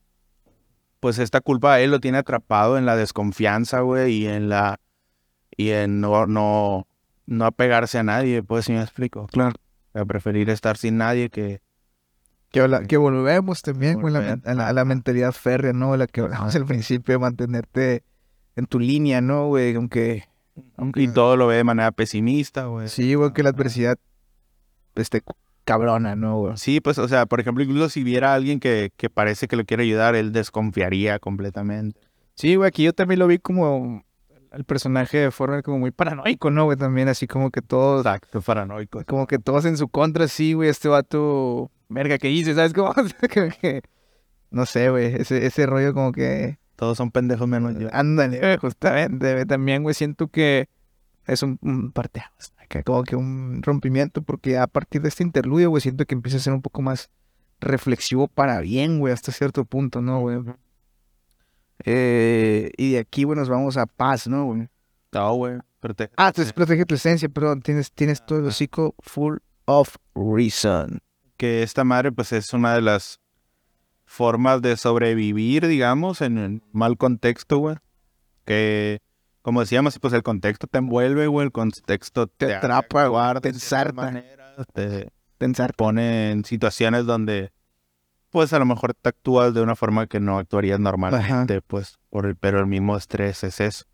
pues 1.01 1.19
esta 1.19 1.41
culpa 1.41 1.75
a 1.75 1.81
él 1.81 1.91
lo 1.91 2.01
tiene 2.01 2.19
atrapado 2.19 2.79
en 2.79 2.87
la 2.87 2.97
desconfianza, 2.97 3.81
güey, 3.81 4.15
y 4.15 4.27
en 4.27 4.49
la, 4.49 4.81
y 5.57 5.71
en 5.71 6.01
no, 6.01 6.27
no, 6.27 6.87
no 7.27 7.45
apegarse 7.45 7.99
a 7.99 8.03
nadie, 8.03 8.43
pues, 8.43 8.67
si 8.67 8.73
me 8.73 8.81
explico. 8.81 9.27
Claro. 9.27 9.55
A 9.93 10.05
preferir 10.05 10.51
estar 10.51 10.77
sin 10.77 10.97
nadie 10.97 11.31
que, 11.31 11.61
Que, 12.51 12.97
volvemos 12.97 13.63
también 13.63 14.01
la 14.03 14.39
a, 14.45 14.55
la, 14.55 14.69
a 14.69 14.73
la 14.73 14.85
mentalidad 14.85 15.33
férrea, 15.33 15.73
¿no? 15.73 15.97
La 15.97 16.07
que 16.07 16.21
hablamos 16.21 16.55
al 16.57 16.65
principio 16.65 17.21
mantenerte 17.21 18.03
en 18.57 18.67
tu 18.67 18.79
línea, 18.81 19.21
¿no, 19.21 19.49
güey? 19.49 19.75
Aunque, 19.75 20.25
y 20.95 21.09
todo 21.09 21.37
lo 21.37 21.47
ve 21.47 21.57
de 21.57 21.65
manera 21.65 21.91
pesimista, 21.93 22.67
güey. 22.67 22.89
sí, 22.89 23.15
güey, 23.15 23.33
que 23.33 23.43
la 23.43 23.51
adversidad 23.51 23.99
esté 24.95 25.23
cabrona, 25.65 26.15
¿no, 26.17 26.39
güey? 26.39 26.57
Sí, 26.57 26.81
pues, 26.81 26.99
o 26.99 27.09
sea, 27.09 27.27
por 27.27 27.41
ejemplo, 27.41 27.65
incluso 27.65 27.89
si 27.89 28.03
viera 28.05 28.33
a 28.33 28.35
alguien 28.35 28.61
que, 28.61 28.93
que 28.97 29.11
parece 29.11 29.49
que 29.49 29.57
lo 29.57 29.65
quiere 29.65 29.83
ayudar, 29.85 30.15
él 30.15 30.33
desconfiaría 30.33 31.19
completamente. 31.19 32.01
Sí, 32.35 32.55
güey, 32.57 32.69
aquí 32.69 32.83
yo 32.85 32.93
también 32.93 33.21
lo 33.21 33.27
vi 33.27 33.39
como 33.39 34.05
el 34.53 34.65
personaje 34.65 35.19
de 35.19 35.31
forma 35.31 35.63
como 35.63 35.79
muy 35.81 35.91
paranoico, 35.91 36.51
¿no, 36.51 36.65
güey? 36.65 36.77
También 36.79 37.09
así 37.09 37.27
como 37.27 37.51
que 37.51 37.61
todos, 37.63 38.05
Exacto, 38.07 38.41
paranoico. 38.41 39.03
como 39.07 39.27
que 39.27 39.39
todos 39.39 39.65
en 39.65 39.77
su 39.77 39.89
contra, 39.89 40.29
sí, 40.29 40.53
güey, 40.53 40.69
este 40.69 40.89
vato, 40.89 41.71
verga, 41.89 42.19
¿qué 42.19 42.31
hice? 42.31 42.55
¿Sabes 42.55 42.73
cómo? 42.73 42.93
No 44.51 44.67
sé, 44.67 44.89
güey, 44.91 45.07
ese, 45.17 45.47
ese 45.47 45.67
rollo 45.67 45.93
como 45.95 46.13
que, 46.13 46.59
Todos 46.77 46.97
son 46.97 47.11
pendejos 47.11 47.49
menos 47.49 47.77
yo. 47.79 47.89
ándale, 47.93 48.39
güey, 48.39 48.57
justamente, 48.59 49.33
güey, 49.33 49.45
también, 49.47 49.83
güey, 49.83 49.95
siento 49.95 50.29
que 50.29 50.69
es 51.27 51.43
un, 51.43 51.59
un 51.63 51.91
parteaguas, 51.91 52.53
como 52.83 53.05
que 53.05 53.15
un 53.17 53.63
rompimiento, 53.63 54.23
porque 54.23 54.59
a 54.59 54.67
partir 54.67 55.03
de 55.03 55.09
este 55.09 55.23
interludio, 55.23 55.71
güey, 55.71 55.81
siento 55.81 56.05
que 56.07 56.15
empieza 56.15 56.39
a 56.39 56.41
ser 56.41 56.53
un 56.53 56.63
poco 56.63 56.83
más 56.83 57.11
reflexivo 57.61 58.27
para 58.29 58.61
bien, 58.61 58.99
güey, 58.99 59.13
hasta 59.15 59.31
cierto 59.33 59.65
punto, 59.65 60.01
¿no, 60.03 60.21
güey? 60.21 60.39
Eh, 61.85 62.71
y 62.77 62.93
de 62.93 62.99
aquí, 62.99 63.25
güey, 63.25 63.39
nos 63.39 63.49
vamos 63.49 63.77
a 63.77 63.87
paz, 63.87 64.27
¿no, 64.27 64.47
güey? 64.47 64.69
No, 65.13 65.35
güey. 65.35 65.59
Pero 65.81 65.95
te- 65.95 66.11
Ah, 66.17 66.29
entonces 66.29 66.53
protege 66.53 66.87
tu 66.87 66.95
esencia, 66.95 67.29
perdón, 67.29 67.61
tienes, 67.61 67.93
tienes 67.93 68.25
todo 68.25 68.39
el 68.39 68.47
hocico 68.47 68.95
full 69.01 69.37
of 69.67 69.97
reason. 70.15 71.01
que 71.37 71.65
esta 71.65 71.83
madre, 71.83 72.13
pues, 72.13 72.33
es 72.33 72.53
una 72.53 72.75
de 72.75 72.81
las 72.81 73.19
formas 74.05 74.63
de 74.63 74.77
sobrevivir, 74.77 75.67
digamos, 75.67 76.21
en 76.21 76.39
un 76.39 76.63
mal 76.73 76.97
contexto, 76.97 77.59
güey. 77.59 77.77
Que, 78.45 79.01
como 79.45 79.61
decíamos, 79.61 79.99
pues 79.99 80.15
el 80.15 80.23
contexto 80.23 80.67
te 80.67 80.79
envuelve, 80.79 81.27
güey. 81.27 81.45
El 81.45 81.53
contexto 81.53 82.29
te, 82.29 82.55
atrapa, 82.55 83.03
actuar 83.05 83.43
te 83.43 83.51
ensarta. 83.51 84.11
Te 84.73 85.11
pone 85.77 86.31
en 86.31 86.47
situaciones 86.47 87.05
donde, 87.05 87.53
pues, 88.31 88.55
a 88.55 88.59
lo 88.59 88.65
mejor 88.65 88.95
te 88.95 89.11
actúas 89.11 89.53
de 89.53 89.61
una 89.61 89.77
forma 89.77 90.07
que 90.07 90.19
no 90.19 90.39
actuarías 90.39 90.81
normalmente, 90.81 91.61
pues, 91.61 91.99
por 92.09 92.25
el, 92.25 92.37
pero 92.37 92.59
el 92.59 92.67
mismo 92.67 92.97
estrés 92.97 93.45
es 93.45 93.61
eso. 93.61 93.85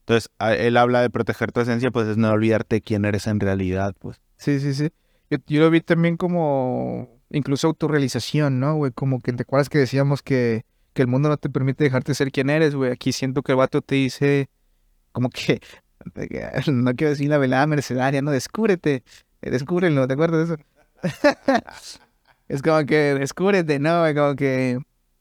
Entonces, 0.00 0.28
a- 0.38 0.52
él 0.52 0.76
habla 0.76 1.00
de 1.00 1.08
proteger 1.08 1.50
tu 1.50 1.60
esencia, 1.60 1.90
pues, 1.90 2.06
es 2.06 2.18
no 2.18 2.28
olvidarte 2.30 2.82
quién 2.82 3.06
eres 3.06 3.26
en 3.26 3.40
realidad, 3.40 3.94
pues. 3.98 4.20
Sí, 4.36 4.60
sí, 4.60 4.74
sí. 4.74 4.90
Yo, 5.30 5.38
yo 5.46 5.62
lo 5.62 5.70
vi 5.70 5.80
también 5.80 6.18
como 6.18 7.22
incluso 7.30 7.68
autorrealización, 7.68 8.60
¿no, 8.60 8.74
güey? 8.74 8.92
Como 8.92 9.20
que 9.20 9.32
te 9.32 9.44
acuerdas 9.44 9.70
que 9.70 9.78
decíamos 9.78 10.22
que, 10.22 10.66
que 10.92 11.00
el 11.00 11.08
mundo 11.08 11.30
no 11.30 11.38
te 11.38 11.48
permite 11.48 11.84
dejarte 11.84 12.14
ser 12.14 12.30
quien 12.32 12.50
eres, 12.50 12.74
güey. 12.74 12.92
Aquí 12.92 13.12
siento 13.12 13.40
que 13.42 13.52
el 13.52 13.56
vato 13.56 13.80
te 13.80 13.94
dice 13.94 14.50
como 15.12 15.30
que, 15.30 15.60
no 16.72 16.94
quiero 16.94 17.10
decir 17.10 17.28
la 17.28 17.38
velada 17.38 17.66
mercedaria, 17.66 18.22
no, 18.22 18.30
descúbrete, 18.30 19.04
eh, 19.42 19.50
descúbrelo, 19.50 20.06
¿te 20.06 20.14
acuerdas 20.14 20.48
de 20.48 20.54
eso? 20.54 20.62
es 22.48 22.62
como 22.62 22.84
que 22.86 23.14
descúbrete, 23.14 23.78
¿no? 23.78 24.04
Como 24.14 24.34
que, 24.36 24.78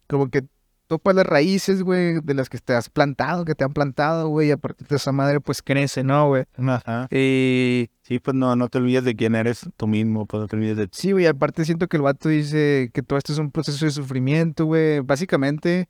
como 0.07 0.29
que 0.29 0.45
topas 0.87 1.15
las 1.15 1.25
raíces, 1.25 1.83
güey, 1.83 2.19
de 2.21 2.33
las 2.33 2.49
que 2.49 2.57
te 2.57 2.73
has 2.73 2.89
plantado, 2.89 3.45
que 3.45 3.53
te 3.55 3.63
han 3.63 3.73
plantado, 3.73 4.27
güey, 4.29 4.47
y 4.47 4.51
a 4.51 4.57
partir 4.57 4.87
de 4.87 4.95
esa 4.95 5.11
madre, 5.11 5.39
pues 5.39 5.61
crece, 5.61 6.03
¿no, 6.03 6.29
güey? 6.29 6.45
Ajá. 6.57 7.07
Y 7.11 7.89
Sí, 8.09 8.17
pues 8.17 8.33
no, 8.33 8.55
no 8.55 8.69
te 8.69 8.79
olvides 8.79 9.03
de 9.03 9.15
quién 9.15 9.35
eres 9.35 9.69
tú 9.77 9.85
mismo, 9.85 10.25
pues 10.25 10.41
no 10.41 10.47
te 10.47 10.55
olvides 10.55 10.77
de 10.77 10.87
ti. 10.87 10.97
Sí, 10.99 11.11
güey, 11.11 11.27
aparte 11.27 11.63
siento 11.63 11.87
que 11.87 11.95
el 11.95 12.01
vato 12.01 12.27
dice 12.27 12.89
que 12.91 13.03
todo 13.03 13.19
esto 13.19 13.31
es 13.33 13.37
un 13.37 13.51
proceso 13.51 13.85
de 13.85 13.91
sufrimiento, 13.91 14.65
güey. 14.65 15.01
Básicamente, 15.01 15.89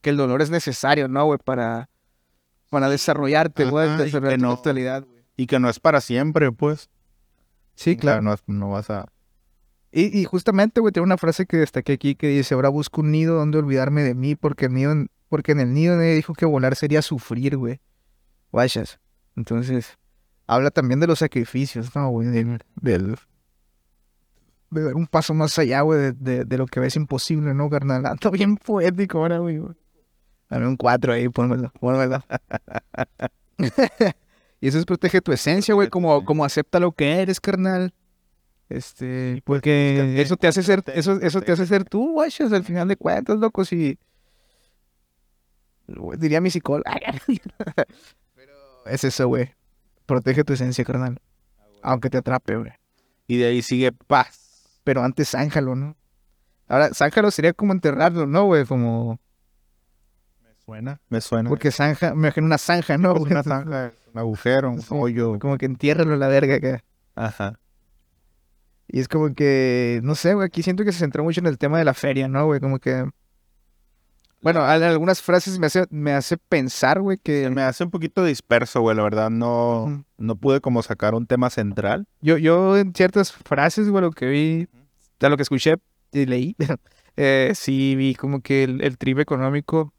que 0.00 0.10
el 0.10 0.16
dolor 0.16 0.42
es 0.42 0.50
necesario, 0.50 1.08
¿no, 1.08 1.24
güey? 1.24 1.40
Para, 1.42 1.90
para 2.70 2.88
desarrollarte, 2.88 3.66
güey, 3.66 3.96
desarrollar 3.98 4.38
tu 4.38 4.42
no- 4.46 4.52
actualidad, 4.52 5.04
güey. 5.04 5.20
Y 5.36 5.46
que 5.46 5.58
no 5.58 5.68
es 5.68 5.78
para 5.80 6.00
siempre, 6.00 6.50
pues. 6.52 6.88
Sí, 7.74 7.90
O 7.90 7.92
sea, 7.94 8.00
claro. 8.00 8.22
no, 8.22 8.34
no 8.46 8.70
vas 8.70 8.90
a 8.90 9.06
Y, 9.92 10.18
y 10.18 10.24
justamente, 10.24 10.80
güey, 10.80 10.92
tengo 10.92 11.04
una 11.04 11.16
frase 11.18 11.46
que 11.46 11.56
destaqué 11.58 11.92
aquí 11.94 12.14
que 12.14 12.28
dice, 12.28 12.54
ahora 12.54 12.68
busco 12.68 13.00
un 13.00 13.10
nido 13.10 13.34
donde 13.36 13.58
olvidarme 13.58 14.02
de 14.02 14.14
mí, 14.14 14.34
porque, 14.36 14.66
el 14.66 14.74
nido, 14.74 14.94
porque 15.28 15.52
en 15.52 15.60
el 15.60 15.74
nido 15.74 15.96
nadie 15.96 16.14
dijo 16.14 16.32
que 16.34 16.46
volar 16.46 16.76
sería 16.76 17.02
sufrir, 17.02 17.56
güey. 17.56 17.80
Guayas. 18.52 19.00
Entonces, 19.36 19.96
habla 20.46 20.70
también 20.70 21.00
de 21.00 21.06
los 21.06 21.20
sacrificios, 21.20 21.94
¿no, 21.96 22.08
güey? 22.10 22.28
Del, 22.28 22.58
del- 22.80 23.16
de 24.70 24.82
dar 24.84 24.94
un 24.94 25.06
paso 25.06 25.34
más 25.34 25.58
allá, 25.58 25.80
güey, 25.80 25.98
de, 26.00 26.12
de- 26.12 26.44
de 26.44 26.58
lo 26.58 26.66
que 26.66 26.78
ves 26.80 26.94
imposible, 26.96 27.54
¿no, 27.54 27.68
carnal? 27.70 28.04
Ando 28.06 28.30
bien 28.30 28.56
poético 28.56 29.18
ahora, 29.18 29.38
güey. 29.38 29.58
güey. 29.58 29.74
Dame 30.50 30.66
un 30.66 30.76
cuatro 30.76 31.12
ahí, 31.12 31.28
pónmelo, 31.28 31.72
pónmelo. 31.78 32.24
y 34.60 34.68
eso 34.68 34.78
es 34.78 34.84
protege 34.84 35.20
tu 35.20 35.30
esencia, 35.30 35.74
güey, 35.74 35.88
como, 35.88 36.24
como 36.24 36.44
acepta 36.44 36.80
lo 36.80 36.90
que 36.90 37.22
eres, 37.22 37.40
carnal. 37.40 37.94
Este, 38.68 39.42
porque 39.44 40.20
eso 40.20 40.36
te 40.36 40.48
hace 40.48 40.64
ser, 40.64 40.82
eso, 40.94 41.20
eso 41.20 41.40
te 41.40 41.52
hace 41.52 41.66
ser 41.66 41.84
tú, 41.84 42.12
guachas, 42.12 42.52
al 42.52 42.64
final 42.64 42.88
de 42.88 42.96
cuentas, 42.96 43.38
loco, 43.38 43.64
si... 43.64 43.96
Güey, 45.86 46.18
Diría 46.18 46.40
mi 46.40 46.50
psicólogo. 46.50 46.84
Pero 48.34 48.54
es 48.86 49.04
eso, 49.04 49.28
güey. 49.28 49.54
Protege 50.06 50.44
tu 50.44 50.52
esencia, 50.52 50.84
carnal. 50.84 51.20
Aunque 51.82 52.10
te 52.10 52.18
atrape, 52.18 52.56
güey. 52.56 52.72
Y 53.26 53.38
de 53.38 53.46
ahí 53.46 53.62
sigue 53.62 53.92
paz. 53.92 54.80
Pero 54.82 55.02
antes 55.02 55.30
zánjalo, 55.30 55.74
¿no? 55.76 55.96
Ahora, 56.68 56.90
zánjalo 56.94 57.30
sería 57.30 57.52
como 57.52 57.72
enterrarlo, 57.72 58.26
¿no, 58.26 58.44
güey? 58.44 58.64
Como... 58.66 59.18
Me 60.70 60.76
suena. 60.76 61.00
Me 61.08 61.20
suena. 61.20 61.48
Porque 61.48 61.70
zanja, 61.72 62.14
me 62.14 62.28
imagino 62.28 62.46
una 62.46 62.58
zanja, 62.58 62.96
¿no? 62.96 63.14
Pues 63.14 63.30
una 63.32 63.42
zanja, 63.42 63.92
un 64.12 64.18
agujero, 64.18 64.70
un 64.70 64.80
hoyo. 64.90 65.38
Como 65.38 65.58
que 65.58 65.66
entiérralo 65.66 66.14
a 66.14 66.16
la 66.16 66.28
verga 66.28 66.54
acá. 66.56 66.84
Ajá. 67.16 67.58
Y 68.88 69.00
es 69.00 69.08
como 69.08 69.34
que, 69.34 70.00
no 70.02 70.14
sé, 70.14 70.34
güey, 70.34 70.46
aquí 70.46 70.62
siento 70.62 70.84
que 70.84 70.92
se 70.92 70.98
centró 71.00 71.22
mucho 71.24 71.40
en 71.40 71.46
el 71.46 71.58
tema 71.58 71.78
de 71.78 71.84
la 71.84 71.94
feria, 71.94 72.28
¿no, 72.28 72.46
güey? 72.46 72.60
Como 72.60 72.78
que... 72.78 73.08
Bueno, 74.42 74.62
al- 74.64 74.82
algunas 74.82 75.20
frases 75.20 75.58
me 75.58 75.66
hace, 75.66 75.86
me 75.90 76.12
hace 76.12 76.36
pensar, 76.38 77.00
güey, 77.00 77.18
que... 77.18 77.50
Me 77.50 77.62
hace 77.62 77.84
un 77.84 77.90
poquito 77.90 78.24
disperso, 78.24 78.80
güey, 78.80 78.96
la 78.96 79.02
verdad. 79.02 79.28
No, 79.30 80.04
no 80.18 80.36
pude 80.36 80.60
como 80.60 80.82
sacar 80.82 81.14
un 81.14 81.26
tema 81.26 81.50
central. 81.50 82.06
Yo, 82.20 82.38
yo 82.38 82.76
en 82.78 82.94
ciertas 82.94 83.32
frases, 83.32 83.88
güey, 83.90 84.02
lo 84.02 84.12
que 84.12 84.26
vi, 84.26 84.68
de 85.20 85.28
lo 85.28 85.36
que 85.36 85.42
escuché 85.42 85.76
y 86.12 86.26
leí, 86.26 86.56
eh, 87.16 87.52
sí 87.54 87.94
vi 87.96 88.14
como 88.14 88.40
que 88.40 88.64
el, 88.64 88.82
el 88.82 88.96
trip 88.98 89.18
económico 89.18 89.92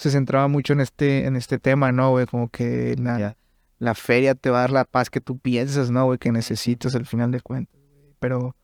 se 0.00 0.10
centraba 0.10 0.48
mucho 0.48 0.72
en 0.72 0.80
este, 0.80 1.26
en 1.26 1.36
este 1.36 1.58
tema, 1.58 1.92
¿no, 1.92 2.12
güey? 2.12 2.24
Como 2.24 2.48
que 2.48 2.96
la, 2.98 3.36
la 3.78 3.94
feria 3.94 4.34
te 4.34 4.48
va 4.48 4.58
a 4.58 4.60
dar 4.62 4.70
la 4.70 4.84
paz 4.86 5.10
que 5.10 5.20
tú 5.20 5.38
piensas, 5.38 5.90
¿no, 5.90 6.06
güey? 6.06 6.18
Que 6.18 6.32
necesitas 6.32 6.94
al 6.94 7.04
final 7.04 7.30
de 7.30 7.42
cuentas. 7.42 7.78
güey. 7.78 8.14
Pero, 8.18 8.56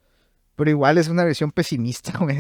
pero 0.55 0.70
igual 0.70 0.97
es 0.97 1.09
una 1.09 1.24
versión 1.24 1.53
pesimista, 1.53 2.12
güey. 2.20 2.39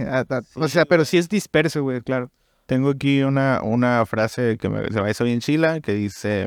o 0.54 0.68
sea, 0.68 0.86
pero 0.86 1.04
sí 1.04 1.18
es 1.18 1.28
disperso, 1.28 1.82
güey, 1.82 2.00
claro. 2.00 2.30
Tengo 2.64 2.88
aquí 2.88 3.22
una, 3.22 3.60
una 3.62 4.06
frase 4.06 4.56
que 4.56 4.70
me, 4.70 4.88
se 4.88 5.02
me 5.02 5.10
hizo 5.10 5.24
bien 5.24 5.40
chila, 5.40 5.80
que 5.80 5.92
dice, 5.92 6.44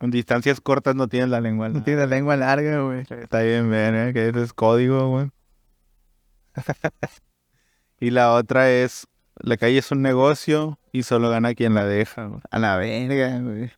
en 0.00 0.10
distancias 0.10 0.60
cortas 0.60 0.94
no 0.94 1.08
tienes 1.08 1.30
la 1.30 1.40
lengua. 1.40 1.68
No 1.68 1.76
larga". 1.76 1.84
tiene 1.86 2.00
la 2.00 2.06
lengua 2.06 2.36
larga, 2.36 2.82
güey. 2.82 3.06
Está 3.08 3.40
bien, 3.40 3.70
ven, 3.70 3.94
¿eh? 3.94 4.12
que 4.12 4.28
ese 4.28 4.42
es 4.42 4.52
código, 4.52 5.08
güey. 5.08 5.30
y 8.00 8.10
la 8.10 8.34
otra 8.34 8.70
es, 8.70 9.06
la 9.36 9.56
calle 9.56 9.78
es 9.78 9.90
un 9.90 10.02
negocio 10.02 10.78
y 10.92 11.02
solo 11.02 11.28
gana 11.30 11.54
quien 11.54 11.74
la 11.74 11.84
deja, 11.86 12.26
güey. 12.26 12.40
A 12.50 12.58
la 12.58 12.76
verga, 12.76 13.38
güey. 13.40 13.70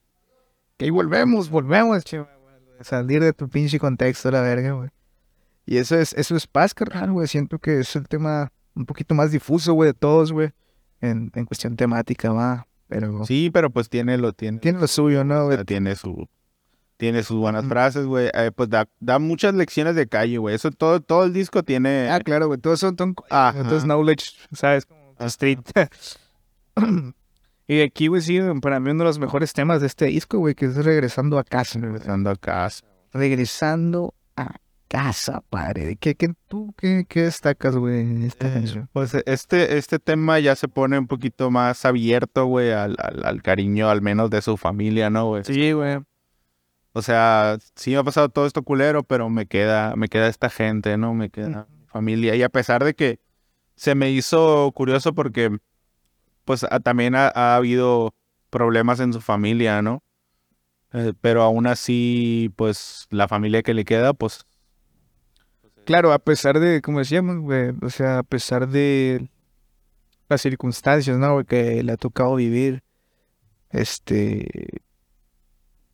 Que 0.76 0.84
ahí 0.86 0.90
volvemos, 0.90 1.48
volvemos, 1.50 2.04
che, 2.04 2.18
güey, 2.18 2.30
Salir 2.82 3.22
de 3.22 3.32
tu 3.32 3.48
pinche 3.48 3.78
contexto, 3.78 4.30
la 4.30 4.42
verga, 4.42 4.72
güey. 4.72 4.90
Y 5.64 5.78
eso 5.78 5.96
es, 5.98 6.12
eso 6.12 6.36
es 6.36 6.46
paz, 6.46 6.74
carnal, 6.74 7.10
güey. 7.12 7.26
Siento 7.26 7.58
que 7.58 7.80
es 7.80 7.96
el 7.96 8.06
tema 8.06 8.52
un 8.74 8.84
poquito 8.84 9.14
más 9.14 9.30
difuso, 9.32 9.72
güey, 9.72 9.88
de 9.90 9.94
todos, 9.94 10.30
güey. 10.32 10.50
En, 11.00 11.30
en 11.34 11.44
cuestión 11.46 11.76
temática, 11.76 12.32
va. 12.32 12.66
Pero 12.88 13.24
Sí, 13.24 13.50
pero 13.52 13.70
pues 13.70 13.88
tiene 13.88 14.16
lo 14.18 14.32
tiene. 14.32 14.58
tiene 14.58 14.78
lo 14.78 14.86
suyo, 14.86 15.24
¿no, 15.24 15.46
güey? 15.46 15.64
tiene 15.64 15.96
su 15.96 16.28
tiene 16.98 17.22
sus 17.22 17.36
buenas 17.36 17.62
Ujú. 17.64 17.70
frases, 17.70 18.06
güey. 18.06 18.30
Eh, 18.32 18.52
pues 18.54 18.70
da, 18.70 18.88
da 19.00 19.18
muchas 19.18 19.54
lecciones 19.54 19.96
de 19.96 20.06
calle, 20.06 20.38
güey. 20.38 20.54
Eso 20.54 20.70
todo 20.70 21.00
todo 21.00 21.24
el 21.24 21.32
disco 21.32 21.62
tiene 21.62 22.08
Ah, 22.10 22.20
claro, 22.20 22.46
güey. 22.46 22.58
Todos 22.60 22.78
son, 22.80 22.96
son 22.96 23.14
entonces 23.54 23.84
knowledge, 23.84 24.32
¿sabes? 24.52 24.86
Street. 25.20 25.60
y 27.66 27.80
aquí, 27.80 28.06
güey, 28.08 28.22
sí, 28.22 28.40
para 28.60 28.80
mí 28.80 28.90
uno 28.90 29.00
de 29.00 29.08
los 29.08 29.18
mejores 29.18 29.52
temas 29.52 29.80
de 29.80 29.86
este 29.86 30.06
disco, 30.06 30.38
güey, 30.38 30.54
que 30.54 30.66
es 30.66 30.76
Regresando 30.76 31.38
a 31.38 31.44
casa, 31.44 31.78
regresando 31.80 32.30
a 32.30 32.36
casa. 32.36 32.84
regresando 33.12 34.14
a 34.36 34.56
casa, 34.88 35.42
padre. 35.50 35.96
¿Qué, 35.96 36.14
qué, 36.14 36.32
tú 36.48 36.74
qué, 36.76 37.04
qué 37.08 37.22
destacas, 37.22 37.76
güey, 37.76 38.00
en 38.00 38.22
esta 38.22 38.52
canción? 38.52 38.88
Pues 38.92 39.14
este, 39.26 39.78
este 39.78 39.98
tema 39.98 40.38
ya 40.38 40.54
se 40.54 40.68
pone 40.68 40.98
un 40.98 41.06
poquito 41.06 41.50
más 41.50 41.84
abierto, 41.84 42.46
güey, 42.46 42.72
al, 42.72 42.96
al, 42.98 43.24
al 43.24 43.42
cariño, 43.42 43.88
al 43.88 44.02
menos 44.02 44.30
de 44.30 44.42
su 44.42 44.56
familia, 44.56 45.10
¿no, 45.10 45.26
güey? 45.28 45.44
Sí, 45.44 45.72
güey. 45.72 45.98
O 46.92 47.02
sea, 47.02 47.58
sí 47.74 47.90
me 47.90 47.98
ha 47.98 48.04
pasado 48.04 48.30
todo 48.30 48.46
esto 48.46 48.62
culero, 48.62 49.02
pero 49.02 49.28
me 49.28 49.44
queda, 49.44 49.94
me 49.96 50.08
queda 50.08 50.28
esta 50.28 50.48
gente, 50.48 50.96
¿no? 50.96 51.12
Me 51.12 51.28
queda 51.28 51.66
mi 51.78 51.84
familia. 51.86 52.34
Y 52.36 52.42
a 52.42 52.48
pesar 52.48 52.82
de 52.84 52.94
que 52.94 53.20
se 53.76 53.94
me 53.94 54.10
hizo 54.10 54.72
curioso 54.72 55.14
porque, 55.14 55.58
pues, 56.44 56.66
también 56.82 57.14
ha, 57.14 57.28
ha 57.28 57.56
habido 57.56 58.14
problemas 58.50 59.00
en 59.00 59.12
su 59.12 59.20
familia, 59.20 59.82
¿no? 59.82 60.02
Eh, 60.92 61.12
pero 61.20 61.42
aún 61.42 61.66
así, 61.66 62.52
pues, 62.56 63.06
la 63.10 63.28
familia 63.28 63.62
que 63.62 63.74
le 63.74 63.84
queda, 63.84 64.12
pues, 64.14 64.46
Claro, 65.86 66.12
a 66.12 66.18
pesar 66.18 66.58
de, 66.58 66.82
como 66.82 66.98
decíamos, 66.98 67.38
güey, 67.38 67.72
o 67.80 67.90
sea, 67.90 68.18
a 68.18 68.22
pesar 68.24 68.68
de 68.68 69.30
las 70.28 70.40
circunstancias, 70.42 71.16
¿no? 71.16 71.34
güey, 71.34 71.44
que 71.44 71.80
le 71.84 71.92
ha 71.92 71.96
tocado 71.96 72.34
vivir, 72.34 72.82
este, 73.70 74.82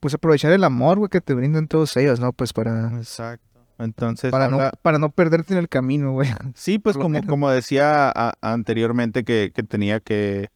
pues 0.01 0.15
aprovechar 0.15 0.51
el 0.53 0.65
amor, 0.65 0.99
güey, 0.99 1.11
que 1.11 1.21
te 1.21 1.35
brindan 1.35 1.69
todos 1.69 1.95
ellos, 1.99 2.21
¿no? 2.21 2.33
Pues 2.33 2.55
para, 2.55 2.89
Exacto. 2.97 3.52
Entonces, 3.83 4.31
para 4.31 4.49
no, 4.49 4.59
para 4.83 4.99
no 4.99 5.11
perderte 5.11 5.53
en 5.55 5.59
el 5.59 5.69
camino, 5.69 6.13
güey. 6.13 6.29
Sí, 6.55 6.79
pues 6.79 6.97
como, 6.97 7.09
menos. 7.11 7.29
como 7.29 7.51
decía 7.51 8.11
a- 8.15 8.35
anteriormente 8.41 9.25
que, 9.25 9.53
que 9.55 9.63
tenía 9.63 10.01
que 10.01 10.49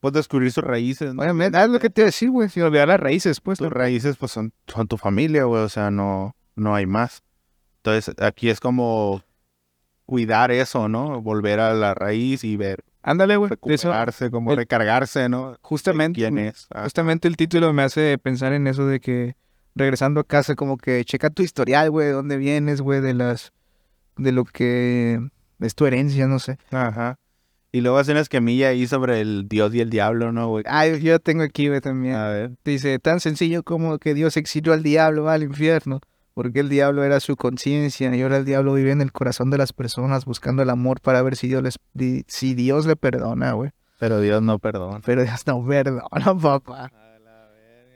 pues 0.00 0.14
descubrir 0.14 0.50
sus 0.50 0.64
raíces, 0.64 1.14
¿no? 1.14 1.22
Obviamente, 1.22 1.56
ah, 1.58 1.64
es 1.64 1.70
lo 1.70 1.78
que 1.78 1.88
te 1.88 2.00
iba 2.00 2.06
a 2.06 2.10
decir, 2.10 2.30
güey, 2.30 2.48
sin 2.48 2.64
olvidar 2.64 2.88
las 2.88 2.98
raíces, 2.98 3.40
pues. 3.40 3.58
Tus 3.58 3.70
raíces 3.70 4.16
pues 4.16 4.32
son, 4.32 4.52
son 4.66 4.88
tu 4.88 4.96
familia, 4.98 5.44
güey, 5.44 5.62
o 5.62 5.68
sea, 5.68 5.90
no, 5.92 6.34
no 6.56 6.74
hay 6.74 6.86
más. 6.86 7.22
Entonces 7.78 8.14
aquí 8.18 8.48
es 8.50 8.58
como 8.58 9.22
cuidar 10.06 10.50
eso, 10.50 10.88
¿no? 10.88 11.20
Volver 11.22 11.60
a 11.60 11.72
la 11.74 11.94
raíz 11.94 12.42
y 12.44 12.56
ver, 12.56 12.84
Ándale, 13.02 13.36
güey. 13.36 13.50
eso- 13.52 13.88
recuperarse, 13.88 14.30
como 14.30 14.50
el- 14.52 14.56
recargarse, 14.56 15.28
¿no? 15.28 15.56
justamente. 15.62 16.20
¿Quién 16.20 16.38
es? 16.38 16.66
Ah, 16.74 16.82
Justamente 16.84 17.28
el 17.28 17.36
título 17.36 17.72
me 17.72 17.82
hace 17.82 18.18
pensar 18.18 18.52
en 18.52 18.66
eso 18.66 18.86
de 18.86 19.00
que 19.00 19.36
regresando 19.74 20.20
a 20.20 20.24
casa, 20.24 20.54
como 20.54 20.76
que 20.76 21.04
checa 21.04 21.30
tu 21.30 21.42
historial, 21.42 21.90
güey, 21.90 22.08
de 22.08 22.12
dónde 22.12 22.36
vienes, 22.36 22.80
güey, 22.80 23.00
de 23.00 23.14
las, 23.14 23.52
de 24.16 24.32
lo 24.32 24.44
que 24.44 25.20
es 25.60 25.74
tu 25.74 25.86
herencia, 25.86 26.26
no 26.26 26.38
sé. 26.38 26.58
Ajá. 26.70 27.18
Y 27.74 27.80
luego 27.80 27.96
hace 27.96 28.12
una 28.12 28.20
esquemilla 28.20 28.68
ahí 28.68 28.86
sobre 28.86 29.22
el 29.22 29.48
Dios 29.48 29.74
y 29.74 29.80
el 29.80 29.88
diablo, 29.88 30.30
¿no, 30.30 30.48
güey? 30.48 30.62
Ah, 30.66 30.86
yo, 30.86 31.18
tengo 31.20 31.42
aquí, 31.42 31.68
güey, 31.68 31.80
también. 31.80 32.16
A 32.16 32.28
ver. 32.28 32.52
Dice, 32.64 32.98
tan 32.98 33.18
sencillo 33.18 33.62
como 33.62 33.98
que 33.98 34.12
Dios 34.12 34.36
exilió 34.36 34.74
al 34.74 34.82
diablo 34.82 35.30
al 35.30 35.42
infierno, 35.42 36.00
porque 36.34 36.60
el 36.60 36.68
diablo 36.68 37.02
era 37.02 37.18
su 37.20 37.34
conciencia 37.36 38.14
y 38.14 38.20
ahora 38.20 38.36
el 38.36 38.44
diablo 38.44 38.74
vive 38.74 38.90
en 38.90 39.00
el 39.00 39.10
corazón 39.10 39.48
de 39.48 39.56
las 39.56 39.72
personas 39.72 40.26
buscando 40.26 40.62
el 40.62 40.68
amor 40.68 41.00
para 41.00 41.22
ver 41.22 41.34
si 41.34 41.48
Dios 41.48 41.62
les, 41.62 41.78
si 42.26 42.54
Dios 42.54 42.84
le 42.84 42.94
perdona, 42.94 43.52
güey. 43.52 43.70
Pero 43.98 44.20
Dios 44.20 44.42
no 44.42 44.58
perdona. 44.58 45.00
Pero 45.02 45.22
Dios 45.22 45.46
no 45.46 45.64
perdona, 45.64 46.04
papá. 46.42 46.90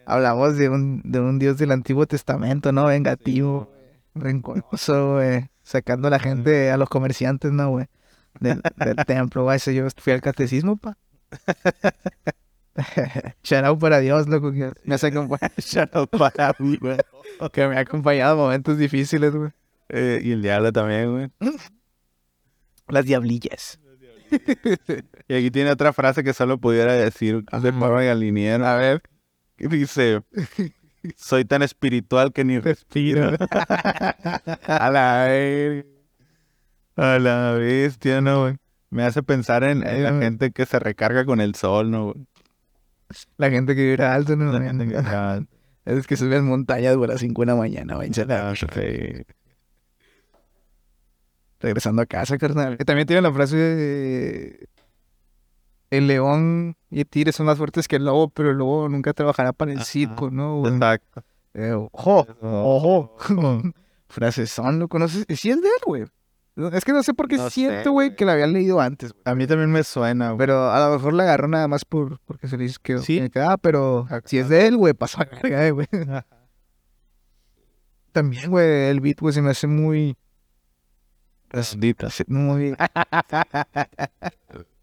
Hablamos 0.06 0.56
de 0.56 0.68
un, 0.68 1.02
de 1.04 1.20
un 1.20 1.38
Dios 1.38 1.58
del 1.58 1.72
Antiguo 1.72 2.06
Testamento, 2.06 2.72
¿no? 2.72 2.86
Vengativo, 2.86 3.72
rencoroso, 4.14 5.14
güey. 5.14 5.48
Sacando 5.62 6.08
a 6.08 6.10
la 6.12 6.18
gente, 6.20 6.70
a 6.70 6.76
los 6.76 6.88
comerciantes, 6.88 7.50
¿no, 7.52 7.70
güey? 7.70 7.86
Del, 8.40 8.60
del 8.76 8.96
templo, 9.06 9.44
güey. 9.44 9.58
Yo 9.58 9.86
fui 9.96 10.12
al 10.12 10.20
catecismo, 10.20 10.76
pa. 10.76 10.96
Shout 13.42 13.64
out 13.64 13.80
para 13.80 14.00
Dios, 14.00 14.28
loco, 14.28 14.52
que 14.52 14.70
me, 14.84 14.94
hace 14.94 15.12
acompa- 15.12 15.40
Shout 15.58 16.10
para 16.10 16.54
mí, 16.58 16.76
güey. 16.76 16.98
que 17.52 17.66
me 17.66 17.76
ha 17.76 17.80
acompañado 17.80 18.34
en 18.34 18.38
momentos 18.40 18.78
difíciles, 18.78 19.34
güey. 19.34 19.50
Eh, 19.88 20.20
y 20.22 20.32
el 20.32 20.42
diablo 20.42 20.72
también, 20.72 21.12
güey. 21.12 21.30
Las 22.88 23.04
diablillas. 23.06 23.80
Y 25.28 25.34
aquí 25.34 25.50
tiene 25.50 25.70
otra 25.70 25.92
frase 25.92 26.22
que 26.22 26.32
solo 26.32 26.58
pudiera 26.58 26.92
decir 26.92 27.44
de 27.44 27.46
Ajá. 27.50 27.72
forma 27.72 28.02
galiniera. 28.02 28.74
A 28.74 28.76
ver. 28.76 29.02
Dice, 29.58 30.22
soy 31.16 31.44
tan 31.44 31.62
espiritual 31.62 32.32
que 32.32 32.44
ni 32.44 32.58
respiro. 32.58 33.32
a 34.66 34.90
la 34.90 35.24
verga. 35.28 35.88
A 36.96 37.18
la 37.18 37.52
bestia, 37.52 38.20
¿no, 38.20 38.42
güey? 38.42 38.56
Me 38.90 39.02
hace 39.04 39.22
pensar 39.22 39.64
en, 39.64 39.86
en 39.86 40.02
la 40.02 40.10
Ay, 40.10 40.20
gente 40.20 40.50
que 40.52 40.64
se 40.64 40.78
recarga 40.78 41.24
con 41.26 41.40
el 41.40 41.54
sol, 41.54 41.90
¿no, 41.90 42.12
güey? 42.12 42.26
La 43.36 43.50
gente 43.50 43.74
que 43.76 43.82
vive 43.82 44.04
alto, 44.04 44.34
¿no? 44.36 44.52
La 44.52 44.60
gente 44.64 44.88
que- 44.88 44.96
ah, 44.96 45.40
Es 45.84 46.06
que 46.06 46.16
suben 46.16 46.44
montañas, 46.46 46.96
güey, 46.96 47.08
a 47.10 47.12
las 47.12 47.20
5 47.20 47.42
de 47.42 47.46
la 47.46 47.54
mañana, 47.54 47.96
güey. 47.96 48.10
ah, 48.28 48.54
regresando 51.60 52.02
a 52.02 52.06
casa, 52.06 52.38
carnal. 52.38 52.76
También 52.78 53.06
tiene 53.06 53.22
la 53.22 53.32
frase 53.32 53.56
de... 53.56 54.68
El 55.90 56.06
león 56.08 56.76
y 56.90 57.00
el 57.00 57.06
tigre 57.06 57.32
son 57.32 57.46
más 57.46 57.58
fuertes 57.58 57.86
que 57.88 57.96
el 57.96 58.04
lobo, 58.06 58.28
pero 58.30 58.50
el 58.50 58.56
lobo 58.58 58.88
nunca 58.88 59.12
trabajará 59.12 59.52
para 59.52 59.72
el 59.72 59.82
circo, 59.82 60.30
¿no? 60.30 60.58
güey? 60.60 60.72
Exacto. 60.74 61.22
Eh, 61.54 61.72
ojo, 61.72 62.26
ojo. 62.40 63.16
Frases 64.08 64.50
son, 64.50 64.78
¿lo 64.78 64.88
conoces? 64.88 65.24
Sí 65.38 65.50
es 65.50 65.60
de 65.62 65.68
él, 65.68 65.74
güey. 65.86 66.04
Es 66.72 66.84
que 66.84 66.92
no 66.92 67.02
sé 67.02 67.12
por 67.12 67.28
qué 67.28 67.36
No 67.36 67.50
siento, 67.50 67.92
güey, 67.92 68.16
que 68.16 68.24
la 68.24 68.32
había 68.32 68.46
leído 68.46 68.80
antes. 68.80 69.14
A 69.24 69.34
mí 69.34 69.46
también 69.46 69.70
me 69.70 69.84
suena, 69.84 70.28
güey. 70.30 70.38
Pero 70.38 70.70
a 70.70 70.88
lo 70.88 70.94
mejor 70.94 71.12
la 71.12 71.24
agarró 71.24 71.48
nada 71.48 71.68
más 71.68 71.84
por, 71.84 72.18
porque 72.24 72.48
se 72.48 72.56
le 72.56 72.64
hizo 72.64 72.80
que 72.82 72.96
Sí. 72.98 73.28
quedaba, 73.30 73.58
pero 73.58 74.06
si 74.24 74.38
es 74.38 74.48
de 74.48 74.66
él, 74.66 74.76
güey, 74.78 74.94
pasó 74.94 75.20
a 75.20 75.24
verga, 75.26 75.66
eh, 75.66 75.70
güey. 75.72 75.86
También, 78.12 78.50
güey, 78.50 78.88
el 78.88 79.00
beat, 79.00 79.20
güey, 79.20 79.34
se 79.34 79.42
me 79.42 79.50
hace 79.50 79.66
muy... 79.66 80.16
Redondita. 81.50 82.08
se- 82.10 82.24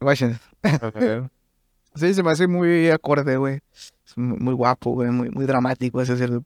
Muy... 0.00 0.06
Guachen. 0.06 0.38
Sí, 1.94 2.14
se 2.14 2.22
me 2.22 2.30
hace 2.30 2.46
muy 2.46 2.90
acorde, 2.90 3.36
güey. 3.38 3.60
Es 3.74 4.16
muy, 4.16 4.54
guapo, 4.54 4.92
güey, 4.92 5.10
muy, 5.10 5.30
muy 5.30 5.46
dramático 5.46 6.00
ese 6.00 6.16
cierto 6.16 6.44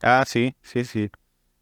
Ah, 0.00 0.22
sí, 0.26 0.54
sí, 0.62 0.84
sí. 0.84 1.10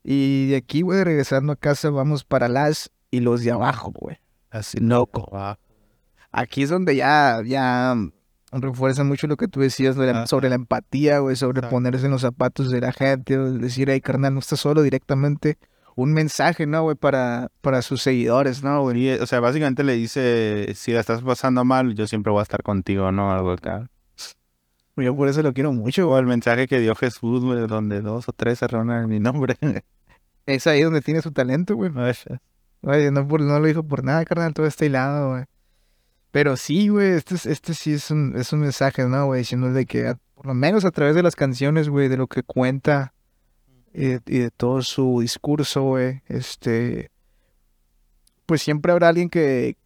Y 0.04 0.48
de 0.50 0.56
aquí, 0.56 0.82
güey, 0.82 1.02
regresando 1.04 1.52
a 1.52 1.56
casa, 1.56 1.88
vamos 1.90 2.24
para 2.24 2.48
las 2.48 2.90
y 3.10 3.20
los 3.20 3.42
de 3.42 3.52
abajo, 3.52 3.92
güey. 3.92 4.18
Así 4.50 4.78
loco. 4.78 5.26
Wow. 5.30 5.54
Aquí 6.32 6.64
es 6.64 6.70
donde 6.70 6.96
ya, 6.96 7.40
ya 7.44 7.94
refuerza 8.52 9.04
mucho 9.04 9.26
lo 9.26 9.36
que 9.38 9.48
tú 9.48 9.60
decías 9.60 9.96
la- 9.96 10.26
sobre 10.26 10.48
la 10.50 10.56
empatía, 10.56 11.20
güey, 11.20 11.36
sobre 11.36 11.60
Exacto. 11.60 11.74
ponerse 11.76 12.06
en 12.06 12.12
los 12.12 12.20
zapatos 12.22 12.70
de 12.70 12.80
la 12.80 12.92
gente, 12.92 13.38
o 13.38 13.52
decir, 13.52 13.90
ay, 13.90 14.00
carnal, 14.02 14.34
no 14.34 14.40
estás 14.40 14.60
solo 14.60 14.82
directamente. 14.82 15.56
Un 15.96 16.12
mensaje, 16.12 16.66
¿no, 16.66 16.82
güey? 16.84 16.96
Para, 16.96 17.50
para 17.60 17.82
sus 17.82 18.02
seguidores, 18.02 18.62
¿no, 18.62 18.82
güey? 18.82 19.08
Y, 19.08 19.10
o 19.12 19.26
sea, 19.26 19.40
básicamente 19.40 19.84
le 19.84 19.94
dice, 19.94 20.72
si 20.74 20.92
la 20.92 21.00
estás 21.00 21.22
pasando 21.22 21.64
mal, 21.64 21.94
yo 21.94 22.06
siempre 22.06 22.30
voy 22.30 22.40
a 22.40 22.42
estar 22.44 22.62
contigo, 22.62 23.10
¿no? 23.12 23.32
Algo 23.32 23.52
acá. 23.52 23.88
Yo 24.96 25.16
por 25.16 25.28
eso 25.28 25.42
lo 25.42 25.54
quiero 25.54 25.72
mucho, 25.72 26.10
O 26.10 26.18
el 26.18 26.26
mensaje 26.26 26.66
que 26.68 26.78
dio 26.78 26.94
Jesús, 26.94 27.42
güey, 27.44 27.66
donde 27.66 28.02
dos 28.02 28.28
o 28.28 28.32
tres 28.32 28.58
se 28.58 28.66
reúnen 28.66 29.02
en 29.04 29.08
mi 29.08 29.20
nombre. 29.20 29.56
Es 30.46 30.66
ahí 30.66 30.82
donde 30.82 31.00
tiene 31.00 31.22
su 31.22 31.30
talento, 31.30 31.76
güey. 31.76 31.92
Oye, 32.82 33.10
no, 33.12 33.28
por- 33.28 33.42
no 33.42 33.60
lo 33.60 33.66
dijo 33.66 33.82
por 33.84 34.02
nada, 34.02 34.24
carnal, 34.24 34.52
todo 34.54 34.66
está 34.66 34.84
hilado, 34.86 35.30
güey. 35.32 35.44
Pero 36.32 36.56
sí, 36.56 36.88
güey, 36.88 37.10
este, 37.12 37.34
es- 37.36 37.46
este 37.46 37.74
sí 37.74 37.92
es 37.92 38.10
un, 38.10 38.34
es 38.36 38.52
un 38.52 38.60
mensaje, 38.60 39.04
¿no, 39.06 39.26
güey? 39.26 39.40
Diciendo 39.40 39.72
de 39.72 39.86
que, 39.86 40.08
a- 40.08 40.18
por 40.34 40.46
lo 40.46 40.54
menos 40.54 40.84
a 40.84 40.90
través 40.90 41.14
de 41.14 41.22
las 41.22 41.36
canciones, 41.36 41.88
güey, 41.88 42.08
de 42.08 42.16
lo 42.16 42.26
que 42.26 42.42
cuenta 42.42 43.12
y 43.92 44.06
de, 44.06 44.22
y 44.26 44.38
de 44.38 44.50
todo 44.50 44.82
su 44.82 45.20
discurso, 45.20 45.82
güey, 45.82 46.22
este, 46.28 47.10
pues 48.46 48.62
siempre 48.62 48.92
habrá 48.92 49.08
alguien 49.08 49.28
que, 49.28 49.76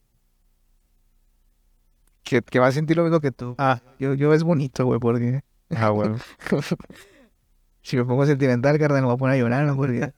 que, 2.23 2.43
que 2.43 2.59
va 2.59 2.67
a 2.69 2.73
sentir 2.73 2.97
lo 2.97 3.05
mismo 3.05 3.21
que 3.21 3.33
tú. 3.33 3.55
Ah, 3.59 3.81
Yo, 3.99 4.15
yo 4.15 4.33
es 4.35 4.43
bonito, 4.43 4.85
güey, 4.85 5.01
porque 5.01 5.43
ah, 5.77 5.89
güey. 5.89 6.11
si 7.83 7.97
me 7.97 8.05
pongo 8.05 8.27
sentimental, 8.27 8.79
carnal, 8.79 9.03
me 9.03 9.07
voy 9.07 9.15
a 9.15 9.19
poner 9.19 9.37
a 9.37 9.39
llorar, 9.39 9.65
¿no? 9.67 9.77
Porque... 9.77 10.13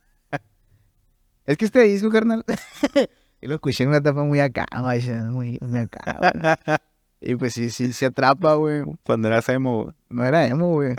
es 1.47 1.57
que 1.57 1.64
este 1.64 1.80
disco, 1.82 2.11
carnal, 2.11 2.45
yo 3.41 3.49
lo 3.49 3.55
escuché 3.55 3.84
en 3.84 3.91
una 3.91 3.99
etapa 3.99 4.24
muy 4.24 4.41
acá, 4.41 4.66
güey, 4.80 5.03
muy, 5.30 5.59
muy 5.61 5.80
acá, 5.80 6.18
güey. 6.20 6.76
Y 7.18 7.34
pues 7.34 7.55
sí, 7.55 7.70
sí, 7.70 7.93
se 7.93 8.07
atrapa, 8.07 8.55
güey. 8.55 8.84
Cuando 9.03 9.28
eras 9.28 9.49
emo, 9.49 9.84
güey. 9.84 9.95
No 10.11 10.24
era 10.24 10.47
emo, 10.47 10.70
güey. 10.74 10.95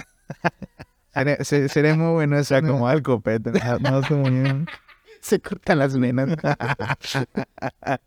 Ser, 1.23 1.45
ser- 1.45 1.69
ser 1.69 1.85
emo, 1.85 2.13
güey, 2.13 2.27
no 2.27 2.37
es 2.37 2.47
se 2.47 2.57
una- 2.57 2.67
acomodaba 2.69 2.93
el 2.93 3.03
copete. 3.03 3.51
No, 3.81 4.01
como. 4.07 4.27
Se 5.21 5.39
cortan 5.41 5.79
las 5.79 5.97
venas. 5.97 6.29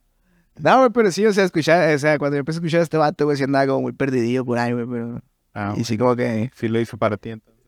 No, 0.56 0.92
pero 0.92 1.10
sí, 1.10 1.24
o 1.24 1.32
sea, 1.32 1.44
escuchar, 1.44 1.94
o 1.94 1.98
sea, 1.98 2.18
cuando 2.18 2.36
yo 2.36 2.40
empecé 2.40 2.58
a 2.58 2.60
escuchar 2.60 2.80
a 2.80 2.82
este 2.82 2.96
vato, 2.98 3.24
güey, 3.24 3.36
sí 3.36 3.44
andaba 3.44 3.66
como 3.66 3.82
muy 3.82 3.92
perdidillo 3.92 4.44
por 4.44 4.58
ahí, 4.58 4.72
güey, 4.72 4.86
pero... 4.86 5.22
Ah, 5.54 5.74
Y 5.76 5.84
sí, 5.84 5.96
como 5.96 6.14
que... 6.16 6.50
sí 6.54 6.68
lo 6.68 6.78
hizo 6.78 6.98
para 6.98 7.16
ti. 7.16 7.30
entonces. 7.30 7.62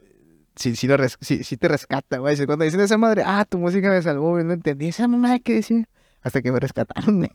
Sí, 0.57 0.77
sí, 0.77 0.87
lo 0.87 0.99
res- 0.99 1.17
sí, 1.23 1.43
sí 1.43 1.57
te 1.57 1.69
rescata, 1.69 2.19
güey. 2.19 2.37
Cuando 2.45 2.67
dicen 2.67 2.81
esa 2.81 2.99
madre, 2.99 3.23
ah, 3.25 3.47
tu 3.49 3.57
música 3.59 3.89
me 3.89 4.03
salvó, 4.03 4.31
güey, 4.33 4.45
no 4.45 4.53
entendí 4.53 4.89
esa 4.89 5.09
mamá 5.09 5.39
que 5.39 5.55
decía. 5.55 5.89
Hasta 6.23 6.43
que 6.43 6.53
me 6.53 6.61
rescataron, 6.61 7.17
güey. 7.19 7.31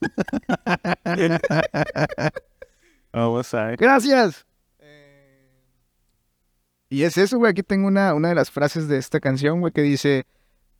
Vamos 3.12 3.52
a 3.54 3.64
ver. 3.66 3.76
¡Gracias! 3.76 4.46
Y 6.92 7.04
es 7.04 7.16
eso, 7.16 7.38
güey. 7.38 7.50
Aquí 7.50 7.62
tengo 7.62 7.88
una, 7.88 8.12
una 8.12 8.28
de 8.28 8.34
las 8.34 8.50
frases 8.50 8.86
de 8.86 8.98
esta 8.98 9.18
canción, 9.18 9.60
güey, 9.60 9.72
que 9.72 9.80
dice, 9.80 10.26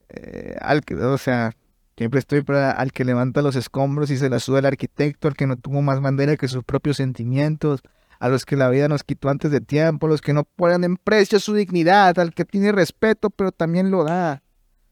eh, 0.09 0.55
al 0.61 0.83
que, 0.83 0.93
o 0.93 1.17
sea, 1.17 1.55
siempre 1.97 2.19
estoy 2.19 2.43
para 2.43 2.69
al 2.69 2.91
que 2.91 3.03
levanta 3.03 3.41
los 3.41 3.55
escombros 3.55 4.11
y 4.11 4.17
se 4.17 4.29
la 4.29 4.39
suda 4.39 4.59
el 4.59 4.67
arquitecto, 4.67 5.27
al 5.27 5.35
que 5.35 5.47
no 5.47 5.55
tuvo 5.55 5.81
más 5.81 6.01
bandera 6.01 6.37
que 6.37 6.47
sus 6.47 6.63
propios 6.63 6.97
sentimientos, 6.97 7.81
a 8.19 8.29
los 8.29 8.45
que 8.45 8.55
la 8.55 8.69
vida 8.69 8.87
nos 8.87 9.03
quitó 9.03 9.29
antes 9.29 9.49
de 9.49 9.59
tiempo, 9.59 10.05
a 10.05 10.09
los 10.11 10.21
que 10.21 10.33
no 10.33 10.43
ponen 10.43 10.83
en 10.83 10.97
precio 10.97 11.39
su 11.39 11.55
dignidad, 11.55 12.19
al 12.19 12.35
que 12.35 12.45
tiene 12.45 12.71
respeto, 12.71 13.31
pero 13.31 13.51
también 13.51 13.89
lo 13.89 14.03
da, 14.03 14.43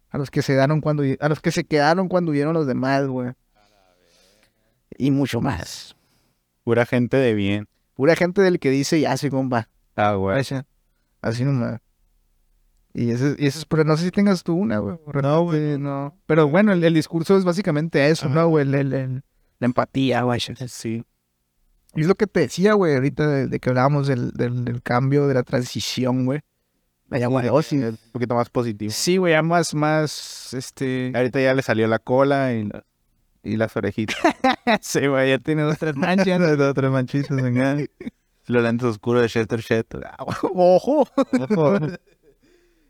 a 0.09 0.17
los 0.17 0.31
que 0.31 0.41
se 0.41 0.55
daron 0.55 0.81
cuando, 0.81 1.03
a 1.19 1.29
los 1.29 1.39
que 1.39 1.51
se 1.51 1.65
quedaron 1.65 2.07
cuando 2.07 2.31
vieron 2.31 2.55
los 2.55 2.65
demás, 2.65 3.05
güey. 3.05 3.33
Y 4.97 5.11
mucho 5.11 5.39
más. 5.39 5.95
Pura 6.63 6.87
gente 6.87 7.17
de 7.17 7.35
bien. 7.35 7.67
Pura 7.93 8.15
gente 8.15 8.41
del 8.41 8.57
que 8.57 8.71
dice, 8.71 8.99
ya 8.99 9.15
soy 9.17 9.29
compa. 9.29 9.69
Ah, 9.95 10.13
güey. 10.13 10.43
Así 11.21 11.43
nomás. 11.43 11.79
Y 12.93 13.11
eso, 13.11 13.35
y 13.37 13.45
eso 13.47 13.59
es, 13.59 13.65
pero 13.65 13.83
no 13.85 13.95
sé 13.95 14.05
si 14.05 14.11
tengas 14.11 14.43
tú 14.43 14.53
una, 14.55 14.79
güey. 14.79 14.97
No, 15.21 15.43
güey, 15.43 15.77
no. 15.79 16.17
Pero 16.25 16.47
bueno, 16.49 16.73
el, 16.73 16.83
el 16.83 16.93
discurso 16.93 17.37
es 17.37 17.45
básicamente 17.45 18.09
eso, 18.09 18.25
Ajá. 18.25 18.35
¿no, 18.35 18.47
güey? 18.49 18.63
El- 18.67 18.93
el- 18.93 19.23
la 19.59 19.65
empatía, 19.65 20.23
güey. 20.23 20.39
Sí. 20.67 21.05
Y 21.93 22.01
es 22.01 22.07
lo 22.07 22.15
que 22.15 22.25
te 22.27 22.41
decía, 22.41 22.73
güey, 22.73 22.95
ahorita 22.95 23.27
de, 23.27 23.47
de 23.47 23.59
que 23.59 23.69
hablábamos 23.69 24.07
del, 24.07 24.31
del, 24.31 24.65
del 24.65 24.81
cambio, 24.81 25.27
de 25.27 25.35
la 25.35 25.43
transición, 25.43 26.25
güey. 26.25 26.41
Me 27.07 27.19
llamo 27.19 27.61
Sí, 27.61 27.77
Un 27.77 27.97
poquito 28.13 28.35
más 28.35 28.49
positivo. 28.49 28.91
Sí, 28.91 29.17
güey, 29.17 29.33
ya 29.33 29.41
más, 29.43 29.73
más, 29.73 30.53
este... 30.53 31.11
Ahorita 31.13 31.41
ya 31.41 31.53
le 31.53 31.61
salió 31.61 31.85
la 31.87 31.99
cola 31.99 32.53
y, 32.53 32.63
la- 32.63 32.85
y 33.43 33.57
las 33.57 33.75
orejitas. 33.75 34.15
sí, 34.81 35.07
güey, 35.07 35.29
ya 35.29 35.37
tiene 35.39 35.61
dos, 35.63 35.77
tres 35.77 35.95
manchas. 35.95 36.39
Dos, 36.57 36.73
tres 36.73 36.89
manchitas, 36.91 37.41
venga. 37.41 37.77
Los 38.47 38.63
lentes 38.63 38.87
oscuros 38.87 39.21
de 39.21 39.29
Chester 39.29 39.61
Chester. 39.61 40.01
¡Ojo! 40.53 41.07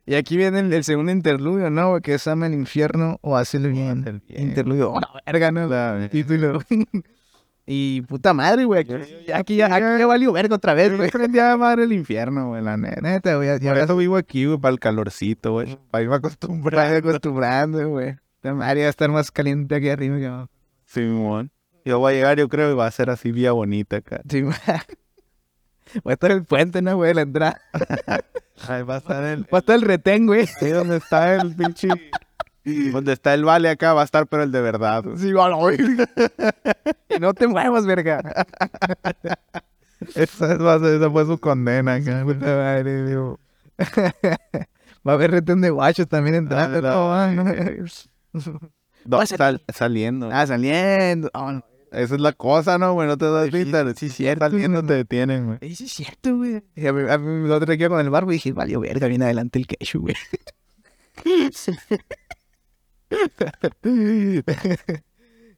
y 0.06 0.16
aquí 0.16 0.38
viene 0.38 0.60
el, 0.60 0.74
el 0.74 0.84
segundo 0.84 1.12
interludio, 1.12 1.70
¿no? 1.70 2.00
Que 2.02 2.16
es 2.16 2.28
ama 2.28 2.48
el 2.48 2.54
infierno 2.54 3.20
o 3.22 3.38
el 3.40 3.72
bien. 3.72 4.04
bien. 4.04 4.22
Interludio. 4.50 4.92
¡Oh, 4.92 5.00
la 5.00 5.22
verga, 5.26 5.52
no! 5.52 5.68
La- 5.68 6.08
título. 6.10 6.60
y 7.66 8.02
puta 8.02 8.34
madre, 8.34 8.66
güey. 8.66 8.82
Aquí, 8.82 8.94
aquí 9.34 9.56
ya, 9.58 9.68
aquí 9.68 9.86
ya 10.00 10.08
valió 10.08 10.32
verga 10.32 10.56
otra 10.56 10.74
vez, 10.74 10.96
güey. 10.96 11.10
Aprendí 11.10 11.40
a 11.40 11.54
amar 11.54 11.80
el 11.80 11.92
infierno, 11.94 12.50
güey, 12.50 12.64
la 12.64 12.78
neta. 12.78 13.36
Güey. 13.36 13.48
Ya, 13.48 13.70
Por 13.70 13.78
ya 13.78 13.84
eso 13.84 13.98
vivo 13.98 14.16
aquí, 14.18 14.46
güey, 14.46 14.58
para 14.58 14.74
el 14.74 14.80
calorcito, 14.80 15.52
güey. 15.52 15.78
Para 15.92 16.04
irme 16.04 16.16
acostumbrando. 16.16 16.98
acostumbrando, 17.10 17.90
güey. 17.90 18.16
La 18.42 18.54
madre 18.56 18.82
va 18.82 18.88
a 18.88 18.90
estar 18.90 19.10
más 19.12 19.32
caliente 19.32 19.76
aquí 19.76 19.90
arriba 19.90 20.18
que 20.18 20.26
abajo. 20.26 20.50
Simón. 20.86 21.52
Yo 21.86 22.00
voy 22.00 22.14
a 22.14 22.16
llegar, 22.16 22.38
yo 22.38 22.48
creo, 22.50 22.72
y 22.72 22.76
va 22.76 22.88
a 22.88 22.92
ser 22.92 23.10
así 23.10 23.32
vía 23.32 23.52
bonita 23.52 23.98
acá. 23.98 24.22
Sí, 24.30 24.42
güey. 24.42 24.56
Va 26.08 26.12
a 26.12 26.14
estar 26.14 26.32
el 26.32 26.44
puente, 26.46 26.82
¿no, 26.82 26.96
güey? 26.96 27.14
La 27.14 27.22
entrada. 27.22 27.62
Ahí 28.68 28.84
va 28.84 28.96
a 28.96 28.98
estar 29.00 29.24
el... 29.24 29.44
Va 29.54 29.58
a 29.58 29.60
estar 29.60 29.76
el 29.76 29.82
retén, 29.82 30.28
güey. 30.28 30.48
Ahí 30.62 30.70
donde 30.70 30.98
está 30.98 31.36
el 31.36 31.56
pinche... 31.58 31.90
Donde 32.64 33.14
está 33.14 33.34
el 33.34 33.44
vale 33.44 33.70
acá 33.70 33.94
va 33.94 34.02
a 34.02 34.06
estar, 34.06 34.28
pero 34.28 34.44
el 34.44 34.52
de 34.52 34.62
verdad. 34.62 35.04
Sí, 35.18 35.32
va 35.34 35.48
a 35.48 35.50
no 37.20 37.34
te 37.34 37.48
muevas, 37.48 37.88
verga. 37.88 38.22
Esa, 40.14 40.58
va 40.58 40.76
a 40.76 40.80
ser- 40.80 40.94
esa 40.96 41.10
fue 41.10 41.26
su 41.26 41.40
condena 41.40 41.96
acá. 41.96 42.24
Va 45.04 45.12
a 45.12 45.16
haber 45.16 45.32
retén 45.32 45.60
de 45.62 45.72
guachos 45.72 46.08
también 46.08 46.36
entrando. 46.36 46.88
Ah, 46.88 47.32
no, 49.06 49.26
sal- 49.26 49.64
saliendo. 49.74 50.30
Ah, 50.32 50.46
saliendo. 50.46 51.32
Ah, 51.34 51.54
no. 51.54 51.64
Esa 51.92 52.16
es 52.16 52.22
la 52.22 52.32
cosa, 52.32 52.78
¿no, 52.78 52.94
güey? 52.94 53.08
No 53.08 53.18
te 53.18 53.26
das 53.30 53.46
Sí, 53.46 53.52
cuenta. 53.52 53.94
sí, 53.94 54.10
cierto. 54.10 54.46
Saliendo 54.50 54.82
te 54.82 54.94
detienen, 54.94 55.46
güey. 55.46 55.58
Ey, 55.62 55.76
sí 55.76 55.86
es 55.86 55.92
cierto, 55.92 56.38
güey. 56.38 56.64
Y 56.74 56.88
a 56.88 56.94
mí, 56.94 57.10
a 57.10 57.18
mí 57.18 57.46
el 57.46 57.52
otro 57.52 57.76
día 57.76 57.90
con 57.90 58.00
el 58.00 58.10
barbo 58.10 58.32
y 58.32 58.36
dije, 58.36 58.54
valió 58.54 58.80
verga, 58.80 59.08
viene 59.08 59.26
adelante 59.26 59.60
el 59.60 59.68
quechu, 59.68 60.00
güey. 60.02 60.16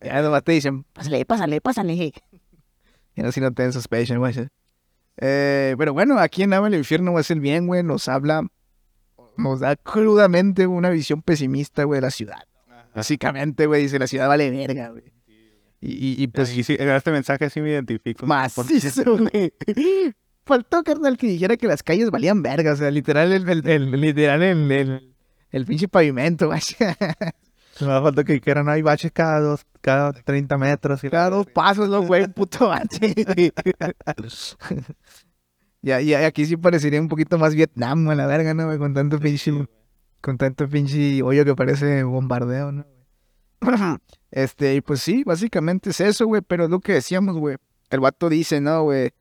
ya 0.01 0.21
nomás 0.21 0.43
te 0.43 0.51
dicen, 0.53 0.83
pásale, 0.93 1.25
pásale, 1.25 1.61
pásale. 1.61 2.13
Y 3.15 3.21
así 3.21 3.39
no 3.39 3.51
te 3.53 3.63
den 3.63 3.73
suspicion, 3.73 4.19
güey. 4.19 4.33
Eh, 5.17 5.75
pero 5.77 5.93
bueno, 5.93 6.17
aquí 6.17 6.43
en 6.43 6.53
Ama 6.53 6.67
el 6.67 6.75
Infierno 6.75 7.17
es 7.19 7.29
el 7.29 7.39
bien, 7.39 7.67
güey. 7.67 7.83
Nos 7.83 8.07
habla, 8.07 8.47
nos 9.37 9.59
da 9.59 9.75
crudamente 9.75 10.65
una 10.65 10.89
visión 10.89 11.21
pesimista, 11.21 11.83
güey, 11.83 11.97
de 11.97 12.01
la 12.07 12.11
ciudad. 12.11 12.43
Básicamente, 12.95 13.67
güey, 13.67 13.83
dice, 13.83 13.99
la 13.99 14.07
ciudad 14.07 14.27
vale 14.27 14.49
verga, 14.49 14.89
güey. 14.89 15.03
Y, 15.85 16.21
y, 16.21 16.23
y 16.23 16.27
Pues 16.27 16.47
sí, 16.49 16.63
en 16.79 16.89
este 16.89 17.11
mensaje 17.11 17.49
sí 17.49 17.59
me 17.59 17.71
identifico. 17.71 18.25
güey. 19.17 19.53
Faltó, 20.45 20.83
carnal, 20.83 21.17
que 21.17 21.27
dijera 21.27 21.57
que 21.57 21.67
las 21.67 21.83
calles 21.83 22.09
valían 22.09 22.41
verga. 22.41 22.73
O 22.73 22.75
sea, 22.75 22.89
literal, 22.91 23.31
el, 23.33 23.47
el, 23.49 23.67
el- 23.67 23.91
literal, 24.01 24.43
el, 24.43 24.71
el, 24.71 25.13
el 25.51 25.65
pinche 25.65 25.87
pavimento, 25.87 26.47
güey. 26.47 26.61
Me 27.79 27.87
falta 27.87 28.23
que 28.23 28.33
dijeran, 28.33 28.69
hay 28.69 28.81
baches 28.81 29.11
cada 29.11 29.39
dos, 29.39 29.65
cada 29.81 30.13
30 30.13 30.57
metros. 30.57 31.03
Y 31.03 31.09
Cada 31.09 31.31
dos 31.31 31.47
pasos, 31.47 31.89
¿no, 31.89 32.01
güey? 32.03 32.27
Puto 32.33 32.67
bache. 32.69 33.13
ya, 35.81 35.99
ya, 36.01 36.25
aquí 36.25 36.45
sí 36.45 36.57
parecería 36.57 37.01
un 37.01 37.07
poquito 37.09 37.37
más 37.37 37.55
Vietnam, 37.55 38.09
a 38.09 38.15
la 38.15 38.25
verga, 38.27 38.53
¿no? 38.53 38.77
Con 38.77 38.93
tanto 38.93 39.19
pinche, 39.19 39.51
con 40.21 40.37
tanto 40.37 40.67
pinche 40.69 41.21
hoyo 41.23 41.43
que 41.45 41.55
parece 41.55 42.03
bombardeo, 42.03 42.71
¿no? 42.71 42.85
Este, 44.31 44.75
y 44.75 44.81
pues 44.81 45.01
sí, 45.01 45.23
básicamente 45.23 45.91
es 45.91 45.99
eso, 46.01 46.25
güey, 46.25 46.41
pero 46.41 46.65
es 46.65 46.69
lo 46.69 46.79
que 46.79 46.93
decíamos, 46.93 47.37
güey. 47.37 47.57
El 47.89 47.99
vato 47.99 48.29
dice, 48.29 48.59
¿no, 48.61 48.83
güey? 48.83 49.11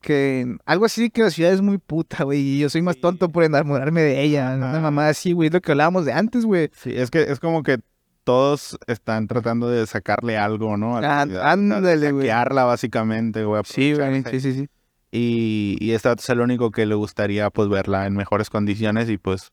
Que 0.00 0.56
algo 0.64 0.84
así 0.86 1.10
que 1.10 1.22
la 1.22 1.30
ciudad 1.30 1.52
es 1.52 1.60
muy 1.60 1.78
puta, 1.78 2.24
güey, 2.24 2.40
y 2.40 2.58
yo 2.60 2.70
soy 2.70 2.82
más 2.82 2.96
tonto 2.98 3.28
por 3.28 3.44
enamorarme 3.44 4.00
de 4.00 4.22
ella. 4.22 4.54
Una 4.56 4.70
Ajá. 4.70 4.80
mamá 4.80 5.08
así, 5.08 5.32
güey, 5.32 5.48
es 5.48 5.52
lo 5.52 5.60
que 5.60 5.72
hablábamos 5.72 6.04
de 6.06 6.12
antes, 6.12 6.44
güey. 6.44 6.70
Sí, 6.74 6.92
es 6.94 7.10
que 7.10 7.22
es 7.22 7.38
como 7.38 7.62
que 7.62 7.78
todos 8.24 8.78
están 8.86 9.26
tratando 9.28 9.68
de 9.68 9.86
sacarle 9.86 10.38
algo, 10.38 10.76
¿no? 10.76 10.96
A 10.96 11.00
la 11.00 11.20
Ah, 11.20 11.24
ciudad, 11.26 11.50
ándale, 11.52 12.12
güey. 12.12 12.26
saquearla, 12.26 12.64
básicamente, 12.64 13.44
güey. 13.44 13.62
Sí, 13.64 13.94
güey, 13.94 14.22
sí, 14.30 14.40
sí, 14.40 14.52
sí. 14.54 14.68
Y, 15.10 15.76
y 15.80 15.92
este 15.92 16.08
vato 16.08 16.22
es 16.22 16.28
el 16.30 16.40
único 16.40 16.70
que 16.70 16.86
le 16.86 16.94
gustaría, 16.94 17.50
pues, 17.50 17.68
verla 17.68 18.06
en 18.06 18.14
mejores 18.16 18.48
condiciones 18.48 19.10
y, 19.10 19.18
pues, 19.18 19.50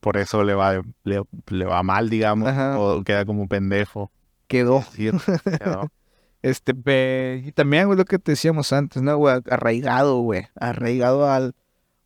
por 0.00 0.16
eso 0.16 0.44
le 0.44 0.54
va, 0.54 0.80
le, 1.04 1.22
le 1.48 1.64
va 1.64 1.82
mal, 1.82 2.08
digamos, 2.10 2.48
Ajá. 2.48 2.78
o 2.78 3.02
queda 3.04 3.24
como 3.24 3.48
pendejo. 3.48 4.10
Quedó. 4.46 4.82
Sí, 4.92 5.10
quedó. 5.58 5.90
Este, 6.40 6.72
pe- 6.72 7.42
y 7.44 7.50
también, 7.50 7.86
güey, 7.86 7.98
lo 7.98 8.04
que 8.04 8.20
te 8.20 8.30
decíamos 8.32 8.72
antes, 8.72 9.02
¿no, 9.02 9.16
güey? 9.16 9.40
Arraigado, 9.50 10.20
güey. 10.20 10.46
Arraigado 10.54 11.28
al, 11.28 11.56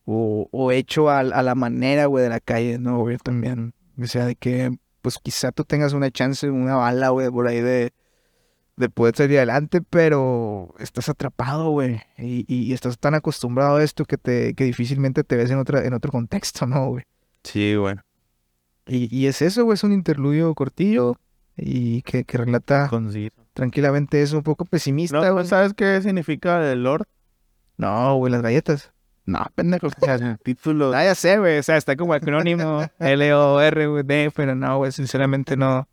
o, 0.07 0.49
o 0.51 0.73
hecho 0.73 1.11
al- 1.11 1.35
a 1.35 1.43
la 1.43 1.55
manera, 1.55 2.07
güey, 2.07 2.25
de 2.25 2.31
la 2.31 2.41
calle, 2.41 2.79
¿no, 2.79 3.01
güey? 3.01 3.19
También. 3.19 3.75
O 4.03 4.07
sea, 4.07 4.25
de 4.25 4.35
que, 4.35 4.75
pues 5.03 5.19
quizá 5.23 5.53
tú 5.53 5.65
tengas 5.65 5.93
una 5.93 6.11
chance, 6.11 6.49
una 6.51 6.77
bala, 6.77 7.11
güey, 7.11 7.29
por 7.31 7.47
ahí 7.47 7.61
de, 7.61 7.93
de 8.77 8.89
poder 8.89 9.15
salir 9.15 9.37
adelante, 9.37 9.83
pero 9.83 10.75
estás 10.79 11.11
atrapado, 11.11 11.69
güey. 11.71 12.01
Y, 12.17 12.47
y 12.49 12.73
estás 12.73 12.99
tan 12.99 13.15
acostumbrado 13.15 13.77
a 13.77 13.85
esto 13.85 14.07
que 14.07 14.17
te, 14.17 14.55
que 14.55 14.65
difícilmente 14.65 15.25
te 15.25 15.37
ves 15.37 15.51
en 15.51 15.59
otra, 15.59 15.85
en 15.85 15.93
otro 15.93 16.11
contexto, 16.11 16.67
¿no, 16.67 16.89
güey? 16.89 17.05
Sí, 17.45 17.75
güey. 17.75 17.97
Y, 18.87 19.15
y 19.17 19.27
es 19.27 19.43
eso, 19.43 19.65
güey, 19.65 19.75
es 19.75 19.85
un 19.85 19.93
interludio 19.93 20.55
cortillo 20.55 21.17
y 21.57 22.03
que, 22.03 22.25
que 22.25 22.39
relata 22.39 22.89
Conciso. 22.89 23.35
tranquilamente 23.53 24.23
eso, 24.23 24.37
un 24.39 24.43
poco 24.43 24.65
pesimista, 24.65 25.21
¿No, 25.21 25.33
güey. 25.35 25.47
¿Sabes 25.47 25.75
qué 25.75 26.01
significa 26.03 26.73
el 26.73 26.83
Lord? 26.83 27.07
No, 27.77 28.17
güey, 28.17 28.33
las 28.33 28.43
galletas. 28.43 28.93
No, 29.25 29.39
pendejo. 29.55 29.87
O 30.01 30.05
sea, 30.05 30.15
el 30.17 30.39
título. 30.41 30.93
Ah, 30.95 31.05
ya 31.05 31.15
sé, 31.15 31.39
güey. 31.39 31.59
O 31.59 31.63
sea, 31.63 31.77
está 31.77 31.95
como 31.97 32.13
acrónimo 32.15 32.83
L-O-R, 32.99 33.87
güey, 33.87 34.03
D, 34.05 34.33
pero 34.35 34.55
no, 34.55 34.79
güey, 34.79 34.91
sinceramente 34.93 35.57
no, 35.57 35.89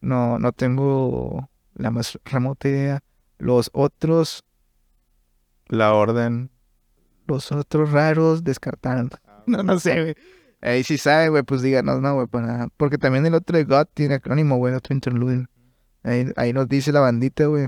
no, 0.00 0.38
no 0.38 0.52
tengo 0.52 1.48
la 1.74 1.90
más 1.90 2.18
remota 2.24 2.68
idea. 2.68 3.02
Los 3.38 3.70
otros, 3.72 4.44
La 5.68 5.92
orden. 5.94 6.50
los 7.26 7.50
otros 7.50 7.90
raros 7.92 8.44
descartaron. 8.44 9.10
No, 9.44 9.64
no 9.64 9.76
sé, 9.80 10.00
güey. 10.00 10.14
Ahí 10.62 10.84
sí 10.84 10.96
sabe, 10.96 11.28
güey, 11.28 11.42
pues 11.42 11.60
díganos, 11.60 12.00
no, 12.00 12.14
güey, 12.14 12.28
para... 12.28 12.68
Porque 12.76 12.96
también 12.96 13.26
el 13.26 13.34
otro 13.34 13.58
de 13.58 13.64
God 13.64 13.86
tiene 13.92 14.14
acrónimo, 14.14 14.56
güey, 14.56 14.72
el 14.72 14.78
otro 14.78 14.94
interludio. 14.94 15.46
Ahí, 16.04 16.26
ahí 16.36 16.52
nos 16.52 16.68
dice 16.68 16.92
la 16.92 17.00
bandita, 17.00 17.46
güey, 17.46 17.66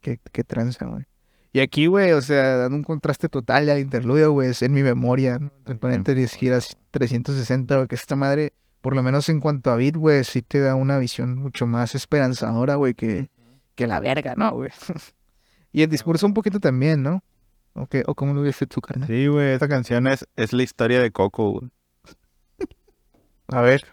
que, 0.00 0.20
que 0.32 0.44
tranza, 0.44 0.86
güey. 0.86 1.04
Y 1.52 1.58
aquí, 1.58 1.86
güey, 1.86 2.12
o 2.12 2.22
sea, 2.22 2.56
dando 2.56 2.76
un 2.76 2.84
contraste 2.84 3.28
total 3.28 3.68
al 3.68 3.80
interludio, 3.80 4.30
güey, 4.30 4.50
es 4.50 4.62
en 4.62 4.72
mi 4.72 4.84
memoria, 4.84 5.40
¿no? 5.40 5.50
El 5.66 5.78
ponente 5.78 6.14
de 6.14 6.28
giras 6.28 6.76
360, 6.92 7.74
güey, 7.74 7.88
que 7.88 7.96
esta 7.96 8.14
madre, 8.14 8.52
por 8.80 8.94
lo 8.94 9.02
menos 9.02 9.28
en 9.28 9.40
cuanto 9.40 9.72
a 9.72 9.76
beat, 9.76 9.96
güey, 9.96 10.22
sí 10.22 10.42
te 10.42 10.60
da 10.60 10.76
una 10.76 10.98
visión 10.98 11.36
mucho 11.36 11.66
más 11.66 11.96
esperanzadora, 11.96 12.76
güey, 12.76 12.94
que, 12.94 13.28
que 13.74 13.88
la 13.88 13.98
verga, 13.98 14.34
¿no, 14.36 14.52
güey? 14.52 14.70
y 15.72 15.82
el 15.82 15.90
discurso 15.90 16.26
un 16.26 16.34
poquito 16.34 16.60
también, 16.60 17.02
¿no? 17.02 17.24
¿O, 17.72 17.88
qué? 17.88 18.04
¿O 18.06 18.14
cómo 18.14 18.34
lo 18.34 18.42
viste 18.42 18.66
tú, 18.68 18.80
carnal? 18.80 19.08
Sí, 19.08 19.26
güey. 19.26 19.50
Esta 19.50 19.68
canción 19.68 20.06
es, 20.06 20.26
es 20.36 20.52
la 20.52 20.62
historia 20.62 21.00
de 21.00 21.10
Coco, 21.10 21.50
güey. 21.50 21.70
A 23.52 23.60
ver. 23.62 23.84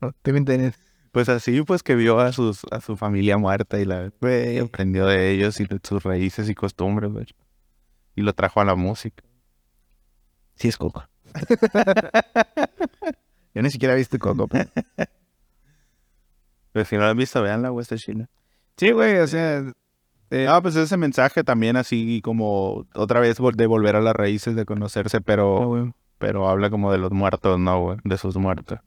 No, 0.00 0.12
te 0.22 0.32
me 0.32 0.38
entiendes. 0.38 0.78
Pues 1.12 1.28
así, 1.28 1.62
pues 1.62 1.82
que 1.82 1.94
vio 1.94 2.18
a 2.20 2.32
sus 2.32 2.62
a 2.70 2.80
su 2.80 2.96
familia 2.96 3.36
muerta 3.36 3.78
y 3.78 3.84
la 3.84 4.10
Güey, 4.20 4.58
aprendió 4.58 5.06
de 5.06 5.30
ellos 5.30 5.60
y 5.60 5.66
de 5.66 5.78
sus 5.82 6.02
raíces 6.02 6.48
y 6.48 6.54
costumbres, 6.54 7.12
güey. 7.12 7.26
Y 8.16 8.22
lo 8.22 8.32
trajo 8.32 8.60
a 8.60 8.64
la 8.64 8.74
música. 8.74 9.22
sí 10.54 10.68
es 10.68 10.76
Coco. 10.76 11.04
Yo 13.54 13.62
ni 13.62 13.70
siquiera 13.70 13.94
viste 13.94 14.18
Coco, 14.18 14.48
pero... 14.48 14.70
Pero 16.72 16.84
si 16.86 16.96
no 16.96 17.02
la 17.02 17.10
han 17.10 17.18
visto, 17.18 17.42
veanla, 17.42 17.68
güey, 17.68 17.82
está 17.82 17.96
china. 17.96 18.30
Sí, 18.78 18.92
güey, 18.92 19.18
o 19.18 19.26
sea... 19.26 19.62
eh, 20.30 20.46
Ah, 20.48 20.62
pues 20.62 20.74
ese 20.76 20.96
mensaje 20.96 21.44
también 21.44 21.76
así 21.76 22.22
como 22.22 22.86
otra 22.94 23.20
vez 23.20 23.36
de 23.54 23.66
volver 23.66 23.96
a 23.96 24.00
las 24.00 24.14
raíces, 24.14 24.56
de 24.56 24.64
conocerse, 24.64 25.18
ah, 25.18 25.22
pero, 25.24 25.66
güey. 25.66 25.92
Pero 26.22 26.48
habla 26.48 26.70
como 26.70 26.92
de 26.92 26.98
los 26.98 27.10
muertos, 27.10 27.58
¿no, 27.58 27.80
güey? 27.80 27.98
De 28.04 28.16
sus 28.16 28.36
muertos. 28.36 28.78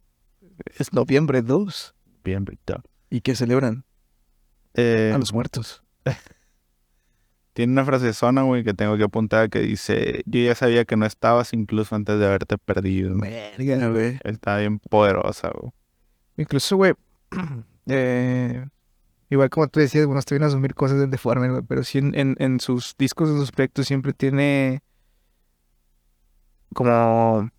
Es 0.78 0.94
noviembre 0.94 1.42
2. 1.42 1.94
Bien, 2.24 2.46
Víctor. 2.46 2.82
¿Y 3.10 3.20
qué 3.20 3.36
celebran? 3.36 3.84
Eh, 4.74 5.12
A 5.14 5.18
los 5.18 5.34
muertos. 5.34 5.84
tiene 7.54 7.74
una 7.74 7.84
frase 7.84 8.14
zona, 8.14 8.44
güey, 8.44 8.64
que 8.64 8.74
tengo 8.74 8.96
que 8.96 9.04
apuntar 9.04 9.50
que 9.50 9.60
dice, 9.60 10.24
yo 10.26 10.40
ya 10.40 10.56
sabía 10.56 10.86
que 10.86 10.96
no 10.96 11.06
estabas 11.06 11.52
incluso 11.52 11.94
antes 11.94 12.18
de 12.18 12.26
haberte 12.26 12.58
perdido. 12.58 13.14
Verga, 13.18 13.90
güey. 13.90 14.18
Está 14.24 14.60
bien 14.60 14.80
poderosa, 14.80 15.52
güey. 15.54 15.74
Incluso, 16.38 16.78
güey, 16.78 16.94
eh, 17.88 18.66
igual 19.30 19.50
como 19.50 19.68
tú 19.68 19.82
decías, 19.82 20.06
bueno, 20.06 20.20
estoy 20.20 20.42
a 20.42 20.46
asumir 20.46 20.74
cosas 20.74 21.00
del 21.00 21.10
Deformer, 21.10 21.52
güey, 21.52 21.64
pero 21.68 21.84
sí 21.84 21.98
en, 21.98 22.18
en, 22.18 22.38
en 22.40 22.62
sus 22.62 22.96
discos, 22.98 23.30
en 23.30 23.40
sus 23.40 23.52
proyectos 23.52 23.88
siempre 23.88 24.14
tiene 24.14 24.84
como 26.76 27.50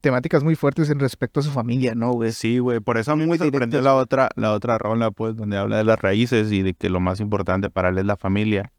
temáticas 0.00 0.42
muy 0.42 0.54
fuertes 0.54 0.88
en 0.88 1.00
respecto 1.00 1.40
a 1.40 1.42
su 1.42 1.50
familia, 1.50 1.94
¿no, 1.94 2.12
güey? 2.12 2.32
Sí, 2.32 2.58
güey, 2.58 2.80
por 2.80 2.96
eso 2.96 3.12
a 3.12 3.16
mí 3.16 3.26
me 3.26 3.36
sorprendió 3.36 3.82
la 3.82 3.94
otra, 3.94 4.30
la 4.36 4.52
otra 4.52 4.78
rola, 4.78 5.10
pues, 5.10 5.36
donde 5.36 5.58
habla 5.58 5.76
de 5.76 5.84
las 5.84 5.98
raíces 6.00 6.50
y 6.52 6.62
de 6.62 6.72
que 6.72 6.88
lo 6.88 7.00
más 7.00 7.20
importante 7.20 7.68
para 7.68 7.90
él 7.90 7.98
es 7.98 8.06
la 8.06 8.16
familia. 8.16 8.72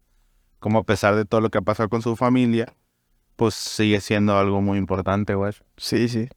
Como 0.58 0.78
a 0.78 0.84
pesar 0.84 1.14
de 1.14 1.24
todo 1.24 1.40
lo 1.40 1.50
que 1.50 1.58
ha 1.58 1.62
pasado 1.62 1.88
con 1.88 2.02
su 2.02 2.16
familia, 2.16 2.74
pues 3.36 3.54
sigue 3.54 4.00
siendo 4.00 4.36
algo 4.36 4.60
muy 4.60 4.78
importante, 4.78 5.34
güey. 5.34 5.52
Sí, 5.76 6.08
sí. 6.08 6.28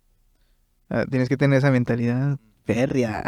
Ah, 0.89 1.05
tienes 1.09 1.29
que 1.29 1.37
tener 1.37 1.57
esa 1.57 1.71
mentalidad 1.71 2.37
férrea. 2.65 3.23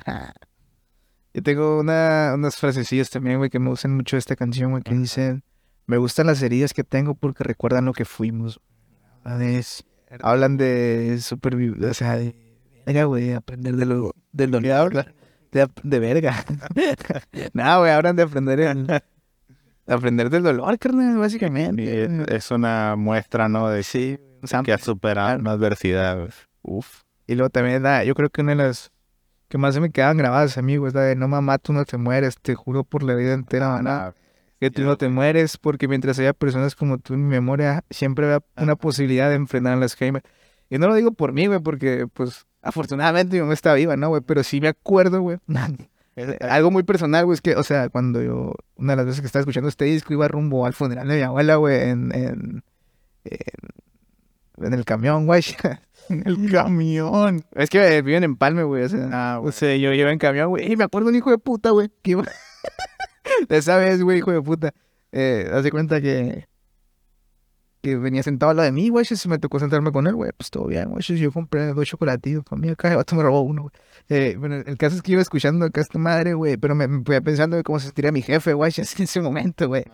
Yo 1.34 1.42
tengo 1.42 1.80
una, 1.80 2.34
unas 2.36 2.58
frasecillas 2.58 3.10
también, 3.10 3.38
güey, 3.38 3.50
que 3.50 3.60
me 3.60 3.70
gustan 3.70 3.96
mucho 3.96 4.18
de 4.18 4.20
esta 4.20 4.36
canción, 4.36 4.72
güey, 4.72 4.84
que 4.84 4.94
dicen, 4.94 5.44
me 5.88 5.98
gustan 5.98 6.28
las 6.28 6.42
heridas 6.42 6.74
que 6.74 6.84
tengo 6.84 7.16
porque 7.16 7.44
recuerdan 7.44 7.86
lo 7.86 7.94
que 7.94 8.06
fuimos. 8.06 8.60
Hablan 8.60 8.75
de, 9.26 9.64
hablan 10.22 10.58
de 10.58 11.18
supervivir, 11.22 11.84
o 11.84 11.94
sea, 11.94 12.18
de 12.18 12.36
verga, 12.86 13.06
güey, 13.06 13.34
aprender 13.34 13.76
de 13.76 13.86
lo, 13.86 14.14
del 14.32 14.52
dolor. 14.52 15.14
De, 15.52 15.68
de 15.84 16.00
verga. 16.00 16.36
no, 17.54 17.80
güey, 17.80 17.92
hablan 17.92 18.16
de 18.16 18.24
aprender 18.24 18.60
el- 18.60 18.88
de 18.88 19.94
aprender 19.94 20.30
del 20.30 20.44
dolor, 20.44 20.78
carnal, 20.80 21.18
básicamente. 21.18 22.04
es, 22.06 22.10
es 22.28 22.52
una 22.52 22.96
muestra, 22.96 23.48
¿no? 23.50 23.70
De 23.70 23.84
Sí, 23.84 24.18
que 24.64 24.74
ha 24.74 24.78
superado 24.78 25.40
una 25.40 25.52
adversidad. 25.52 26.30
Uf. 26.64 27.02
Y 27.28 27.36
luego 27.36 27.50
también 27.50 27.84
la, 27.84 28.04
yo 28.04 28.16
creo 28.16 28.30
que 28.30 28.42
una 28.42 28.52
de 28.56 28.64
las 28.64 28.92
que 29.48 29.58
más 29.60 29.76
se 29.76 29.82
me 29.82 29.92
quedan 29.92 30.18
grabadas, 30.18 30.58
amigo, 30.58 30.88
es 30.88 30.94
la 30.96 31.02
de 31.02 31.16
no 31.16 31.28
mamá, 31.28 31.60
tú 31.60 31.72
no 31.72 31.86
te 31.86 31.98
mueres, 31.98 32.38
te 32.42 32.56
juro 32.56 32.84
por 32.84 33.04
la 33.04 33.14
vida 33.14 33.34
entera, 33.34 33.70
maná, 33.70 34.14
que 34.60 34.72
tú 34.72 34.84
no 34.84 34.98
te 34.98 35.10
mueres, 35.10 35.58
porque 35.58 35.88
mientras 35.88 36.18
haya 36.20 36.34
personas 36.34 36.76
como 36.76 36.98
tú 36.98 37.14
en 37.14 37.28
mi 37.28 37.32
memoria, 37.32 37.84
siempre 37.90 38.26
habrá 38.26 38.46
una 38.58 38.76
posibilidad 38.76 39.30
de 39.30 39.36
enfrentar 39.36 39.74
a 39.74 39.76
las 39.76 39.94
Alzheimer. 39.94 40.24
Y 40.70 40.78
no 40.78 40.88
lo 40.88 40.96
digo 40.96 41.12
por 41.12 41.34
mí, 41.34 41.48
güey, 41.48 41.60
porque, 41.60 42.08
pues, 42.12 42.46
afortunadamente 42.62 43.36
mi 43.36 43.42
mamá 43.42 43.54
está 43.54 43.74
viva, 43.74 43.98
¿no, 43.98 44.10
güey? 44.10 44.22
Pero 44.26 44.44
sí 44.44 44.62
me 44.62 44.70
acuerdo, 44.70 45.22
güey. 45.22 45.38
Algo 46.42 46.72
muy 46.72 46.84
personal, 46.84 47.26
güey, 47.26 47.36
es 47.36 47.42
que, 47.42 47.56
o 47.56 47.64
sea, 47.64 47.90
cuando 47.90 48.22
yo, 48.22 48.54
una 48.76 48.94
de 48.94 48.98
las 48.98 49.06
veces 49.06 49.22
que 49.22 49.28
estaba 49.28 49.42
escuchando 49.42 49.68
este 49.68 49.86
disco, 49.86 50.14
iba 50.14 50.28
rumbo 50.28 50.66
al 50.66 50.74
funeral 50.74 51.08
de 51.08 51.18
mi 51.18 51.22
abuela, 51.22 51.58
güey, 51.58 51.90
en, 51.90 52.16
en, 52.16 52.64
en, 53.26 54.66
en 54.66 54.74
el 54.74 54.86
camión, 54.86 55.26
güey. 55.26 55.44
El 56.08 56.52
camión. 56.52 57.44
Es 57.56 57.72
que 57.72 57.98
eh, 57.98 58.02
viven 58.04 58.24
en 58.24 58.36
Palme, 58.36 58.62
güey. 58.62 58.84
O 58.84 58.90
sea, 58.90 59.10
Ah, 59.12 59.40
o 59.40 59.52
sea, 59.52 59.76
yo 59.76 59.92
iba 59.92 60.12
en 60.12 60.20
camión, 60.20 60.50
güey. 60.50 60.72
Y 60.72 60.76
me 60.76 60.84
acuerdo 60.84 61.10
un 61.10 61.16
hijo 61.16 61.32
de 61.32 61.40
puta, 61.40 61.72
güey. 61.72 61.90
Que 62.04 62.12
iba... 62.12 62.24
de 63.48 63.58
esa 63.58 63.78
vez, 63.78 64.02
güey, 64.02 64.20
hijo 64.20 64.32
de 64.32 64.42
puta. 64.42 64.74
Eh, 65.12 65.50
haz 65.52 65.64
de 65.64 65.72
cuenta 65.72 66.02
que... 66.02 66.48
Que 67.82 67.98
venía 67.98 68.24
sentado 68.24 68.50
al 68.50 68.58
lado 68.58 68.66
de 68.66 68.72
mí, 68.72 68.90
güey. 68.90 69.06
Se 69.06 69.30
me 69.30 69.38
tocó 69.38 69.60
sentarme 69.60 69.92
con 69.92 70.08
él, 70.08 70.16
güey. 70.16 70.32
Pues 70.36 70.50
todo 70.50 70.66
bien, 70.66 70.90
güey. 70.90 71.04
Yo 71.04 71.32
compré 71.32 71.68
dos 71.68 71.86
chocolatitos 71.86 72.44
para 72.44 72.60
mí 72.60 72.70
acá. 72.70 72.90
El 72.90 72.98
vato 72.98 73.16
me 73.16 73.22
robó 73.22 73.42
uno, 73.42 73.64
güey. 73.64 73.74
Eh, 74.10 74.36
bueno, 74.40 74.56
el 74.56 74.78
caso 74.78 74.96
es 74.96 75.04
que 75.04 75.12
iba 75.12 75.22
escuchando 75.22 75.66
acá 75.66 75.82
a 75.82 75.84
esta 75.84 76.00
madre, 76.00 76.34
güey. 76.34 76.58
Pero 76.58 76.74
me, 76.74 76.88
me 76.88 77.04
fui 77.04 77.22
pensando 77.22 77.58
de 77.58 77.64
cómo 77.64 77.80
se 77.80 77.86
sentiría 77.86 78.12
mi 78.12 78.24
jefe, 78.24 78.54
güey. 78.54 78.72
En 78.78 79.04
ese 79.04 79.22
momento, 79.22 79.68
güey. 79.68 79.86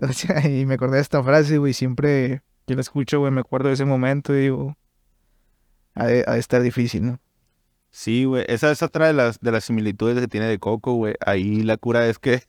O 0.00 0.12
sea, 0.12 0.48
y 0.48 0.64
me 0.64 0.74
acordé 0.74 0.96
de 0.96 1.02
esta 1.02 1.22
frase, 1.24 1.58
güey. 1.58 1.72
Siempre 1.72 2.42
que 2.66 2.76
la 2.76 2.82
escucho, 2.82 3.18
güey, 3.18 3.32
me 3.32 3.40
acuerdo 3.40 3.68
de 3.68 3.74
ese 3.74 3.84
momento 3.84 4.32
y 4.32 4.42
digo... 4.42 4.76
Ha 5.94 6.06
de, 6.06 6.24
ha 6.26 6.34
de 6.34 6.38
estar 6.38 6.62
difícil, 6.62 7.04
¿no? 7.04 7.20
Sí, 7.90 8.24
güey. 8.24 8.44
Esa 8.48 8.70
es 8.70 8.82
otra 8.82 9.08
de 9.08 9.12
las, 9.12 9.40
de 9.40 9.50
las 9.50 9.64
similitudes 9.64 10.20
que 10.20 10.28
tiene 10.28 10.46
de 10.46 10.58
Coco, 10.58 10.94
güey. 10.94 11.14
Ahí 11.24 11.62
la 11.62 11.76
cura 11.76 12.06
es 12.06 12.18
que. 12.18 12.42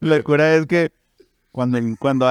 La 0.00 0.22
cura 0.22 0.54
es 0.54 0.66
que 0.66 0.92
cuando, 1.52 1.78
cuando 1.98 2.26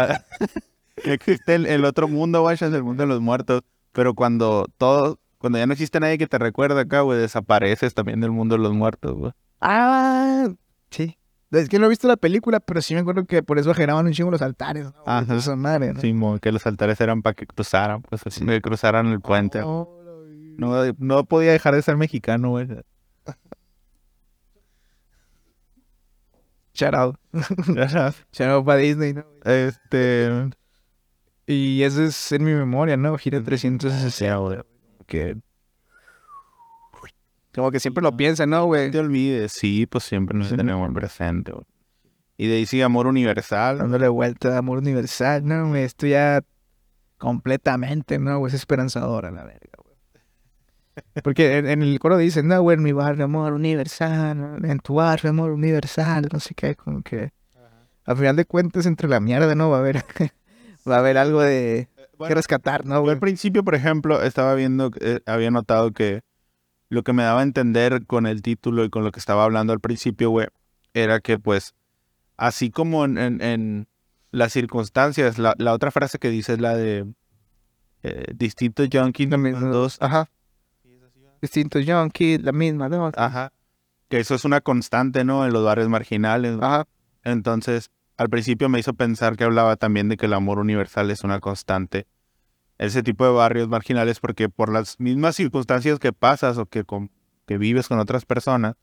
existe 1.04 1.56
el, 1.56 1.66
el 1.66 1.86
otro 1.86 2.08
mundo, 2.08 2.42
güey, 2.42 2.56
es 2.56 2.62
el 2.62 2.84
mundo 2.84 3.04
de 3.04 3.08
los 3.08 3.22
muertos. 3.22 3.62
Pero 3.92 4.14
cuando 4.16 4.66
todo, 4.78 5.20
cuando 5.38 5.60
ya 5.60 5.68
no 5.68 5.74
existe 5.74 6.00
nadie 6.00 6.18
que 6.18 6.28
te 6.28 6.38
recuerda 6.40 6.82
acá, 6.82 7.02
güey, 7.02 7.20
desapareces 7.20 7.94
también 7.94 8.20
del 8.22 8.32
mundo 8.32 8.56
de 8.56 8.64
los 8.64 8.74
muertos, 8.74 9.14
güey. 9.14 9.32
Ah, 9.62 10.50
sí. 10.90 11.18
Es 11.52 11.70
que 11.70 11.78
no 11.78 11.86
he 11.86 11.90
visto 11.90 12.08
la 12.08 12.18
película, 12.18 12.60
pero 12.60 12.82
sí 12.82 12.96
me 12.96 13.02
acuerdo 13.02 13.26
que 13.26 13.44
por 13.44 13.60
eso 13.60 13.74
generaban 13.76 14.08
un 14.08 14.12
chingo 14.14 14.32
los 14.32 14.42
altares. 14.42 14.86
¿no? 14.86 15.04
Ajá. 15.06 15.36
Esa 15.36 15.56
madre, 15.56 15.94
¿no? 15.94 16.02
Sí, 16.02 16.12
mo, 16.12 16.40
que 16.40 16.52
los 16.52 16.66
altares 16.66 17.00
eran 17.00 17.22
para 17.22 17.36
que 17.36 17.46
cruzaran, 17.46 18.02
pues 18.02 18.26
así, 18.26 18.44
que 18.44 18.60
cruzaran 18.60 19.08
el 19.08 19.22
puente. 19.22 19.62
Oh, 19.64 19.88
No, 20.58 20.74
no 20.98 21.24
podía 21.26 21.52
dejar 21.52 21.76
de 21.76 21.84
ser 21.84 21.96
mexicano, 21.96 22.50
güey. 22.50 22.68
Shout 26.74 26.94
out. 26.96 27.16
Shout 28.32 28.50
out 28.50 28.66
para 28.66 28.80
Disney, 28.80 29.14
¿no? 29.14 29.26
este. 29.46 30.50
Y 31.46 31.84
eso 31.84 32.04
es 32.04 32.32
en 32.32 32.44
mi 32.44 32.54
memoria, 32.54 32.96
¿no? 32.98 33.18
Gira 33.18 33.42
360, 33.44 34.36
güey. 34.38 34.60
Que... 35.06 35.38
Como 37.54 37.70
que 37.70 37.80
siempre 37.80 38.02
lo 38.02 38.16
piensan, 38.18 38.50
¿no, 38.50 38.66
güey? 38.66 38.88
No 38.88 38.92
te 38.94 39.00
olvides, 39.00 39.52
sí, 39.52 39.86
pues 39.86 40.06
siempre 40.06 40.36
nos 40.38 40.48
Sí. 40.48 40.56
tenemos 40.58 40.92
presente, 40.94 41.52
güey. 41.52 41.66
Y 42.38 42.48
de 42.48 42.56
ahí 42.56 42.66
sigue 42.66 42.84
Amor 42.84 43.06
Universal. 43.06 43.78
Dándole 43.78 44.08
vuelta 44.08 44.50
de 44.50 44.58
amor 44.58 44.80
universal, 44.80 45.46
¿no? 45.46 45.76
Esto 45.76 46.08
ya 46.08 46.42
completamente, 47.20 48.18
¿no? 48.18 48.46
Es 48.48 48.56
esperanzador 48.56 49.28
a 49.28 49.32
la 49.32 49.44
verga. 49.44 49.73
Porque 51.24 51.58
en, 51.58 51.68
en 51.68 51.82
el 51.82 52.00
coro 52.00 52.18
dicen, 52.18 52.48
no, 52.48 52.62
güey, 52.62 52.78
en 52.78 52.84
mi 52.84 52.92
barrio 52.92 53.26
amor 53.26 53.54
universal, 53.54 54.60
en 54.64 54.80
tu 54.80 54.96
barrio 54.96 55.32
amor 55.32 55.52
universal, 55.52 56.28
no 56.32 56.40
sé 56.40 56.54
qué, 56.56 56.76
como 56.76 57.02
que... 57.02 57.32
Al 58.06 58.18
final 58.18 58.36
de 58.36 58.44
cuentas, 58.46 58.86
entre 58.86 59.08
la 59.08 59.20
mierda, 59.22 59.56
¿no? 59.56 59.70
Va 59.70 59.78
a 59.78 59.80
haber, 59.80 60.04
va 60.90 60.96
a 60.98 61.00
haber 61.00 61.18
algo 61.18 61.42
de 61.42 61.88
que 61.96 62.08
Bueno, 62.18 62.36
rescatar, 62.36 62.86
¿no, 62.86 63.00
güey? 63.02 63.14
al 63.14 63.20
principio, 63.20 63.64
por 63.64 63.76
ejemplo, 63.76 64.22
estaba 64.22 64.54
viendo, 64.56 64.92
eh, 65.00 65.22
había 65.26 65.52
notado 65.52 65.92
que 65.94 66.22
lo 66.90 67.04
que 67.04 67.14
me 67.14 67.24
daba 67.24 67.40
a 67.40 67.44
entender 67.44 68.06
con 68.06 68.28
el 68.28 68.42
título 68.42 68.84
y 68.84 68.90
con 68.90 69.04
lo 69.06 69.12
que 69.12 69.20
estaba 69.20 69.46
hablando 69.46 69.72
al 69.72 69.80
principio, 69.80 70.30
güey, 70.32 70.48
era 70.94 71.22
que 71.22 71.40
pues, 71.40 71.76
así 72.36 72.70
como 72.72 73.06
en, 73.06 73.18
en- 73.18 73.42
en 73.42 73.88
las 74.32 74.52
circunstancias, 74.52 75.38
la, 75.40 75.56
la 75.58 75.74
otra 75.74 75.90
frase 75.90 76.20
que 76.20 76.30
dice 76.30 76.54
es 76.54 76.60
la 76.60 76.76
de 76.76 77.06
eh, 78.04 78.26
distintos 78.36 78.90
junkies, 78.92 79.30
dos, 79.62 79.98
Ajá. 80.02 80.30
Distintos 81.44 81.84
junkies, 81.86 82.42
la 82.42 82.54
misma, 82.54 82.88
¿no? 82.88 83.12
ajá, 83.18 83.52
que 84.08 84.22
eso 84.22 84.34
es 84.34 84.46
una 84.46 84.62
constante, 84.62 85.26
¿no? 85.26 85.46
En 85.46 85.52
los 85.52 85.66
barrios 85.66 85.90
marginales. 85.90 86.58
Ajá. 86.62 86.86
Entonces, 87.26 87.92
al 88.16 88.30
principio 88.30 88.70
me 88.70 88.80
hizo 88.80 88.94
pensar 88.94 89.36
que 89.36 89.44
hablaba 89.44 89.76
también 89.76 90.08
de 90.08 90.16
que 90.16 90.28
el 90.28 90.34
amor 90.36 90.60
universal 90.60 91.12
es 91.12 91.26
una 91.26 91.42
constante. 91.42 92.08
Ese 92.78 93.04
tipo 93.04 93.26
de 93.26 93.34
barrios 93.34 93.68
marginales, 93.68 94.22
porque 94.22 94.48
por 94.48 94.72
las 94.72 95.02
mismas 95.02 95.36
circunstancias 95.36 96.00
que 96.00 96.14
pasas 96.14 96.58
o 96.58 96.66
que, 96.66 96.86
con- 96.86 97.12
que 97.46 97.58
vives 97.58 97.90
con 97.90 98.00
otras 98.00 98.26
personas, 98.26 98.76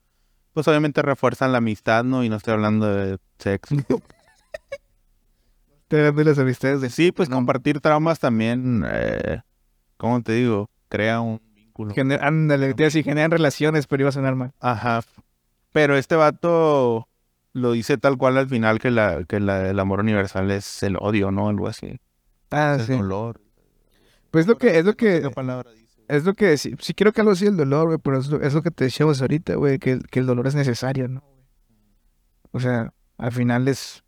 pues 0.52 0.68
obviamente 0.68 1.00
refuerzan 1.00 1.52
la 1.52 1.58
amistad, 1.58 2.04
¿no? 2.04 2.24
Y 2.24 2.28
no 2.28 2.36
estoy 2.36 2.52
hablando 2.52 2.94
de 2.94 3.16
sexo. 3.38 3.74
Te 5.88 6.02
dando 6.02 6.22
las 6.24 6.38
amistades 6.38 6.82
de 6.82 6.90
Sí, 6.90 7.10
pues 7.10 7.30
compartir 7.30 7.80
traumas 7.80 8.20
también, 8.20 8.84
eh, 8.86 9.40
¿cómo 9.96 10.22
te 10.22 10.32
digo? 10.32 10.70
Crea 10.88 11.20
un 11.20 11.40
vínculo. 11.88 11.94
Gener- 11.94 12.20
ándale, 12.22 12.74
te 12.74 12.82
iba 12.82 12.86
a 12.86 12.90
decir, 12.90 13.04
generan 13.04 13.30
relaciones, 13.30 13.86
pero 13.86 14.02
iba 14.02 14.08
a 14.08 14.12
sonar 14.12 14.34
mal. 14.36 14.52
Ajá. 14.60 15.02
Pero 15.72 15.96
este 15.96 16.16
vato 16.16 17.08
lo 17.52 17.72
dice 17.72 17.98
tal 17.98 18.16
cual 18.16 18.38
al 18.38 18.48
final 18.48 18.78
que 18.78 18.90
la 18.90 19.24
que 19.24 19.40
la, 19.40 19.68
el 19.70 19.78
amor 19.80 20.00
universal 20.00 20.50
es 20.50 20.82
el 20.82 20.96
odio, 21.00 21.30
¿no? 21.30 21.48
Algo 21.48 21.66
así. 21.68 22.00
Ah, 22.50 22.76
Es 22.78 22.86
sí. 22.86 22.92
el 22.92 22.98
dolor. 23.00 23.40
Pues 24.30 24.46
lo 24.46 24.56
que, 24.58 24.78
es 24.78 24.84
lo 24.84 24.94
que, 24.94 25.22
es 26.08 26.24
lo 26.24 26.34
que, 26.34 26.56
sí, 26.56 26.74
sí 26.80 26.94
creo 26.94 27.12
que 27.12 27.20
algo 27.20 27.32
así 27.32 27.46
el 27.46 27.56
dolor, 27.56 27.86
güey, 27.86 27.98
pero 27.98 28.18
es 28.18 28.28
lo, 28.28 28.40
es 28.40 28.54
lo 28.54 28.62
que 28.62 28.70
te 28.70 28.84
decíamos 28.84 29.20
ahorita, 29.20 29.54
güey, 29.56 29.78
que, 29.80 29.98
que 30.10 30.20
el 30.20 30.26
dolor 30.26 30.46
es 30.46 30.54
necesario, 30.54 31.08
¿no? 31.08 31.24
O 32.52 32.60
sea, 32.60 32.92
al 33.18 33.32
final 33.32 33.66
es, 33.68 34.04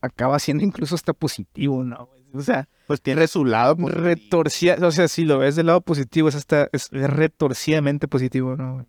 acaba 0.00 0.38
siendo 0.38 0.64
incluso 0.64 0.94
hasta 0.94 1.12
positivo, 1.12 1.82
¿no? 1.84 2.08
O 2.32 2.42
sea, 2.42 2.68
Pues 2.86 3.00
tiene 3.00 3.26
su 3.26 3.44
lado. 3.44 3.76
positivo. 3.76 4.02
retorcida, 4.04 4.76
o 4.86 4.90
sea, 4.90 5.08
si 5.08 5.24
lo 5.24 5.38
ves 5.38 5.56
del 5.56 5.66
lado 5.66 5.80
positivo, 5.80 6.28
es 6.28 6.34
hasta, 6.34 6.68
es 6.72 6.88
retorcidamente 6.90 8.08
positivo, 8.08 8.56
¿no? 8.56 8.86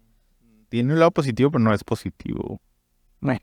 Tiene 0.70 0.94
un 0.94 1.00
lado 1.00 1.12
positivo, 1.12 1.52
pero 1.52 1.64
no 1.64 1.74
es 1.74 1.84
positivo. 1.84 2.62
Bueno, 3.20 3.42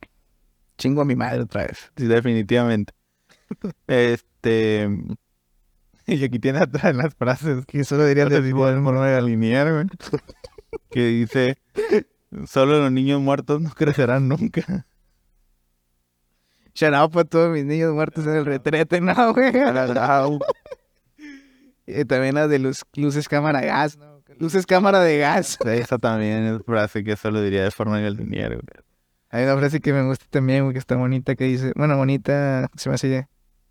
chingo 0.78 1.03
a 1.03 1.05
mi 1.05 1.14
madre 1.14 1.40
otra 1.42 1.66
vez. 1.66 1.92
Sí, 1.96 2.07
definitivamente. 2.07 2.92
este. 3.86 4.88
Y 6.11 6.24
aquí 6.24 6.38
tiene 6.38 6.61
atrás 6.61 6.96
las 6.96 7.14
frases 7.14 7.66
Que 7.66 7.84
solo 7.84 8.07
diría 8.07 8.24
de 8.30 8.40
de 8.40 8.51
forma 8.53 9.07
de 9.07 9.16
alinear, 9.16 9.70
güey. 9.70 9.86
Que 10.90 11.07
dice: 11.07 11.59
Solo 12.46 12.80
los 12.80 12.90
niños 12.90 13.20
muertos 13.20 13.61
no 13.61 13.70
crecerán 13.70 14.26
nunca. 14.26 14.86
Shout 16.79 16.95
out 16.95 17.12
para 17.12 17.24
todos 17.24 17.53
mis 17.53 17.64
niños 17.64 17.93
muertos 17.93 18.24
en 18.24 18.35
el 18.35 18.47
retrete, 18.47 19.01
¿no, 19.01 19.35
güey? 19.35 19.53
Y 21.87 22.05
también 22.05 22.37
la 22.37 22.47
de 22.47 22.61
luz, 22.61 22.85
luces, 22.95 23.29
cámara, 23.29 23.62
gas, 23.62 23.97
¿no? 23.97 24.22
Luces, 24.39 24.64
cámara 24.64 25.01
de 25.01 25.18
gas. 25.18 25.59
Esa 25.66 25.99
también 25.99 26.45
es 26.45 26.62
frase 26.64 27.03
que 27.03 27.16
solo 27.16 27.43
diría 27.43 27.64
de 27.64 27.72
forma 27.72 27.99
de 27.99 28.07
alinear, 28.07 28.51
güey. 28.51 28.62
Hay 29.31 29.43
una 29.43 29.57
frase 29.57 29.81
que 29.81 29.93
me 29.93 30.05
gusta 30.05 30.26
también, 30.31 30.62
güey, 30.62 30.72
que 30.72 30.79
está 30.79 30.95
bonita, 30.95 31.35
que 31.35 31.47
dice, 31.47 31.72
bueno, 31.74 31.97
bonita, 31.97 32.70
se 32.76 32.89
me 32.89 32.95
hace 32.95 33.26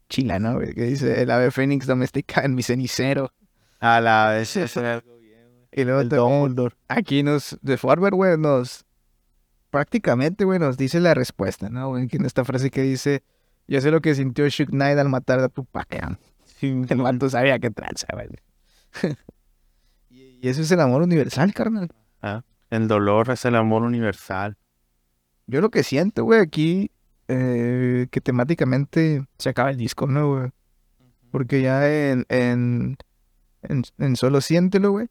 chila, 0.10 0.40
¿no? 0.40 0.56
güey? 0.56 0.74
Que 0.74 0.84
dice, 0.84 1.22
el 1.22 1.32
ave 1.32 1.50
fénix 1.52 1.88
domestica 1.88 2.42
en 2.42 2.56
mi 2.56 2.64
cenicero. 2.64 3.32
A 3.80 4.02
la 4.02 4.32
vez. 4.32 4.54
Y 5.72 5.84
luego 5.86 6.02
El 6.02 6.10
también, 6.10 6.74
aquí 6.90 7.24
nos, 7.24 7.58
de 7.62 7.78
Forward, 7.78 8.16
güey, 8.16 8.38
nos, 8.38 8.86
prácticamente, 9.70 10.46
güey, 10.46 10.60
nos 10.60 10.78
dice 10.78 11.00
la 11.00 11.14
respuesta, 11.14 11.70
¿no? 11.70 11.90
güey? 11.90 12.08
En 12.12 12.26
esta 12.26 12.44
frase 12.46 12.70
que 12.70 12.82
dice, 12.82 13.24
yo 13.68 13.82
sé 13.82 13.92
lo 13.92 14.02
que 14.02 14.16
sintió 14.16 14.48
Shook 14.48 14.70
Knight 14.70 14.98
al 14.98 15.10
matar 15.10 15.40
a 15.40 15.50
Tupac. 15.50 16.02
¿no? 16.10 16.18
Sí, 16.46 16.82
El 16.90 17.02
vato 17.02 17.30
sabía 17.30 17.60
que 17.60 17.70
tranza, 17.70 18.08
güey. 18.14 18.28
y 20.10 20.48
eso 20.48 20.62
es 20.62 20.72
el 20.72 20.80
amor 20.80 21.02
universal, 21.02 21.54
carnal. 21.54 21.90
El 22.70 22.88
dolor 22.88 23.30
es 23.32 23.46
el 23.46 23.56
amor 23.56 23.84
universal. 23.84 24.58
Yo 25.46 25.62
lo 25.62 25.70
que 25.70 25.84
siento, 25.84 26.26
güey, 26.26 26.42
aquí, 26.42 26.92
eh, 27.30 28.08
que 28.12 28.20
temáticamente 28.20 29.26
se 29.38 29.50
acaba 29.50 29.70
el 29.70 29.78
disco, 29.78 30.08
¿no, 30.08 30.36
güey? 30.36 30.50
Porque 31.32 31.62
ya 31.62 31.88
en, 31.90 32.26
en, 32.30 32.98
en, 33.62 33.84
en 33.98 34.16
Solo 34.18 34.42
Siéntelo, 34.42 34.92
güey, 34.92 35.08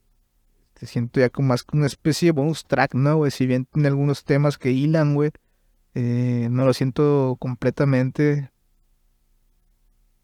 te 0.78 0.86
siento 0.86 1.20
ya 1.20 1.30
como 1.30 1.48
más 1.48 1.62
como 1.64 1.80
una 1.80 1.86
especie 1.86 2.26
de 2.28 2.32
bonus 2.32 2.64
track, 2.66 2.94
¿no, 2.94 3.16
güey? 3.16 3.30
Si 3.30 3.46
bien 3.46 3.64
tiene 3.64 3.88
algunos 3.88 4.24
temas 4.24 4.58
que 4.58 4.72
hilan, 4.72 5.14
güey, 5.14 5.30
eh, 5.94 6.48
no 6.50 6.66
lo 6.66 6.74
siento 6.74 7.36
completamente 7.40 8.50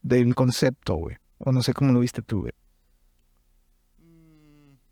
del 0.02 0.34
concepto, 0.34 0.96
güey. 0.96 1.16
O 1.38 1.52
no 1.52 1.62
sé 1.62 1.72
cómo 1.72 1.92
lo 1.92 2.00
viste 2.00 2.20
tú, 2.20 2.40
güey. 2.42 2.52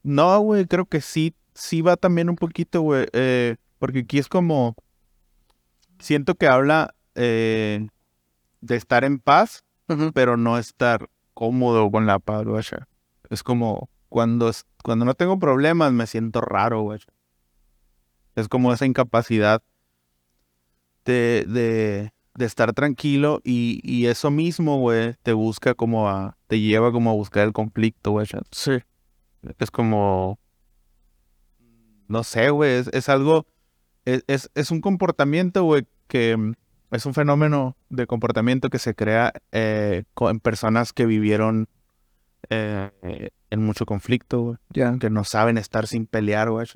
No, 0.03 0.41
güey, 0.41 0.67
creo 0.67 0.87
que 0.87 1.03
sí, 1.03 1.35
sí 1.55 1.83
va 1.83 1.97
también 1.97 2.31
un 2.31 2.37
poquito, 2.37 2.81
güey, 2.81 3.07
eh, 3.13 3.57
porque 3.79 4.01
aquí 4.01 4.19
es 4.19 4.29
como, 4.29 4.75
siento 5.99 6.37
que 6.37 6.47
habla 6.47 6.95
eh, 7.17 7.87
de 8.63 8.77
estar 8.77 9.05
en 9.05 9.19
paz, 9.19 9.63
pero 10.15 10.39
no 10.39 10.57
estar 10.57 11.11
cómodo 11.35 11.91
con 11.91 12.07
la 12.07 12.19
paz, 12.19 12.45
güey. 12.45 12.65
Es 13.29 13.43
como, 13.43 13.91
cuando, 14.09 14.49
es- 14.49 14.65
cuando 14.83 15.05
no 15.05 15.15
tengo 15.15 15.39
problemas 15.39 15.93
me 15.93 16.07
siento 16.07 16.41
raro, 16.41 16.83
güey. 16.83 17.01
Es 18.37 18.49
como 18.49 18.73
esa 18.73 18.87
incapacidad 18.87 19.63
de, 21.05 21.45
de, 21.49 22.13
de 22.35 22.45
estar 22.45 22.73
tranquilo 22.73 23.41
y, 23.45 23.81
y 23.83 24.07
eso 24.07 24.31
mismo, 24.31 24.79
güey, 24.79 25.15
te 25.23 25.33
busca 25.33 25.75
como 25.75 26.09
a, 26.09 26.37
te 26.47 26.61
lleva 26.61 26.93
como 26.93 27.11
a 27.11 27.15
buscar 27.15 27.47
el 27.47 27.53
conflicto, 27.53 28.13
güey. 28.13 28.27
Sí. 28.51 28.79
Es 29.59 29.71
como. 29.71 30.39
No 32.09 32.25
sé, 32.25 32.51
güey. 32.51 32.73
Es, 32.73 32.89
es 32.93 33.09
algo. 33.09 33.47
Es, 34.05 34.25
es, 34.27 34.51
es 34.55 34.71
un 34.71 34.81
comportamiento, 34.81 35.65
güey, 35.65 35.87
que 36.09 36.37
mm, 36.37 36.55
es 36.91 37.07
un 37.07 37.15
fenómeno 37.15 37.77
de 37.89 38.07
comportamiento 38.07 38.71
que 38.71 38.79
se 38.79 38.95
crea 38.95 39.33
eh, 39.53 40.05
en 40.21 40.41
personas 40.41 40.93
que 40.93 41.07
vivieron 41.07 41.69
eh, 42.49 43.31
en 43.51 43.65
mucho 43.65 43.87
conflicto, 43.87 44.41
güey. 44.41 44.57
Ya. 44.71 44.97
Que 44.99 45.11
no 45.11 45.25
saben 45.25 45.59
estar 45.59 45.87
sin 45.87 46.07
pelear, 46.07 46.51
güey. 46.51 46.67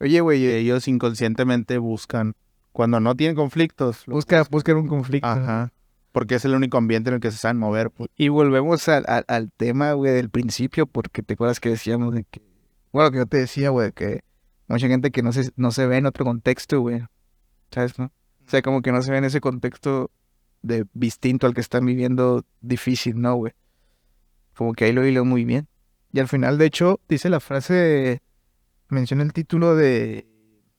Oye, 0.00 0.20
güey, 0.20 0.44
eh, 0.44 0.58
ellos 0.58 0.88
inconscientemente 0.88 1.78
buscan. 1.78 2.34
Cuando 2.72 3.00
no 3.00 3.14
tienen 3.14 3.36
conflictos. 3.36 4.04
busca, 4.06 4.44
busca 4.50 4.74
un 4.74 4.88
conflicto. 4.88 5.28
Ajá. 5.28 5.72
Porque 6.12 6.36
es 6.36 6.44
el 6.44 6.54
único 6.54 6.78
ambiente 6.78 7.10
en 7.10 7.14
el 7.14 7.20
que 7.20 7.30
se 7.30 7.36
saben 7.36 7.58
mover, 7.58 7.90
pues. 7.90 8.10
Y 8.16 8.28
volvemos 8.28 8.88
al, 8.88 9.04
al, 9.06 9.24
al 9.28 9.52
tema, 9.52 9.92
güey, 9.92 10.12
del 10.12 10.30
principio, 10.30 10.86
porque 10.86 11.22
te 11.22 11.34
acuerdas 11.34 11.60
que 11.60 11.68
decíamos 11.68 12.14
de 12.14 12.24
que 12.24 12.40
Bueno, 12.92 13.10
que 13.12 13.18
yo 13.18 13.26
te 13.26 13.36
decía, 13.36 13.70
güey, 13.70 13.92
que 13.92 14.22
mucha 14.66 14.88
gente 14.88 15.10
que 15.10 15.22
no 15.22 15.32
se, 15.32 15.50
no 15.56 15.70
se 15.70 15.86
ve 15.86 15.98
en 15.98 16.06
otro 16.06 16.24
contexto, 16.24 16.80
güey. 16.80 17.02
¿Sabes, 17.70 17.98
no? 17.98 18.06
O 18.46 18.50
sea, 18.50 18.62
como 18.62 18.82
que 18.82 18.90
no 18.90 19.02
se 19.02 19.12
ve 19.12 19.18
en 19.18 19.24
ese 19.24 19.40
contexto 19.40 20.10
de 20.62 20.86
distinto 20.94 21.46
al 21.46 21.54
que 21.54 21.60
están 21.60 21.86
viviendo 21.86 22.44
difícil, 22.60 23.20
¿no, 23.20 23.34
güey? 23.34 23.52
Como 24.54 24.72
que 24.72 24.86
ahí 24.86 24.92
lo 24.92 25.06
hilo 25.06 25.24
muy 25.24 25.44
bien. 25.44 25.68
Y 26.12 26.20
al 26.20 26.28
final, 26.28 26.58
de 26.58 26.66
hecho, 26.66 27.00
dice 27.08 27.28
la 27.28 27.40
frase, 27.40 28.22
menciona 28.88 29.22
el 29.22 29.32
título 29.32 29.76
de... 29.76 30.26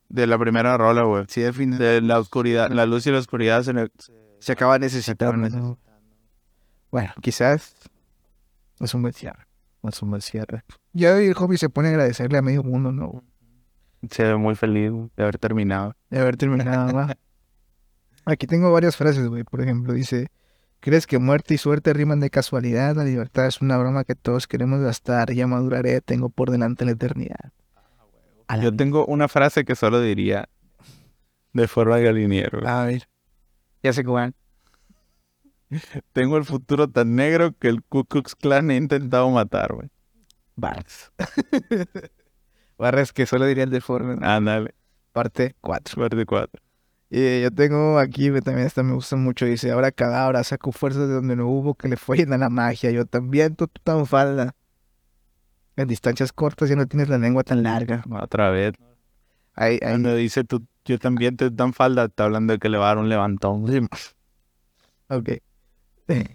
De 0.10 0.28
la 0.28 0.38
primera 0.38 0.78
rola, 0.78 1.04
güey. 1.04 1.24
Sí, 1.30 1.44
al 1.44 1.54
final. 1.54 1.80
De 1.80 2.02
la 2.02 2.20
oscuridad, 2.20 2.70
la 2.70 2.86
luz 2.86 3.08
y 3.08 3.12
la 3.12 3.20
oscuridad 3.20 3.64
se, 3.64 3.74
Se 4.40 4.52
acaba 4.52 4.78
necesitando. 4.78 5.50
¿no? 5.50 5.80
Bueno, 6.92 7.14
quizás 7.22 7.74
es 8.82 8.94
un 8.94 9.04
buen 9.04 9.14
cierre. 9.14 9.48
Es 9.84 10.02
un 10.02 10.10
buen 10.10 10.22
cierre. 10.22 10.64
Ya 10.92 11.18
el 11.18 11.34
hobby 11.34 11.58
se 11.58 11.70
pone 11.70 11.88
a 11.88 11.92
agradecerle 11.92 12.38
a 12.38 12.42
medio 12.42 12.62
mundo, 12.62 12.92
¿no? 12.92 13.24
se 14.10 14.24
ve 14.24 14.36
muy 14.36 14.56
feliz 14.56 14.92
de 15.16 15.24
haber 15.24 15.38
terminado. 15.38 15.96
De 16.10 16.20
haber 16.20 16.38
terminado. 16.38 17.08
Aquí 18.26 18.48
tengo 18.48 18.72
varias 18.72 18.96
frases, 18.96 19.28
güey. 19.28 19.44
Por 19.44 19.62
ejemplo, 19.62 19.94
dice: 19.94 20.28
¿Crees 20.82 21.06
que 21.06 21.20
muerte 21.20 21.54
y 21.54 21.58
suerte 21.60 21.94
riman 21.94 22.20
de 22.20 22.32
casualidad? 22.32 22.96
La 22.96 23.04
libertad 23.04 23.46
es 23.46 23.62
una 23.62 23.78
broma 23.78 24.04
que 24.04 24.16
todos 24.16 24.48
queremos 24.48 24.82
gastar. 24.82 25.32
Ya 25.32 25.46
maduraré, 25.46 26.02
tengo 26.02 26.30
por 26.30 26.50
delante 26.50 26.86
la 26.86 26.92
eternidad. 26.92 27.52
A 28.48 28.58
la 28.58 28.64
Yo 28.64 28.76
tengo 28.76 29.06
una 29.06 29.28
frase 29.28 29.64
que 29.64 29.76
solo 29.76 30.02
diría 30.02 30.50
de 31.54 31.68
forma 31.68 32.00
galiniero. 32.00 32.68
A 32.68 32.86
ver. 32.86 33.08
Ya 33.84 33.94
sé 33.94 34.04
cuál. 34.04 34.34
Tengo 36.14 36.38
el 36.38 36.46
futuro 36.46 36.90
tan 36.90 37.16
negro 37.16 37.56
que 37.58 37.68
el 37.68 37.84
Ku 37.84 38.04
Klux 38.04 38.36
Klan 38.36 38.72
ha 38.72 38.76
intentado 38.76 39.30
matar, 39.30 39.74
güey. 39.74 39.90
Barras. 40.56 41.12
Barras 42.80 43.14
que 43.14 43.28
solo 43.28 43.46
diría 43.46 43.66
el 43.66 43.70
deforme. 43.70 44.18
Ándale, 44.26 44.74
Parte 45.12 45.56
4. 45.62 45.94
suerte 45.94 46.26
4. 46.26 46.62
Y 47.14 47.42
yo 47.42 47.52
tengo 47.52 48.00
aquí, 48.00 48.32
también 48.40 48.66
esta 48.66 48.84
me 48.84 48.94
gusta 48.94 49.18
mucho. 49.18 49.46
Dice: 49.46 49.70
Ahora 49.72 49.92
cadabra, 49.92 50.46
saco 50.46 50.72
fuerzas 50.72 51.10
de 51.10 51.16
donde 51.16 51.36
no 51.36 51.46
hubo, 51.46 51.76
que 51.76 51.90
le 51.90 51.98
fue 51.98 52.24
a 52.24 52.38
la 52.38 52.50
magia. 52.50 52.90
Yo 52.90 53.06
también, 53.06 53.58
tú, 53.58 53.68
tú 53.68 53.82
tan 53.84 54.06
falda. 54.06 54.56
En 55.76 55.90
distancias 55.90 56.32
cortas 56.32 56.70
ya 56.70 56.78
no 56.78 56.88
tienes 56.88 57.10
la 57.10 57.18
lengua 57.18 57.44
tan 57.44 57.64
larga. 57.64 58.02
Otra 58.10 58.50
vez. 58.50 58.76
Ahí, 59.56 59.74
ahí. 59.74 59.80
Cuando 59.80 60.16
dice 60.16 60.46
tú, 60.46 60.66
yo 60.86 60.98
también 61.00 61.36
te 61.36 61.50
dan 61.50 61.74
falda, 61.74 62.06
está 62.06 62.24
hablando 62.24 62.54
de 62.54 62.60
que 62.60 62.70
le 62.70 62.78
va 62.78 62.86
a 62.86 62.88
dar 62.90 63.00
un 63.00 63.10
levantón. 63.10 63.66
Ok. 65.10 65.30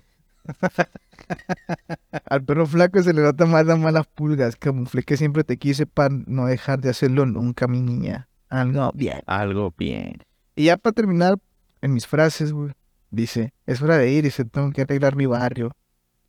Al 2.28 2.44
perro 2.44 2.66
flaco 2.66 3.02
se 3.02 3.14
le 3.14 3.22
nota 3.22 3.46
más 3.46 3.64
las 3.64 3.78
malas 3.78 4.06
pulgas. 4.06 4.56
Camuflé 4.56 5.02
que 5.04 5.16
siempre 5.16 5.44
te 5.44 5.56
quise 5.56 5.86
para 5.86 6.14
no 6.26 6.44
dejar 6.44 6.80
de 6.80 6.90
hacerlo 6.90 7.24
nunca, 7.24 7.66
mi 7.66 7.80
niña. 7.80 8.28
Algo 8.50 8.92
bien. 8.94 9.22
Algo 9.24 9.72
bien. 9.78 10.18
Y 10.56 10.64
ya 10.64 10.78
para 10.78 10.94
terminar, 10.94 11.38
en 11.82 11.92
mis 11.92 12.06
frases, 12.06 12.52
güey, 12.52 12.72
dice, 13.10 13.52
es 13.66 13.82
hora 13.82 13.98
de 13.98 14.10
ir 14.10 14.24
y 14.24 14.30
se 14.30 14.44
tengo 14.44 14.72
que 14.72 14.82
arreglar 14.82 15.14
mi 15.14 15.26
barrio. 15.26 15.70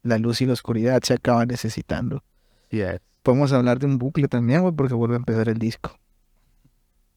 La 0.04 0.18
luz 0.18 0.42
y 0.42 0.46
la 0.46 0.54
oscuridad 0.54 1.02
se 1.02 1.14
acaban 1.14 1.48
necesitando. 1.48 2.24
Yes. 2.70 3.00
Podemos 3.24 3.52
hablar 3.54 3.80
de 3.80 3.88
un 3.88 3.98
bucle 3.98 4.28
también, 4.28 4.62
güey, 4.62 4.74
porque 4.74 4.94
vuelve 4.94 5.16
a 5.16 5.18
empezar 5.18 5.50
el 5.50 5.58
disco. 5.58 5.98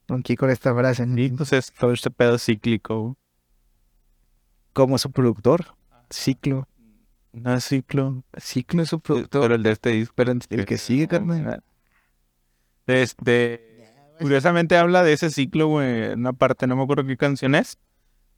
Aquí 0.07 0.35
con 0.35 0.49
esta 0.49 0.73
frase, 0.73 1.05
Y 1.07 1.29
pues 1.29 1.53
es 1.53 1.71
todo 1.71 1.91
este 1.93 2.09
pedo 2.09 2.37
cíclico. 2.37 3.01
güey. 3.01 3.15
como 4.73 4.97
su 4.97 5.11
productor, 5.11 5.75
Ciclo. 6.09 6.67
No 7.33 7.53
es 7.53 7.63
ciclo. 7.63 8.23
Ciclo 8.37 8.83
es 8.83 8.89
su 8.89 8.99
productor. 8.99 9.41
Pero 9.41 9.55
el 9.55 9.63
de 9.63 9.71
este 9.71 9.89
disco. 9.91 10.13
Pero 10.15 10.31
el 10.31 10.65
que 10.65 10.77
sigue, 10.77 11.07
carnal. 11.07 11.63
Este, 12.87 13.70
curiosamente 14.21 14.77
habla 14.77 15.03
de 15.03 15.13
ese 15.13 15.29
ciclo, 15.29 15.67
güey. 15.67 16.11
en 16.11 16.19
Una 16.19 16.33
parte, 16.33 16.67
no 16.67 16.75
me 16.75 16.83
acuerdo 16.83 17.05
qué 17.05 17.17
canción 17.17 17.55
es, 17.55 17.77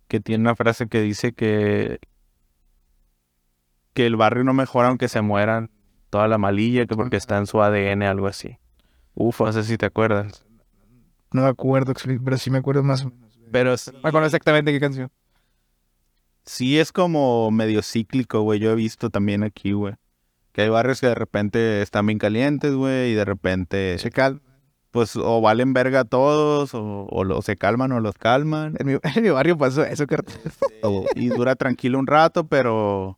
que 0.08 0.20
tiene 0.20 0.42
una 0.42 0.56
frase 0.56 0.88
que 0.88 1.02
dice 1.02 1.34
que 1.34 2.00
que 3.94 4.08
el 4.08 4.16
barrio 4.16 4.44
no 4.44 4.54
mejora 4.54 4.88
aunque 4.88 5.08
se 5.08 5.22
mueran 5.22 5.70
toda 6.10 6.28
la 6.28 6.38
malilla, 6.38 6.86
que 6.86 6.96
porque 6.96 7.18
está 7.18 7.38
en 7.38 7.48
su 7.48 7.62
ADN, 7.62 8.04
algo 8.04 8.28
así. 8.28 8.58
Uf, 9.14 9.42
no 9.42 9.54
sé 9.54 9.64
si 9.64 9.78
te 9.78 9.86
acuerdas. 9.86 10.46
No 11.32 11.44
me 11.44 11.48
acuerdo, 11.48 11.94
pero 12.24 12.38
sí 12.38 12.50
me 12.50 12.60
acuerdo 12.60 12.84
más 12.84 13.04
o 13.06 13.10
menos. 13.10 13.40
Pero 13.52 13.78
sí, 13.78 13.92
Me 14.04 14.10
acuerdo 14.10 14.26
exactamente 14.26 14.72
qué 14.72 14.80
canción. 14.80 15.12
sí 16.46 16.80
es 16.80 16.92
como 16.92 17.52
medio 17.52 17.82
cíclico, 17.82 18.42
güey. 18.42 18.60
Yo 18.60 18.72
he 18.72 18.76
visto 18.76 19.10
también 19.10 19.44
aquí, 19.44 19.72
güey. 19.74 19.94
Que 20.52 20.62
hay 20.62 20.70
barrios 20.70 21.02
que 21.02 21.08
de 21.08 21.16
repente 21.16 21.82
están 21.82 22.06
bien 22.06 22.20
calientes, 22.20 22.74
güey, 22.74 23.12
y 23.12 23.14
de 23.14 23.26
repente, 23.26 23.98
Se 23.98 24.12
calma. 24.12 24.42
Pues, 24.94 25.16
o 25.16 25.42
valen 25.42 25.74
verga 25.74 26.04
todos, 26.06 26.74
o, 26.76 27.08
o 27.10 27.24
lo- 27.24 27.42
se 27.42 27.58
calman 27.58 27.92
o 27.92 28.00
los 28.00 28.16
calman. 28.18 28.76
En 28.80 28.88
mi, 28.88 28.94
en 29.16 29.24
mi 29.24 29.30
barrio 29.32 29.58
pasó 29.58 29.84
eso, 29.84 30.06
carnal. 30.06 30.38
y 31.16 31.30
dura 31.30 31.56
tranquilo 31.56 31.98
un 32.00 32.06
rato, 32.08 32.46
pero 32.48 33.18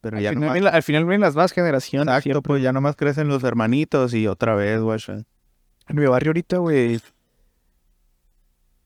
pero 0.00 0.20
ya 0.20 0.28
al, 0.30 0.36
final, 0.36 0.58
nomás, 0.60 0.74
al 0.74 0.82
final 0.84 1.04
vienen 1.04 1.20
las 1.22 1.34
más 1.34 1.50
generaciones. 1.52 2.16
exacto, 2.16 2.40
pues 2.40 2.62
ya 2.62 2.72
nomás 2.72 2.94
crecen 2.94 3.26
los 3.26 3.42
hermanitos 3.42 4.14
y 4.14 4.28
otra 4.28 4.54
vez, 4.54 4.80
güey. 4.80 4.98
En 5.88 5.96
mi 5.96 6.06
barrio 6.06 6.30
ahorita, 6.30 6.58
güey. 6.58 7.00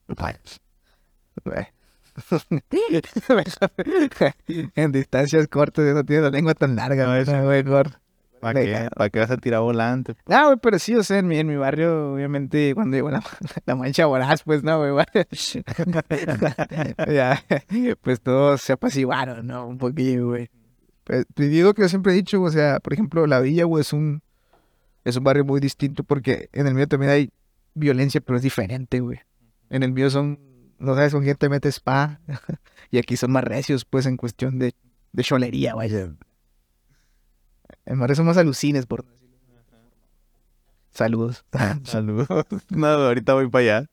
En 4.74 4.93
distancias 4.93 5.49
cortas 5.49 5.85
ya 5.87 5.93
no 5.93 6.05
tiene 6.05 6.22
la 6.22 6.30
lengua 6.30 6.55
tan 6.55 6.76
larga. 6.76 7.07
Güey. 7.07 7.24
¿Para 8.43 8.61
qué. 8.61 8.88
¿Para 8.97 9.09
qué 9.09 9.20
vas 9.20 9.30
a 9.30 9.36
tirar 9.36 9.61
volante? 9.61 10.16
Ah, 10.26 10.47
güey, 10.47 10.59
pero 10.61 10.76
sí, 10.80 10.97
o 10.97 11.05
sea, 11.05 11.18
en 11.18 11.28
mi, 11.28 11.38
en 11.38 11.47
mi 11.47 11.55
barrio, 11.55 12.14
obviamente, 12.14 12.74
cuando 12.74 12.97
llegó 12.97 13.09
la, 13.09 13.22
la 13.66 13.76
mancha 13.76 14.07
voraz, 14.07 14.43
pues, 14.43 14.64
no, 14.64 14.80
güey, 14.80 15.07
ya, 17.07 17.40
pues 18.01 18.20
todos 18.20 18.61
se 18.61 18.72
apaciguaron, 18.72 19.47
¿no? 19.47 19.68
Un 19.68 19.78
poquillo, 19.78 20.30
güey. 20.30 20.51
Pues, 21.05 21.24
te 21.32 21.49
digo 21.49 21.72
que 21.72 21.82
yo 21.82 21.88
siempre 21.88 22.11
he 22.12 22.16
dicho, 22.16 22.43
o 22.43 22.51
sea, 22.51 22.80
por 22.80 22.93
ejemplo, 22.95 23.28
la 23.28 23.38
villa, 23.38 23.62
güey, 23.62 23.82
es 23.82 23.93
un, 23.93 24.24
es 25.05 25.16
un 25.16 25.22
barrio 25.22 25.45
muy 25.45 25.61
distinto 25.61 26.03
porque 26.03 26.49
en 26.53 26.66
el 26.66 26.74
mío 26.74 26.88
también 26.88 27.12
hay 27.12 27.30
violencia, 27.74 28.20
pero 28.20 28.38
es 28.38 28.43
diferente, 28.43 28.99
güey. 28.99 29.20
En 29.70 29.84
el 29.84 29.93
mío 29.93 30.11
son, 30.11 30.40
no 30.80 30.97
sabes 30.97 31.12
con 31.12 31.22
quién 31.22 31.36
te 31.36 31.49
metes 31.49 31.78
pa, 31.78 32.18
y 32.90 32.99
aquí 32.99 33.16
son 33.16 33.30
más 33.30 33.45
recios, 33.45 33.84
pues, 33.84 34.05
en 34.07 34.16
cuestión 34.16 34.59
de, 34.59 34.74
de 35.12 35.22
cholería, 35.22 35.76
vaya. 35.76 36.12
En 37.87 38.14
son 38.14 38.26
más 38.26 38.37
alucines, 38.37 38.87
por. 38.87 39.05
Saludos. 40.93 41.45
Saludos. 41.85 42.47
No, 42.70 42.87
ahorita 42.87 43.35
voy 43.35 43.49
para 43.49 43.62
allá. 43.62 43.87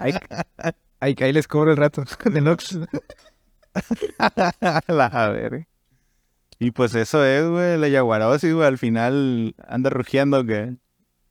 Ahí, 0.00 0.14
ahí, 1.00 1.16
ahí 1.18 1.32
les 1.32 1.48
cobro 1.48 1.70
el 1.70 1.76
rato 1.76 2.04
del 2.24 2.48
Ox. 2.48 2.78
La 4.86 5.30
ver. 5.32 5.66
Y 6.58 6.70
pues 6.70 6.94
eso 6.94 7.24
es, 7.24 7.48
güey, 7.48 7.76
la 7.76 7.88
yaguarosis, 7.88 8.54
güey, 8.54 8.66
al 8.68 8.78
final 8.78 9.56
anda 9.66 9.90
rugiendo 9.90 10.44
que... 10.46 10.76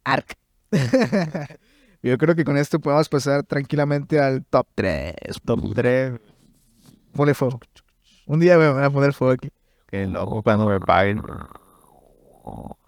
Arc. 0.03 0.35
Yo 2.03 2.17
creo 2.17 2.35
que 2.35 2.43
con 2.43 2.57
esto 2.57 2.79
podemos 2.79 3.07
pasar 3.07 3.43
tranquilamente 3.43 4.19
al 4.19 4.43
top 4.43 4.67
3. 4.75 5.13
Top 5.45 5.73
3. 5.73 6.19
Ponle 7.13 7.33
fuego. 7.33 7.59
Un 8.25 8.39
día 8.39 8.57
me 8.57 8.69
van 8.69 8.83
a 8.83 8.89
poner 8.89 9.13
fuego 9.13 9.33
aquí. 9.33 9.49
Qué 9.87 10.05
loco 10.07 10.41
cuando 10.41 10.67
me 10.67 10.79
paguen. 10.79 11.21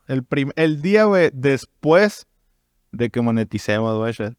El, 0.07 0.23
prim- 0.23 0.51
el 0.55 0.81
día, 0.81 1.05
güey, 1.05 1.29
después 1.33 2.25
de 2.91 3.09
que 3.09 3.21
moneticemos, 3.21 3.97
güey. 3.97 4.35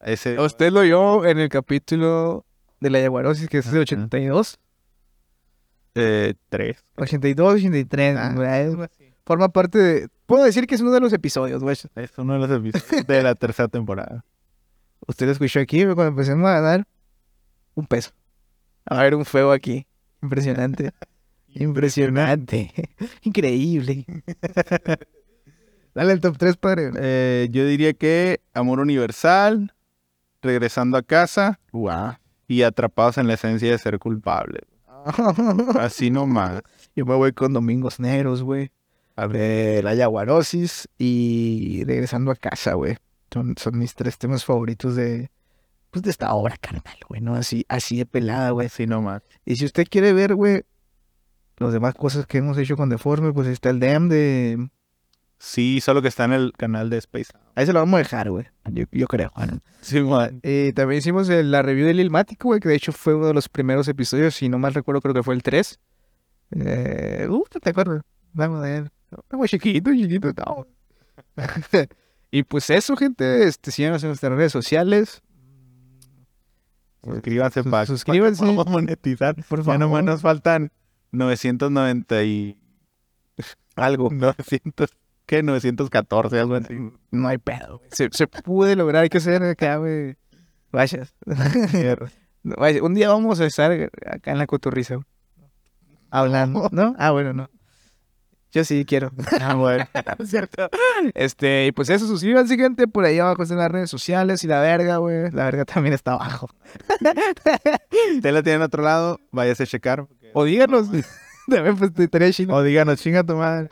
Ese... 0.00 0.38
Usted 0.40 0.72
lo 0.72 0.80
oyó 0.80 1.24
en 1.26 1.38
el 1.38 1.48
capítulo 1.48 2.44
de 2.80 2.90
la 2.90 3.00
yaguarosis, 3.00 3.48
que 3.48 3.58
es 3.58 3.70
de 3.70 3.78
82. 3.80 4.58
Eh, 5.94 6.34
tres. 6.48 6.84
82, 6.96 7.54
83. 7.54 8.16
Ah, 8.16 8.32
güey. 8.34 8.88
Forma 9.24 9.48
parte 9.50 9.78
de... 9.78 10.08
Puedo 10.26 10.44
decir 10.44 10.66
que 10.66 10.74
es 10.74 10.80
uno 10.80 10.92
de 10.92 11.00
los 11.00 11.12
episodios, 11.12 11.62
güey. 11.62 11.76
Es 11.96 12.18
uno 12.18 12.34
de 12.34 12.38
los 12.38 12.50
episodios 12.50 13.06
de 13.06 13.22
la 13.22 13.34
tercera 13.34 13.68
temporada. 13.68 14.24
Usted 15.06 15.26
lo 15.26 15.32
escuchó 15.32 15.60
aquí, 15.60 15.82
cuando 15.84 16.06
empecemos 16.08 16.48
a 16.48 16.60
dar 16.60 16.86
un 17.74 17.86
peso. 17.86 18.10
A 18.86 19.02
ver 19.02 19.14
un 19.14 19.24
fuego 19.24 19.52
aquí. 19.52 19.86
Impresionante. 20.22 20.92
Impresionante. 21.54 22.72
Increíble. 23.22 24.04
Dale 25.94 26.12
el 26.12 26.20
top 26.20 26.36
3, 26.38 26.56
padre. 26.56 26.90
Eh, 26.96 27.48
yo 27.50 27.66
diría 27.66 27.92
que 27.92 28.40
Amor 28.54 28.80
Universal, 28.80 29.74
Regresando 30.42 30.96
a 30.96 31.02
Casa 31.02 31.60
Guau. 31.72 32.14
y 32.48 32.62
Atrapados 32.62 33.18
en 33.18 33.26
la 33.26 33.34
Esencia 33.34 33.70
de 33.70 33.78
Ser 33.78 33.98
Culpable. 33.98 34.60
Así 35.78 36.10
nomás. 36.10 36.62
Yo 36.94 37.04
me 37.06 37.14
voy 37.14 37.32
con 37.32 37.52
Domingos 37.52 38.00
Negros, 38.00 38.42
güey. 38.42 38.70
A 39.16 39.26
ver, 39.26 39.84
la 39.84 39.94
yaguarosis 39.94 40.88
y 40.96 41.84
regresando 41.84 42.30
a 42.30 42.36
casa, 42.36 42.74
güey. 42.74 42.96
Son, 43.32 43.54
son 43.58 43.78
mis 43.78 43.94
tres 43.94 44.16
temas 44.18 44.44
favoritos 44.44 44.96
de, 44.96 45.30
pues, 45.90 46.02
de 46.02 46.10
esta 46.10 46.32
obra, 46.32 46.56
carnal, 46.56 46.96
güey, 47.08 47.20
¿no? 47.20 47.34
Así, 47.34 47.64
así 47.68 47.98
de 47.98 48.06
pelada, 48.06 48.50
güey. 48.50 48.66
Así 48.68 48.86
nomás. 48.86 49.22
Y 49.44 49.56
si 49.56 49.66
usted 49.66 49.86
quiere 49.88 50.12
ver, 50.12 50.34
güey, 50.34 50.62
las 51.60 51.72
demás 51.72 51.94
cosas 51.94 52.26
que 52.26 52.38
hemos 52.38 52.56
hecho 52.58 52.76
con 52.76 52.88
Deforme, 52.88 53.32
pues 53.32 53.46
está 53.48 53.70
el 53.70 53.80
DM 53.80 54.08
de 54.08 54.70
Sí, 55.38 55.80
solo 55.80 56.02
que 56.02 56.08
está 56.08 56.24
en 56.26 56.32
el 56.34 56.52
canal 56.52 56.90
de 56.90 56.98
Space. 56.98 57.32
Ahí 57.54 57.64
se 57.64 57.72
lo 57.72 57.78
vamos 57.78 57.94
a 57.94 58.02
dejar, 58.02 58.28
güey. 58.30 58.46
Yo, 58.72 58.84
yo 58.92 59.06
creo. 59.06 59.32
Sí, 59.80 60.00
man. 60.02 60.38
Y 60.42 60.72
también 60.74 60.98
hicimos 60.98 61.30
el- 61.30 61.50
la 61.50 61.62
review 61.62 61.86
del 61.86 61.98
Ilmático, 62.00 62.48
güey, 62.48 62.60
que 62.60 62.68
de 62.68 62.74
hecho 62.74 62.92
fue 62.92 63.14
uno 63.14 63.26
de 63.28 63.32
los 63.34 63.48
primeros 63.48 63.88
episodios, 63.88 64.34
si 64.34 64.50
no 64.50 64.58
mal 64.58 64.74
recuerdo, 64.74 65.00
creo 65.00 65.14
que 65.14 65.22
fue 65.22 65.34
el 65.34 65.42
3. 65.42 65.80
Eh, 66.50 67.26
uh, 67.30 67.44
te 67.60 67.70
acuerdo. 67.70 68.02
Vamos 68.34 68.58
a 68.58 68.62
ver. 68.62 68.92
Muy 69.32 69.48
chiquito, 69.48 69.90
chiquito, 69.92 70.32
no. 70.46 70.66
y 72.30 72.42
pues 72.42 72.68
eso, 72.70 72.94
gente. 72.96 73.44
Este, 73.48 73.70
síganos 73.70 74.02
en 74.02 74.10
nuestras 74.10 74.32
redes 74.32 74.52
sociales. 74.52 75.22
Suscríbanse 77.02 77.62
Sus- 77.62 77.70
para 77.70 77.86
suscríbanse. 77.86 78.44
Vamos 78.44 78.66
a 78.66 78.70
monetizar. 78.70 79.34
Por 79.48 79.60
Ya 79.60 79.64
favor. 79.64 79.80
nomás 79.80 80.04
nos 80.04 80.20
faltan 80.20 80.70
990 81.12 82.22
y 82.24 82.58
Algo. 83.76 84.10
900, 84.12 84.90
¿qué? 85.26 85.42
914, 85.42 86.38
algo 86.38 86.54
así. 86.54 86.74
No 87.10 87.28
hay 87.28 87.38
pedo, 87.38 87.78
güey. 87.78 87.90
Se, 87.92 88.08
se 88.12 88.26
puede 88.26 88.76
lograr, 88.76 89.02
hay 89.02 89.08
que 89.08 89.18
hacer 89.18 89.42
acá, 89.42 89.76
güey. 89.76 90.16
Vaya, 90.72 91.06
Un 92.82 92.94
día 92.94 93.08
vamos 93.08 93.40
a 93.40 93.46
estar 93.46 93.72
acá 94.06 94.30
en 94.30 94.38
la 94.38 94.46
cotorriza, 94.46 94.94
güey. 94.96 95.06
Hablando, 96.10 96.68
¿no? 96.72 96.94
Ah, 96.98 97.10
bueno, 97.10 97.32
no. 97.32 97.50
Yo 98.52 98.64
sí 98.64 98.84
quiero. 98.84 99.12
Ah, 99.40 99.54
bueno. 99.54 99.86
¿Cierto? 100.24 100.68
Este, 101.14 101.66
y 101.66 101.72
pues 101.72 101.88
eso, 101.88 102.08
suscríbanse, 102.08 102.56
gente. 102.56 102.88
Por 102.88 103.04
ahí 103.04 103.20
abajo 103.20 103.44
están 103.44 103.58
las 103.58 103.70
redes 103.70 103.88
sociales 103.90 104.42
y 104.42 104.48
la 104.48 104.60
verga, 104.60 104.96
güey. 104.96 105.30
La 105.30 105.44
verga 105.44 105.64
también 105.64 105.94
está 105.94 106.14
abajo. 106.14 106.48
Usted 108.16 108.32
la 108.32 108.42
tiene 108.42 108.56
en 108.56 108.62
otro 108.62 108.82
lado, 108.82 109.20
váyase 109.30 109.62
a 109.62 109.66
checar. 109.66 110.08
O 110.32 110.44
díganos. 110.44 110.88
También, 111.48 111.76
pues, 111.76 111.92
estaría 111.96 112.32
chido. 112.32 112.54
O 112.54 112.62
díganos, 112.62 113.00
chinga 113.00 113.24
tu 113.24 113.34
madre. 113.34 113.68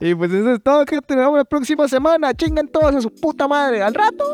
Y 0.00 0.14
pues 0.14 0.32
eso 0.32 0.52
es 0.52 0.62
todo, 0.62 0.84
gente. 0.84 1.14
Nos 1.14 1.24
vemos 1.24 1.38
la 1.38 1.44
próxima 1.44 1.88
semana. 1.88 2.34
Chingan 2.34 2.68
todos 2.68 2.94
a 2.94 3.00
su 3.00 3.10
puta 3.10 3.46
madre. 3.46 3.82
Al 3.82 3.94
rato. 3.94 4.24